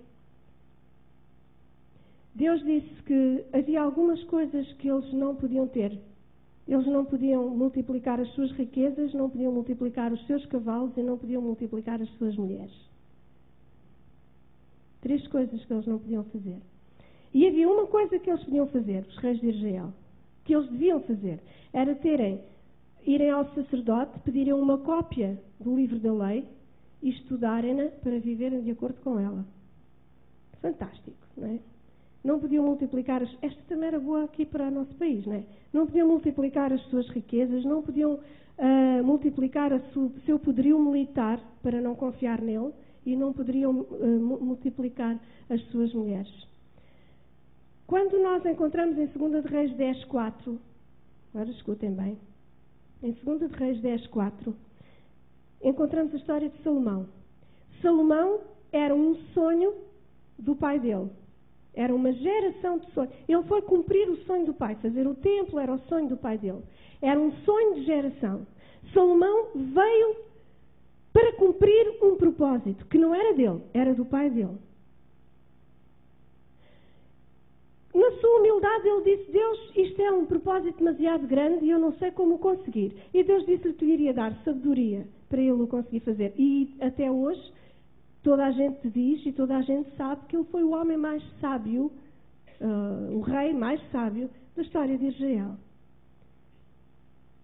Deus 2.35 2.61
disse 2.65 3.01
que 3.03 3.45
havia 3.53 3.81
algumas 3.81 4.21
coisas 4.25 4.71
que 4.73 4.89
eles 4.89 5.11
não 5.13 5.35
podiam 5.35 5.67
ter. 5.67 5.97
Eles 6.69 6.85
não 6.85 7.03
podiam 7.03 7.49
multiplicar 7.49 8.19
as 8.19 8.29
suas 8.35 8.51
riquezas, 8.51 9.11
não 9.15 9.27
podiam 9.27 9.51
multiplicar 9.51 10.13
os 10.13 10.23
seus 10.27 10.45
cavalos 10.45 10.95
e 10.95 11.01
não 11.01 11.17
podiam 11.17 11.41
multiplicar 11.41 11.99
as 11.99 12.09
suas 12.11 12.37
mulheres. 12.37 12.71
Três 15.01 15.25
coisas 15.29 15.65
que 15.65 15.73
eles 15.73 15.87
não 15.87 15.97
podiam 15.97 16.23
fazer. 16.25 16.57
E 17.33 17.47
havia 17.47 17.67
uma 17.67 17.87
coisa 17.87 18.19
que 18.19 18.29
eles 18.29 18.43
podiam 18.43 18.67
fazer, 18.67 19.03
os 19.07 19.17
reis 19.17 19.39
de 19.39 19.49
Israel, 19.49 19.91
que 20.45 20.53
eles 20.53 20.69
deviam 20.69 21.01
fazer, 21.01 21.39
era 21.73 21.95
terem 21.95 22.39
irem 23.03 23.31
ao 23.31 23.51
sacerdote, 23.55 24.19
pedirem 24.19 24.53
uma 24.53 24.77
cópia 24.77 25.41
do 25.59 25.75
livro 25.75 25.97
da 25.99 26.13
lei 26.13 26.45
e 27.01 27.09
estudarem-na 27.09 27.85
para 28.03 28.19
viverem 28.19 28.61
de 28.61 28.71
acordo 28.71 29.01
com 29.01 29.19
ela. 29.19 29.43
Fantástico, 30.61 31.17
não 31.35 31.47
é? 31.47 31.59
Não 32.23 32.39
podiam 32.39 32.65
multiplicar, 32.65 33.23
as, 33.23 33.29
esta 33.41 33.61
também 33.67 33.87
era 33.87 33.99
boa 33.99 34.23
aqui 34.23 34.45
para 34.45 34.67
o 34.67 34.71
nosso 34.71 34.93
país, 34.95 35.25
não 35.25 35.33
é? 35.33 35.43
Não 35.71 35.85
podiam 35.85 36.07
multiplicar 36.07 36.73
as 36.73 36.81
suas 36.89 37.07
riquezas, 37.09 37.63
não 37.63 37.81
podiam 37.81 38.13
uh, 38.15 39.03
multiplicar 39.03 39.71
o 39.73 39.81
seu 40.25 40.37
poderio 40.37 40.79
militar 40.79 41.39
para 41.63 41.79
não 41.79 41.95
confiar 41.95 42.41
nele 42.41 42.71
e 43.05 43.15
não 43.15 43.31
poderiam 43.31 43.71
uh, 43.71 44.39
multiplicar 44.41 45.17
as 45.49 45.61
suas 45.71 45.93
mulheres. 45.93 46.47
Quando 47.87 48.21
nós 48.21 48.45
encontramos 48.45 48.97
em 48.97 49.07
2 49.07 49.43
de 49.43 49.49
Reis 49.49 49.73
10, 49.75 50.05
4, 50.05 50.59
Agora 51.33 51.49
escutem 51.51 51.93
bem. 51.93 52.17
Em 53.03 53.11
2 53.11 53.51
de 53.51 53.57
Reis 53.57 53.79
10, 53.81 54.07
4, 54.07 54.55
encontramos 55.61 56.13
a 56.13 56.17
história 56.17 56.49
de 56.49 56.61
Salomão. 56.63 57.07
Salomão 57.81 58.41
era 58.71 58.93
um 58.95 59.15
sonho 59.33 59.73
do 60.37 60.55
pai 60.55 60.79
dele. 60.79 61.09
Era 61.79 61.95
uma 61.95 62.11
geração 62.11 62.77
de 62.77 62.91
sonhos. 62.91 63.13
Ele 63.25 63.43
foi 63.43 63.61
cumprir 63.61 64.09
o 64.09 64.17
sonho 64.25 64.45
do 64.45 64.53
pai. 64.53 64.75
Fazer 64.81 65.07
o 65.07 65.15
templo 65.15 65.57
era 65.57 65.73
o 65.73 65.79
sonho 65.87 66.09
do 66.09 66.17
pai 66.17 66.37
dele. 66.37 66.61
Era 67.01 67.17
um 67.17 67.31
sonho 67.45 67.75
de 67.75 67.85
geração. 67.85 68.45
Salomão 68.93 69.47
veio 69.55 70.15
para 71.13 71.31
cumprir 71.37 72.03
um 72.03 72.17
propósito 72.17 72.85
que 72.87 72.97
não 72.97 73.15
era 73.15 73.33
dele, 73.33 73.61
era 73.73 73.93
do 73.93 74.03
pai 74.03 74.29
dele. 74.29 74.57
Na 77.95 78.11
sua 78.19 78.39
humildade, 78.39 78.85
ele 78.85 79.15
disse: 79.15 79.31
Deus, 79.31 79.71
isto 79.73 80.01
é 80.01 80.11
um 80.11 80.25
propósito 80.25 80.79
demasiado 80.79 81.27
grande 81.27 81.63
e 81.63 81.69
eu 81.69 81.79
não 81.79 81.93
sei 81.93 82.11
como 82.11 82.39
conseguir. 82.39 82.93
E 83.13 83.23
Deus 83.23 83.45
disse-lhe 83.45 83.73
que 83.73 83.85
iria 83.85 84.13
dar 84.13 84.35
sabedoria 84.43 85.07
para 85.29 85.39
ele 85.39 85.63
o 85.63 85.67
conseguir 85.67 86.01
fazer. 86.01 86.33
E 86.37 86.75
até 86.81 87.09
hoje, 87.09 87.41
toda 88.23 88.45
a 88.45 88.51
gente 88.51 88.89
diz 88.89 89.25
e 89.25 89.31
toda 89.31 89.57
a 89.57 89.61
gente 89.61 89.89
sabe 89.95 90.25
que 90.27 90.35
ele 90.35 90.45
foi 90.45 90.63
o 90.63 90.71
homem 90.71 90.97
mais 90.97 91.23
sábio, 91.39 91.91
uh, 92.61 93.15
o 93.17 93.21
rei 93.21 93.53
mais 93.53 93.81
sábio 93.91 94.29
da 94.55 94.61
história 94.61 94.97
de 94.97 95.07
Israel. 95.07 95.55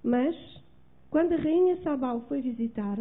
Mas, 0.03 0.35
quando 1.09 1.33
a 1.33 1.37
rainha 1.37 1.81
Sabal 1.81 2.21
foi 2.27 2.41
visitar, 2.41 2.99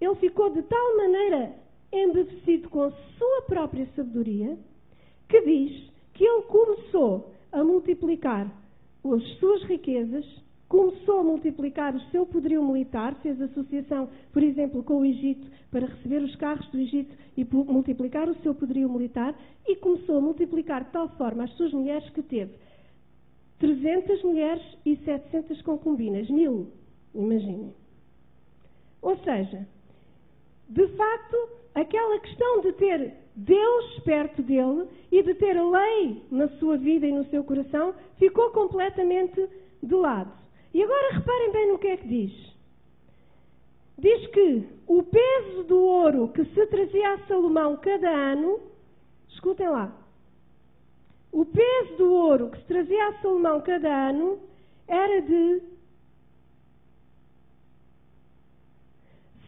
ele 0.00 0.14
ficou 0.16 0.50
de 0.50 0.62
tal 0.62 0.96
maneira 0.96 1.54
embevecido 1.92 2.68
com 2.68 2.84
a 2.84 2.90
sua 2.90 3.42
própria 3.46 3.86
sabedoria 3.94 4.58
que 5.28 5.40
diz 5.42 5.90
que 6.12 6.24
ele 6.24 6.42
começou 6.42 7.32
a 7.52 7.62
multiplicar 7.62 8.50
as 9.04 9.38
suas 9.38 9.62
riquezas, 9.64 10.24
começou 10.74 11.20
a 11.20 11.22
multiplicar 11.22 11.94
o 11.94 12.00
seu 12.10 12.26
poderio 12.26 12.60
militar, 12.64 13.14
fez 13.22 13.40
associação, 13.40 14.08
por 14.32 14.42
exemplo, 14.42 14.82
com 14.82 15.02
o 15.02 15.04
Egito 15.04 15.46
para 15.70 15.86
receber 15.86 16.20
os 16.20 16.34
carros 16.34 16.66
do 16.70 16.80
Egito 16.80 17.16
e 17.36 17.44
multiplicar 17.44 18.28
o 18.28 18.34
seu 18.42 18.52
poderio 18.52 18.88
militar 18.90 19.38
e 19.68 19.76
começou 19.76 20.18
a 20.18 20.20
multiplicar 20.20 20.82
de 20.82 20.90
tal 20.90 21.08
forma 21.10 21.44
as 21.44 21.50
suas 21.52 21.72
mulheres 21.72 22.10
que 22.10 22.22
teve 22.22 22.52
300 23.60 24.24
mulheres 24.24 24.64
e 24.84 24.96
700 24.96 25.62
concubinas, 25.62 26.28
mil, 26.28 26.72
imaginem. 27.14 27.72
Ou 29.00 29.16
seja, 29.18 29.68
de 30.68 30.88
facto, 30.88 31.36
aquela 31.72 32.18
questão 32.18 32.62
de 32.62 32.72
ter 32.72 33.14
Deus 33.36 34.00
perto 34.00 34.42
dele 34.42 34.88
e 35.12 35.22
de 35.22 35.34
ter 35.34 35.56
a 35.56 35.68
lei 35.68 36.24
na 36.32 36.48
sua 36.58 36.76
vida 36.76 37.06
e 37.06 37.12
no 37.12 37.24
seu 37.26 37.44
coração 37.44 37.94
ficou 38.18 38.50
completamente 38.50 39.48
de 39.80 39.94
lado. 39.94 40.43
E 40.74 40.82
agora 40.82 41.14
reparem 41.14 41.52
bem 41.52 41.68
no 41.68 41.78
que 41.78 41.86
é 41.86 41.96
que 41.96 42.08
diz. 42.08 42.32
Diz 43.96 44.26
que 44.32 44.68
o 44.88 45.04
peso 45.04 45.62
do 45.64 45.78
ouro 45.78 46.32
que 46.32 46.44
se 46.46 46.66
trazia 46.66 47.14
a 47.14 47.24
Salomão 47.28 47.76
cada 47.76 48.10
ano, 48.10 48.58
escutem 49.28 49.68
lá, 49.68 49.96
o 51.30 51.46
peso 51.46 51.96
do 51.96 52.12
ouro 52.12 52.50
que 52.50 52.58
se 52.58 52.64
trazia 52.64 53.06
a 53.08 53.22
Salomão 53.22 53.60
cada 53.60 54.08
ano 54.08 54.40
era 54.88 55.22
de 55.22 55.62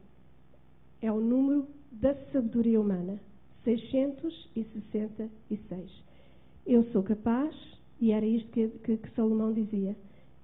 é 1.01 1.11
o 1.11 1.19
número 1.19 1.67
da 1.91 2.13
sabedoria 2.31 2.79
humana. 2.79 3.19
666. 3.63 6.08
Eu 6.69 6.83
sou 6.91 7.01
capaz, 7.01 7.51
e 7.99 8.11
era 8.11 8.23
isto 8.23 8.47
que, 8.51 8.67
que, 8.67 8.97
que 8.97 9.09
Salomão 9.15 9.51
dizia, 9.51 9.95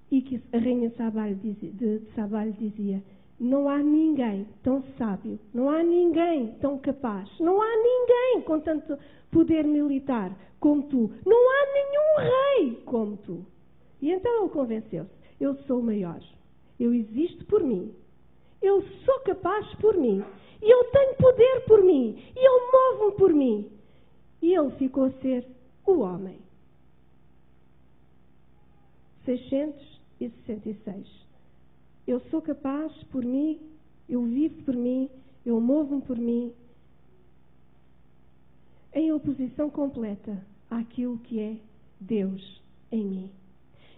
e 0.09 0.23
que 0.23 0.41
a 0.51 0.57
rainha 0.57 0.91
dizia, 1.39 1.71
de, 1.71 1.99
de 1.99 2.51
dizia, 2.57 3.03
não 3.39 3.69
há 3.69 3.77
ninguém 3.77 4.47
tão 4.63 4.81
sábio, 4.97 5.39
não 5.53 5.69
há 5.69 5.83
ninguém 5.83 6.47
tão 6.59 6.79
capaz, 6.79 7.29
não 7.39 7.61
há 7.61 7.69
ninguém 7.77 8.41
com 8.41 8.59
tanto 8.59 8.97
poder 9.29 9.65
militar 9.65 10.35
como 10.59 10.81
tu, 10.87 11.11
não 11.23 11.37
há 11.37 11.65
nenhum 11.73 12.31
rei 12.31 12.81
como 12.85 13.17
tu. 13.17 13.45
E 14.01 14.11
então 14.11 14.41
ele 14.41 14.49
convenceu-se: 14.49 15.11
eu 15.39 15.53
sou 15.67 15.79
o 15.79 15.83
maior, 15.83 16.23
eu 16.79 16.91
existo 16.91 17.45
por 17.45 17.61
mim, 17.61 17.93
eu 18.63 18.81
sou 19.05 19.19
capaz 19.19 19.71
por 19.75 19.95
mim, 19.95 20.23
e 20.59 20.71
eu 20.71 20.85
tenho 20.85 21.17
poder 21.17 21.65
por 21.67 21.83
mim, 21.83 22.17
e 22.35 22.47
eu 22.47 22.71
movo-me 22.71 23.15
por 23.15 23.31
mim. 23.31 23.69
E 24.41 24.55
ele 24.55 24.71
ficou 24.71 25.03
a 25.03 25.11
ser 25.21 25.45
o 25.85 25.99
homem. 25.99 26.39
666. 29.25 31.25
Eu 32.07 32.19
sou 32.29 32.41
capaz 32.41 32.91
por 33.05 33.23
mim, 33.23 33.59
eu 34.07 34.23
vivo 34.23 34.63
por 34.63 34.75
mim, 34.75 35.09
eu 35.45 35.59
movo-me 35.59 36.01
por 36.01 36.17
mim, 36.17 36.53
em 38.93 39.11
oposição 39.11 39.69
completa 39.69 40.41
àquilo 40.69 41.17
que 41.19 41.39
é 41.39 41.57
Deus 41.99 42.61
em 42.91 43.03
mim. 43.03 43.31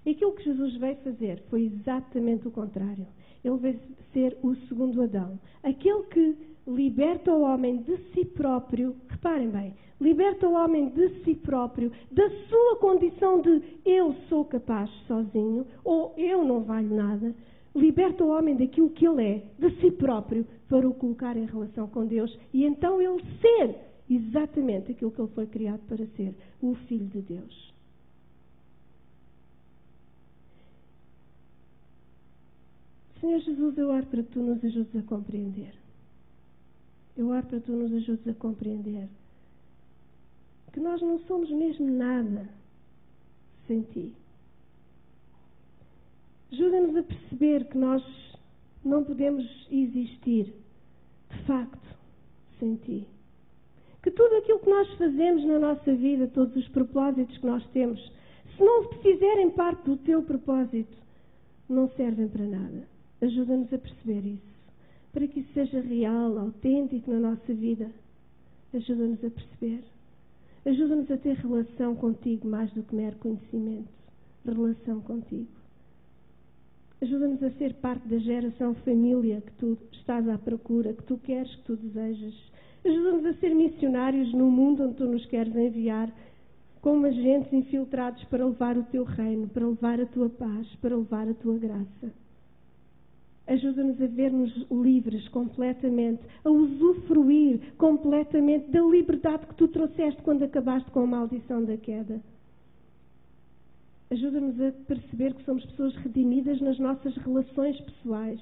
E 0.05 0.11
aquilo 0.11 0.33
que 0.33 0.43
Jesus 0.43 0.75
veio 0.77 0.95
fazer 0.97 1.43
foi 1.49 1.65
exatamente 1.65 2.47
o 2.47 2.51
contrário. 2.51 3.05
Ele 3.43 3.57
veio 3.57 3.79
ser 4.13 4.37
o 4.41 4.55
segundo 4.67 5.03
Adão. 5.03 5.37
Aquele 5.61 6.03
que 6.03 6.37
liberta 6.65 7.33
o 7.33 7.41
homem 7.41 7.81
de 7.83 7.97
si 8.13 8.25
próprio, 8.25 8.95
reparem 9.09 9.49
bem, 9.49 9.73
liberta 9.99 10.47
o 10.47 10.53
homem 10.53 10.89
de 10.89 11.23
si 11.23 11.35
próprio, 11.35 11.91
da 12.11 12.29
sua 12.47 12.77
condição 12.77 13.41
de 13.41 13.61
eu 13.85 14.13
sou 14.29 14.45
capaz 14.45 14.89
sozinho, 15.07 15.65
ou 15.83 16.13
eu 16.17 16.43
não 16.45 16.63
valho 16.63 16.93
nada, 16.95 17.35
liberta 17.75 18.23
o 18.23 18.29
homem 18.29 18.55
daquilo 18.55 18.89
que 18.89 19.07
ele 19.07 19.23
é, 19.23 19.43
de 19.57 19.81
si 19.81 19.91
próprio, 19.91 20.45
para 20.69 20.87
o 20.87 20.93
colocar 20.93 21.35
em 21.37 21.45
relação 21.45 21.87
com 21.87 22.05
Deus 22.05 22.37
e 22.53 22.65
então 22.65 23.01
ele 23.01 23.23
ser 23.41 23.75
exatamente 24.09 24.91
aquilo 24.91 25.11
que 25.11 25.21
ele 25.21 25.31
foi 25.31 25.47
criado 25.47 25.81
para 25.87 26.05
ser, 26.07 26.35
o 26.61 26.75
Filho 26.87 27.07
de 27.07 27.21
Deus. 27.21 27.73
Senhor 33.19 33.39
Jesus, 33.39 33.77
eu 33.77 33.89
oro 33.89 34.05
para 34.05 34.21
que 34.21 34.29
tu 34.29 34.41
nos 34.41 34.63
ajudes 34.63 34.95
a 34.95 35.01
compreender. 35.01 35.73
Eu 37.17 37.29
oro 37.29 37.43
para 37.47 37.59
que 37.59 37.65
tu 37.65 37.71
nos 37.71 37.91
ajudes 37.91 38.27
a 38.27 38.33
compreender 38.35 39.09
que 40.77 40.83
nós 40.83 41.01
não 41.01 41.19
somos 41.21 41.49
mesmo 41.49 41.89
nada 41.89 42.47
sem 43.65 43.81
ti. 43.81 44.13
Ajuda-nos 46.51 46.95
a 46.97 47.01
perceber 47.01 47.65
que 47.65 47.77
nós 47.79 48.03
não 48.85 49.03
podemos 49.03 49.43
existir, 49.71 50.53
de 51.31 51.43
facto, 51.45 51.97
sem 52.59 52.75
Ti. 52.75 53.07
Que 54.03 54.11
tudo 54.11 54.35
aquilo 54.35 54.59
que 54.59 54.69
nós 54.69 54.87
fazemos 54.93 55.43
na 55.45 55.57
nossa 55.57 55.95
vida, 55.95 56.27
todos 56.27 56.55
os 56.55 56.67
propósitos 56.69 57.35
que 57.39 57.45
nós 57.47 57.65
temos, 57.71 57.99
se 58.55 58.63
não 58.63 58.83
fizerem 59.01 59.49
parte 59.49 59.83
do 59.83 59.97
Teu 59.97 60.21
propósito, 60.21 60.95
não 61.67 61.89
servem 61.97 62.27
para 62.27 62.45
nada. 62.45 62.87
Ajuda-nos 63.19 63.73
a 63.73 63.79
perceber 63.79 64.25
isso. 64.25 64.57
Para 65.11 65.27
que 65.27 65.39
isso 65.39 65.53
seja 65.53 65.81
real, 65.81 66.37
autêntico 66.37 67.11
na 67.11 67.31
nossa 67.31 67.51
vida. 67.51 67.89
Ajuda-nos 68.73 69.25
a 69.25 69.29
perceber. 69.31 69.96
Ajuda-nos 70.67 71.09
a 71.09 71.15
ter 71.15 71.37
relação 71.37 71.95
contigo 71.95 72.45
mais 72.45 72.69
do 72.73 72.83
que 72.83 72.93
mero 72.93 73.15
conhecimento. 73.19 73.87
Relação 74.45 74.99
contigo. 74.99 75.47
Ajuda-nos 77.01 77.41
a 77.41 77.51
ser 77.51 77.75
parte 77.75 78.05
da 78.09 78.17
geração 78.17 78.75
família 78.83 79.39
que 79.39 79.51
tu 79.53 79.77
estás 79.93 80.27
à 80.27 80.37
procura, 80.37 80.91
que 80.91 81.03
tu 81.03 81.17
queres, 81.19 81.55
que 81.55 81.63
tu 81.63 81.77
desejas. 81.77 82.33
Ajuda-nos 82.83 83.25
a 83.27 83.33
ser 83.35 83.55
missionários 83.55 84.33
no 84.33 84.51
mundo 84.51 84.83
onde 84.83 84.95
tu 84.95 85.05
nos 85.05 85.25
queres 85.27 85.55
enviar, 85.55 86.13
como 86.81 87.05
agentes 87.05 87.53
infiltrados 87.53 88.21
para 88.25 88.45
levar 88.45 88.77
o 88.77 88.83
teu 88.83 89.05
reino, 89.05 89.47
para 89.47 89.65
levar 89.65 90.01
a 90.01 90.05
tua 90.07 90.27
paz, 90.27 90.67
para 90.81 90.97
levar 90.97 91.29
a 91.29 91.33
tua 91.33 91.57
graça. 91.57 92.11
Ajuda-nos 93.47 94.01
a 94.01 94.07
vermos 94.07 94.53
livres 94.69 95.27
completamente, 95.29 96.21
a 96.43 96.49
usufruir 96.49 97.59
completamente 97.77 98.69
da 98.69 98.81
liberdade 98.81 99.47
que 99.47 99.55
tu 99.55 99.69
trouxeste 99.69 100.21
quando 100.21 100.43
acabaste 100.43 100.91
com 100.91 101.01
a 101.01 101.07
maldição 101.07 101.63
da 101.63 101.77
queda. 101.77 102.21
Ajuda-nos 104.11 104.59
a 104.61 104.71
perceber 104.85 105.33
que 105.33 105.43
somos 105.45 105.65
pessoas 105.65 105.95
redimidas 105.95 106.59
nas 106.61 106.77
nossas 106.77 107.15
relações 107.17 107.79
pessoais, 107.79 108.39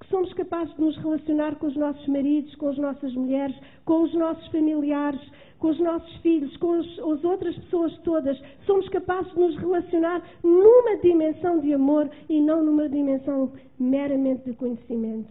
que 0.00 0.08
somos 0.08 0.32
capazes 0.32 0.74
de 0.74 0.80
nos 0.80 0.96
relacionar 0.96 1.56
com 1.56 1.66
os 1.66 1.76
nossos 1.76 2.06
maridos, 2.08 2.54
com 2.56 2.68
as 2.68 2.78
nossas 2.78 3.12
mulheres, 3.14 3.54
com 3.84 4.02
os 4.02 4.14
nossos 4.14 4.46
familiares, 4.48 5.20
com 5.58 5.68
os 5.68 5.78
nossos 5.78 6.16
filhos, 6.16 6.56
com 6.56 6.72
as, 6.72 6.86
as 6.86 7.24
outras 7.24 7.54
pessoas 7.56 7.96
todas. 7.98 8.40
Somos 8.64 8.88
capazes 8.88 9.30
de 9.32 9.38
nos 9.38 9.56
relacionar 9.56 10.22
numa 10.42 10.96
dimensão 11.02 11.60
de 11.60 11.74
amor 11.74 12.10
e 12.28 12.40
não 12.40 12.64
numa 12.64 12.88
dimensão 12.88 13.52
meramente 13.78 14.44
de 14.44 14.56
conhecimento. 14.56 15.30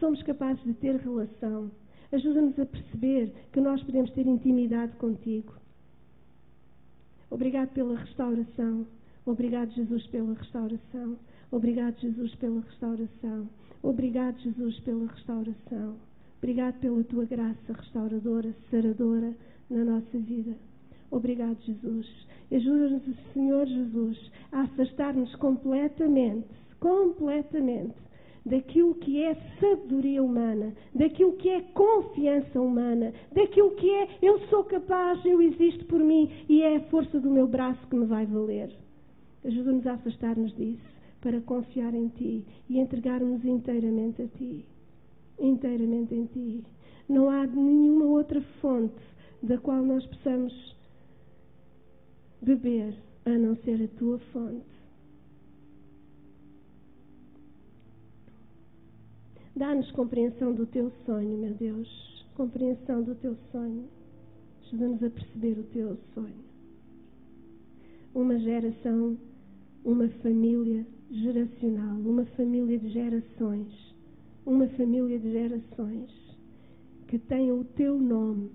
Somos 0.00 0.22
capazes 0.24 0.62
de 0.64 0.74
ter 0.74 0.96
relação. 0.96 1.70
Ajuda-nos 2.12 2.58
a 2.58 2.66
perceber 2.66 3.32
que 3.52 3.60
nós 3.60 3.82
podemos 3.82 4.10
ter 4.12 4.26
intimidade 4.26 4.96
contigo. 4.96 5.54
Obrigado 7.30 7.70
pela 7.70 7.96
restauração. 7.96 8.86
Obrigado, 9.24 9.70
Jesus, 9.72 10.06
pela 10.08 10.34
restauração. 10.34 11.16
Obrigado, 11.50 11.98
Jesus, 12.00 12.34
pela 12.36 12.60
restauração. 12.60 13.48
Obrigado, 13.82 14.38
Jesus, 14.40 14.78
pela 14.80 15.06
restauração. 15.06 15.96
Obrigado 16.38 16.78
pela 16.80 17.02
tua 17.04 17.24
graça 17.24 17.72
restauradora, 17.72 18.54
saradora 18.70 19.34
na 19.70 19.84
nossa 19.84 20.18
vida. 20.18 20.56
Obrigado, 21.10 21.56
Jesus. 21.62 22.06
Ajuda-nos, 22.52 23.02
Senhor 23.32 23.66
Jesus, 23.66 24.30
a 24.52 24.62
afastar-nos 24.62 25.34
completamente, 25.36 26.46
completamente 26.78 27.94
daquilo 28.44 28.94
que 28.94 29.22
é 29.24 29.34
sabedoria 29.58 30.22
humana, 30.22 30.72
daquilo 30.94 31.32
que 31.32 31.48
é 31.48 31.60
confiança 31.74 32.60
humana, 32.60 33.12
daquilo 33.32 33.72
que 33.72 33.90
é 33.90 34.08
eu 34.22 34.38
sou 34.48 34.62
capaz, 34.64 35.24
eu 35.24 35.42
existo 35.42 35.84
por 35.86 35.98
mim 35.98 36.30
e 36.48 36.62
é 36.62 36.76
a 36.76 36.84
força 36.88 37.18
do 37.18 37.30
meu 37.30 37.48
braço 37.48 37.84
que 37.88 37.96
me 37.96 38.06
vai 38.06 38.24
valer. 38.24 38.70
Ajuda-nos 39.44 39.86
a 39.86 39.94
afastar-nos 39.94 40.54
disso 40.54 40.95
para 41.26 41.40
confiar 41.40 41.92
em 41.92 42.06
Ti 42.10 42.46
e 42.68 42.78
entregarmos 42.78 43.44
inteiramente 43.44 44.22
a 44.22 44.28
Ti. 44.28 44.64
Inteiramente 45.40 46.14
em 46.14 46.26
Ti. 46.26 46.64
Não 47.08 47.28
há 47.28 47.44
nenhuma 47.44 48.04
outra 48.04 48.40
fonte 48.60 48.94
da 49.42 49.58
qual 49.58 49.82
nós 49.82 50.06
possamos 50.06 50.76
beber 52.40 52.94
a 53.24 53.30
não 53.30 53.56
ser 53.56 53.82
a 53.82 53.98
Tua 53.98 54.20
fonte. 54.32 54.64
Dá-nos 59.56 59.90
compreensão 59.90 60.54
do 60.54 60.64
teu 60.66 60.92
sonho, 61.04 61.38
meu 61.38 61.54
Deus. 61.54 62.24
Compreensão 62.36 63.02
do 63.02 63.16
teu 63.16 63.36
sonho. 63.50 63.88
Ajuda-nos 64.62 65.02
a 65.02 65.10
perceber 65.10 65.58
o 65.58 65.64
teu 65.64 65.98
sonho. 66.14 66.44
Uma 68.14 68.38
geração, 68.38 69.18
uma 69.84 70.08
família 70.22 70.86
geracional, 71.10 71.96
uma 71.98 72.24
família 72.36 72.78
de 72.78 72.88
gerações. 72.90 73.94
Uma 74.44 74.68
família 74.68 75.18
de 75.18 75.32
gerações 75.32 76.10
que 77.08 77.18
tenha 77.18 77.54
o 77.54 77.64
teu 77.64 77.98
nome 77.98 78.50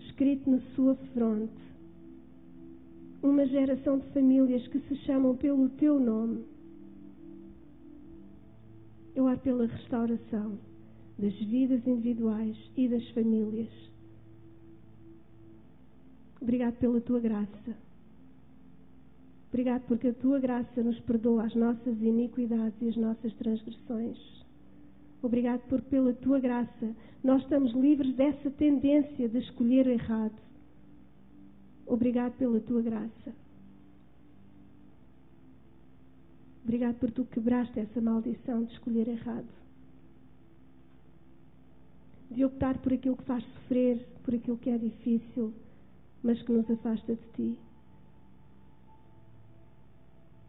escrito 0.00 0.48
na 0.50 0.60
sua 0.74 0.94
fronte. 1.12 1.52
Uma 3.22 3.46
geração 3.46 3.98
de 3.98 4.06
famílias 4.12 4.66
que 4.68 4.78
se 4.80 4.96
chamam 5.04 5.36
pelo 5.36 5.68
teu 5.70 5.98
nome 5.98 6.44
eu 9.16 9.24
oro 9.24 9.38
pela 9.38 9.66
restauração 9.66 10.58
das 11.18 11.32
vidas 11.36 11.84
individuais 11.86 12.54
e 12.76 12.86
das 12.86 13.08
famílias. 13.08 13.70
Obrigado 16.38 16.74
pela 16.74 17.00
tua 17.00 17.18
graça. 17.18 17.85
Obrigado 19.48 19.82
porque 19.86 20.08
a 20.08 20.14
tua 20.14 20.38
graça 20.38 20.82
nos 20.82 20.98
perdoa 21.00 21.44
as 21.44 21.54
nossas 21.54 22.00
iniquidades 22.00 22.80
e 22.82 22.88
as 22.88 22.96
nossas 22.96 23.32
transgressões. 23.34 24.18
Obrigado 25.22 25.60
porque 25.68 25.88
pela 25.88 26.12
tua 26.12 26.38
graça 26.38 26.94
nós 27.22 27.42
estamos 27.42 27.72
livres 27.72 28.14
dessa 28.14 28.50
tendência 28.50 29.28
de 29.28 29.38
escolher 29.38 29.86
errado. 29.86 30.36
Obrigado 31.86 32.36
pela 32.36 32.60
tua 32.60 32.82
graça. 32.82 33.34
Obrigado 36.64 36.96
por 36.96 37.12
tu 37.12 37.24
quebraste 37.24 37.78
essa 37.78 38.00
maldição 38.00 38.64
de 38.64 38.72
escolher 38.72 39.06
errado. 39.06 39.46
De 42.28 42.44
optar 42.44 42.78
por 42.78 42.92
aquilo 42.92 43.16
que 43.16 43.22
faz 43.22 43.44
sofrer, 43.44 44.04
por 44.24 44.34
aquilo 44.34 44.58
que 44.58 44.70
é 44.70 44.76
difícil, 44.76 45.54
mas 46.24 46.42
que 46.42 46.52
nos 46.52 46.68
afasta 46.68 47.14
de 47.14 47.22
ti. 47.36 47.65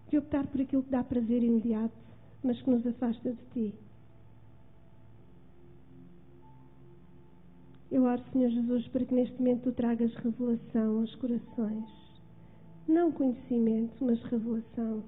De 0.09 0.17
optar 0.17 0.47
por 0.47 0.61
aquilo 0.61 0.83
que 0.83 0.91
dá 0.91 1.03
prazer 1.03 1.43
imediato, 1.43 1.95
mas 2.43 2.61
que 2.61 2.69
nos 2.69 2.85
afasta 2.85 3.31
de 3.31 3.39
ti. 3.53 3.75
Eu 7.91 8.03
oro, 8.03 8.21
Senhor 8.31 8.49
Jesus, 8.49 8.87
para 8.89 9.05
que 9.05 9.13
neste 9.13 9.37
momento 9.37 9.63
tu 9.63 9.71
tragas 9.71 10.13
revelação 10.15 10.99
aos 10.99 11.15
corações. 11.15 11.85
Não 12.87 13.11
conhecimento, 13.11 14.03
mas 14.03 14.21
revelação 14.23 15.03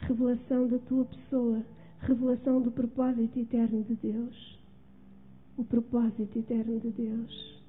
revelação 0.00 0.66
da 0.66 0.78
tua 0.78 1.04
pessoa, 1.04 1.64
revelação 2.00 2.60
do 2.60 2.70
propósito 2.70 3.38
eterno 3.38 3.82
de 3.84 3.94
Deus. 3.96 4.58
O 5.56 5.64
propósito 5.64 6.38
eterno 6.38 6.80
de 6.80 6.90
Deus. 6.90 7.60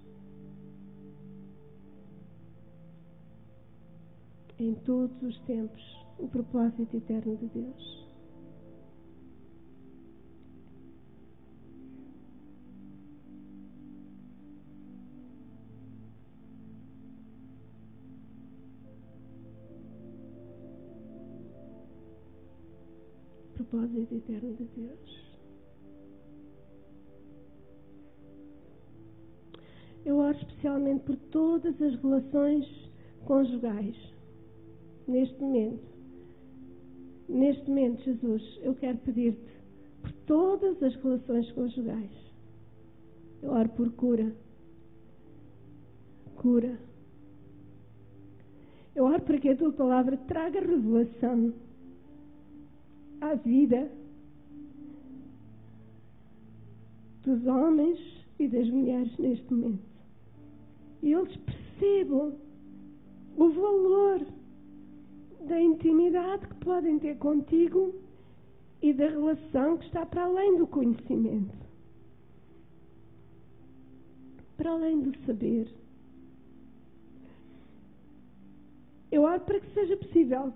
Em 4.57 4.75
todos 4.85 5.21
os 5.23 5.37
tempos, 5.41 6.00
o 6.21 6.27
propósito 6.27 6.95
eterno 6.95 7.35
de 7.35 7.47
Deus. 7.47 8.01
propósito 23.71 24.15
eterno 24.15 24.53
de 24.55 24.65
Deus. 24.75 25.21
Eu 30.03 30.17
oro 30.17 30.35
especialmente 30.35 31.03
por 31.03 31.15
todas 31.15 31.79
as 31.81 31.95
relações 32.01 32.65
conjugais. 33.25 33.95
Neste 35.07 35.39
momento. 35.39 36.00
Neste 37.31 37.69
momento, 37.69 38.03
Jesus, 38.03 38.59
eu 38.61 38.75
quero 38.75 38.97
pedir-te 38.99 39.39
por 40.01 40.11
todas 40.27 40.83
as 40.83 40.93
relações 40.95 41.49
conjugais. 41.53 42.11
Eu 43.41 43.51
oro 43.51 43.69
por 43.69 43.89
cura. 43.93 44.35
Cura. 46.35 46.77
Eu 48.93 49.05
oro 49.05 49.21
para 49.21 49.39
que 49.39 49.47
a 49.47 49.55
tua 49.55 49.71
palavra 49.71 50.17
traga 50.17 50.59
revelação 50.59 51.53
à 53.21 53.33
vida 53.35 53.89
dos 57.23 57.45
homens 57.45 57.97
e 58.39 58.47
das 58.49 58.69
mulheres 58.69 59.17
neste 59.17 59.53
momento. 59.53 59.79
E 61.01 61.13
eles 61.13 61.37
percebam 61.37 62.35
o 63.37 63.49
valor 63.49 64.27
da 65.47 65.59
intimidade 65.59 66.47
que 66.47 66.55
podem 66.55 66.99
ter 66.99 67.17
contigo 67.17 67.93
e 68.81 68.93
da 68.93 69.07
relação 69.07 69.77
que 69.77 69.85
está 69.85 70.05
para 70.05 70.23
além 70.23 70.57
do 70.57 70.67
conhecimento, 70.67 71.55
para 74.57 74.71
além 74.71 75.01
do 75.01 75.17
saber. 75.25 75.67
Eu 79.11 79.23
oro 79.23 79.41
para 79.41 79.59
que 79.59 79.73
seja 79.73 79.97
possível 79.97 80.53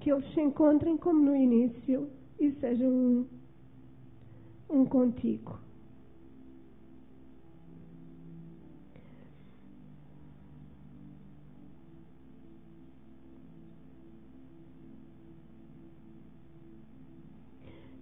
que 0.00 0.10
eles 0.10 0.32
se 0.32 0.40
encontrem 0.40 0.96
como 0.96 1.22
no 1.24 1.36
início 1.36 2.08
e 2.38 2.52
sejam 2.52 2.88
um, 2.88 3.26
um 4.70 4.84
contigo. 4.86 5.65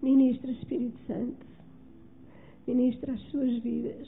Ministra 0.05 0.51
Espírito 0.51 0.99
Santo, 1.07 1.47
ministra 2.67 3.15
as 3.15 3.21
suas 3.31 3.59
vidas. 3.63 4.07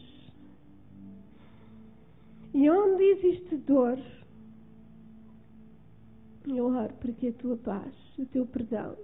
E 2.53 2.68
onde 2.68 3.03
existe 3.03 3.57
dor, 3.57 3.99
eu 6.47 6.66
oro 6.66 6.92
para 6.92 7.12
que 7.12 7.28
a 7.28 7.32
tua 7.32 7.57
paz, 7.57 7.94
o 8.18 8.26
teu 8.26 8.44
perdão, 8.44 8.94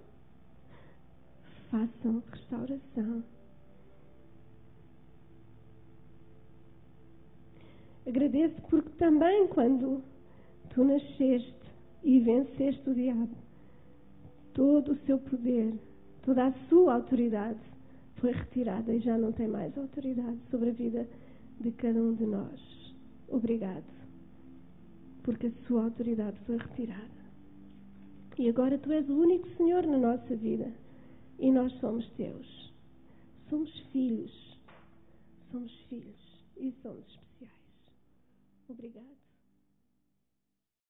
façam 1.71 2.23
restauração. 2.31 3.25
Agradeço 8.07 8.61
porque 8.69 8.91
também 8.99 9.49
quando 9.49 10.03
tu 10.75 10.85
nasceste 10.85 11.55
e 12.05 12.21
venceste 12.21 12.91
o 12.91 12.95
diabo, 12.95 13.35
todo 14.53 14.93
o 14.93 15.07
seu 15.07 15.19
poder, 15.19 15.73
toda 16.25 16.47
a 16.47 16.53
sua 16.69 16.95
autoridade 16.95 17.61
foi 18.17 18.33
retirada 18.33 18.95
e 18.95 19.01
já 19.01 19.19
não 19.19 19.33
tem 19.33 19.49
mais 19.49 19.77
autoridade 19.77 20.39
sobre 20.51 20.71
a 20.71 20.73
vida 20.73 21.09
de 21.61 21.71
cada 21.73 22.01
um 22.01 22.15
de 22.15 22.25
nós. 22.25 22.95
Obrigado, 23.29 23.85
porque 25.23 25.47
a 25.47 25.67
sua 25.67 25.85
autoridade 25.85 26.39
foi 26.47 26.57
retirada. 26.57 27.23
E 28.39 28.49
agora 28.49 28.79
tu 28.79 28.91
és 28.93 29.09
o 29.09 29.15
único 29.15 29.49
Senhor 29.57 29.87
na 29.87 29.99
nossa 29.99 30.35
vida 30.37 30.73
e 31.39 31.51
nós 31.51 31.73
somos 31.81 32.09
teus. 32.13 32.73
Somos 33.51 33.71
filhos. 33.93 34.59
Somos 35.51 35.73
filhos 35.89 36.45
e 36.57 36.73
somos 36.83 37.07
especiais. 37.07 37.53
Obrigado. 38.69 39.22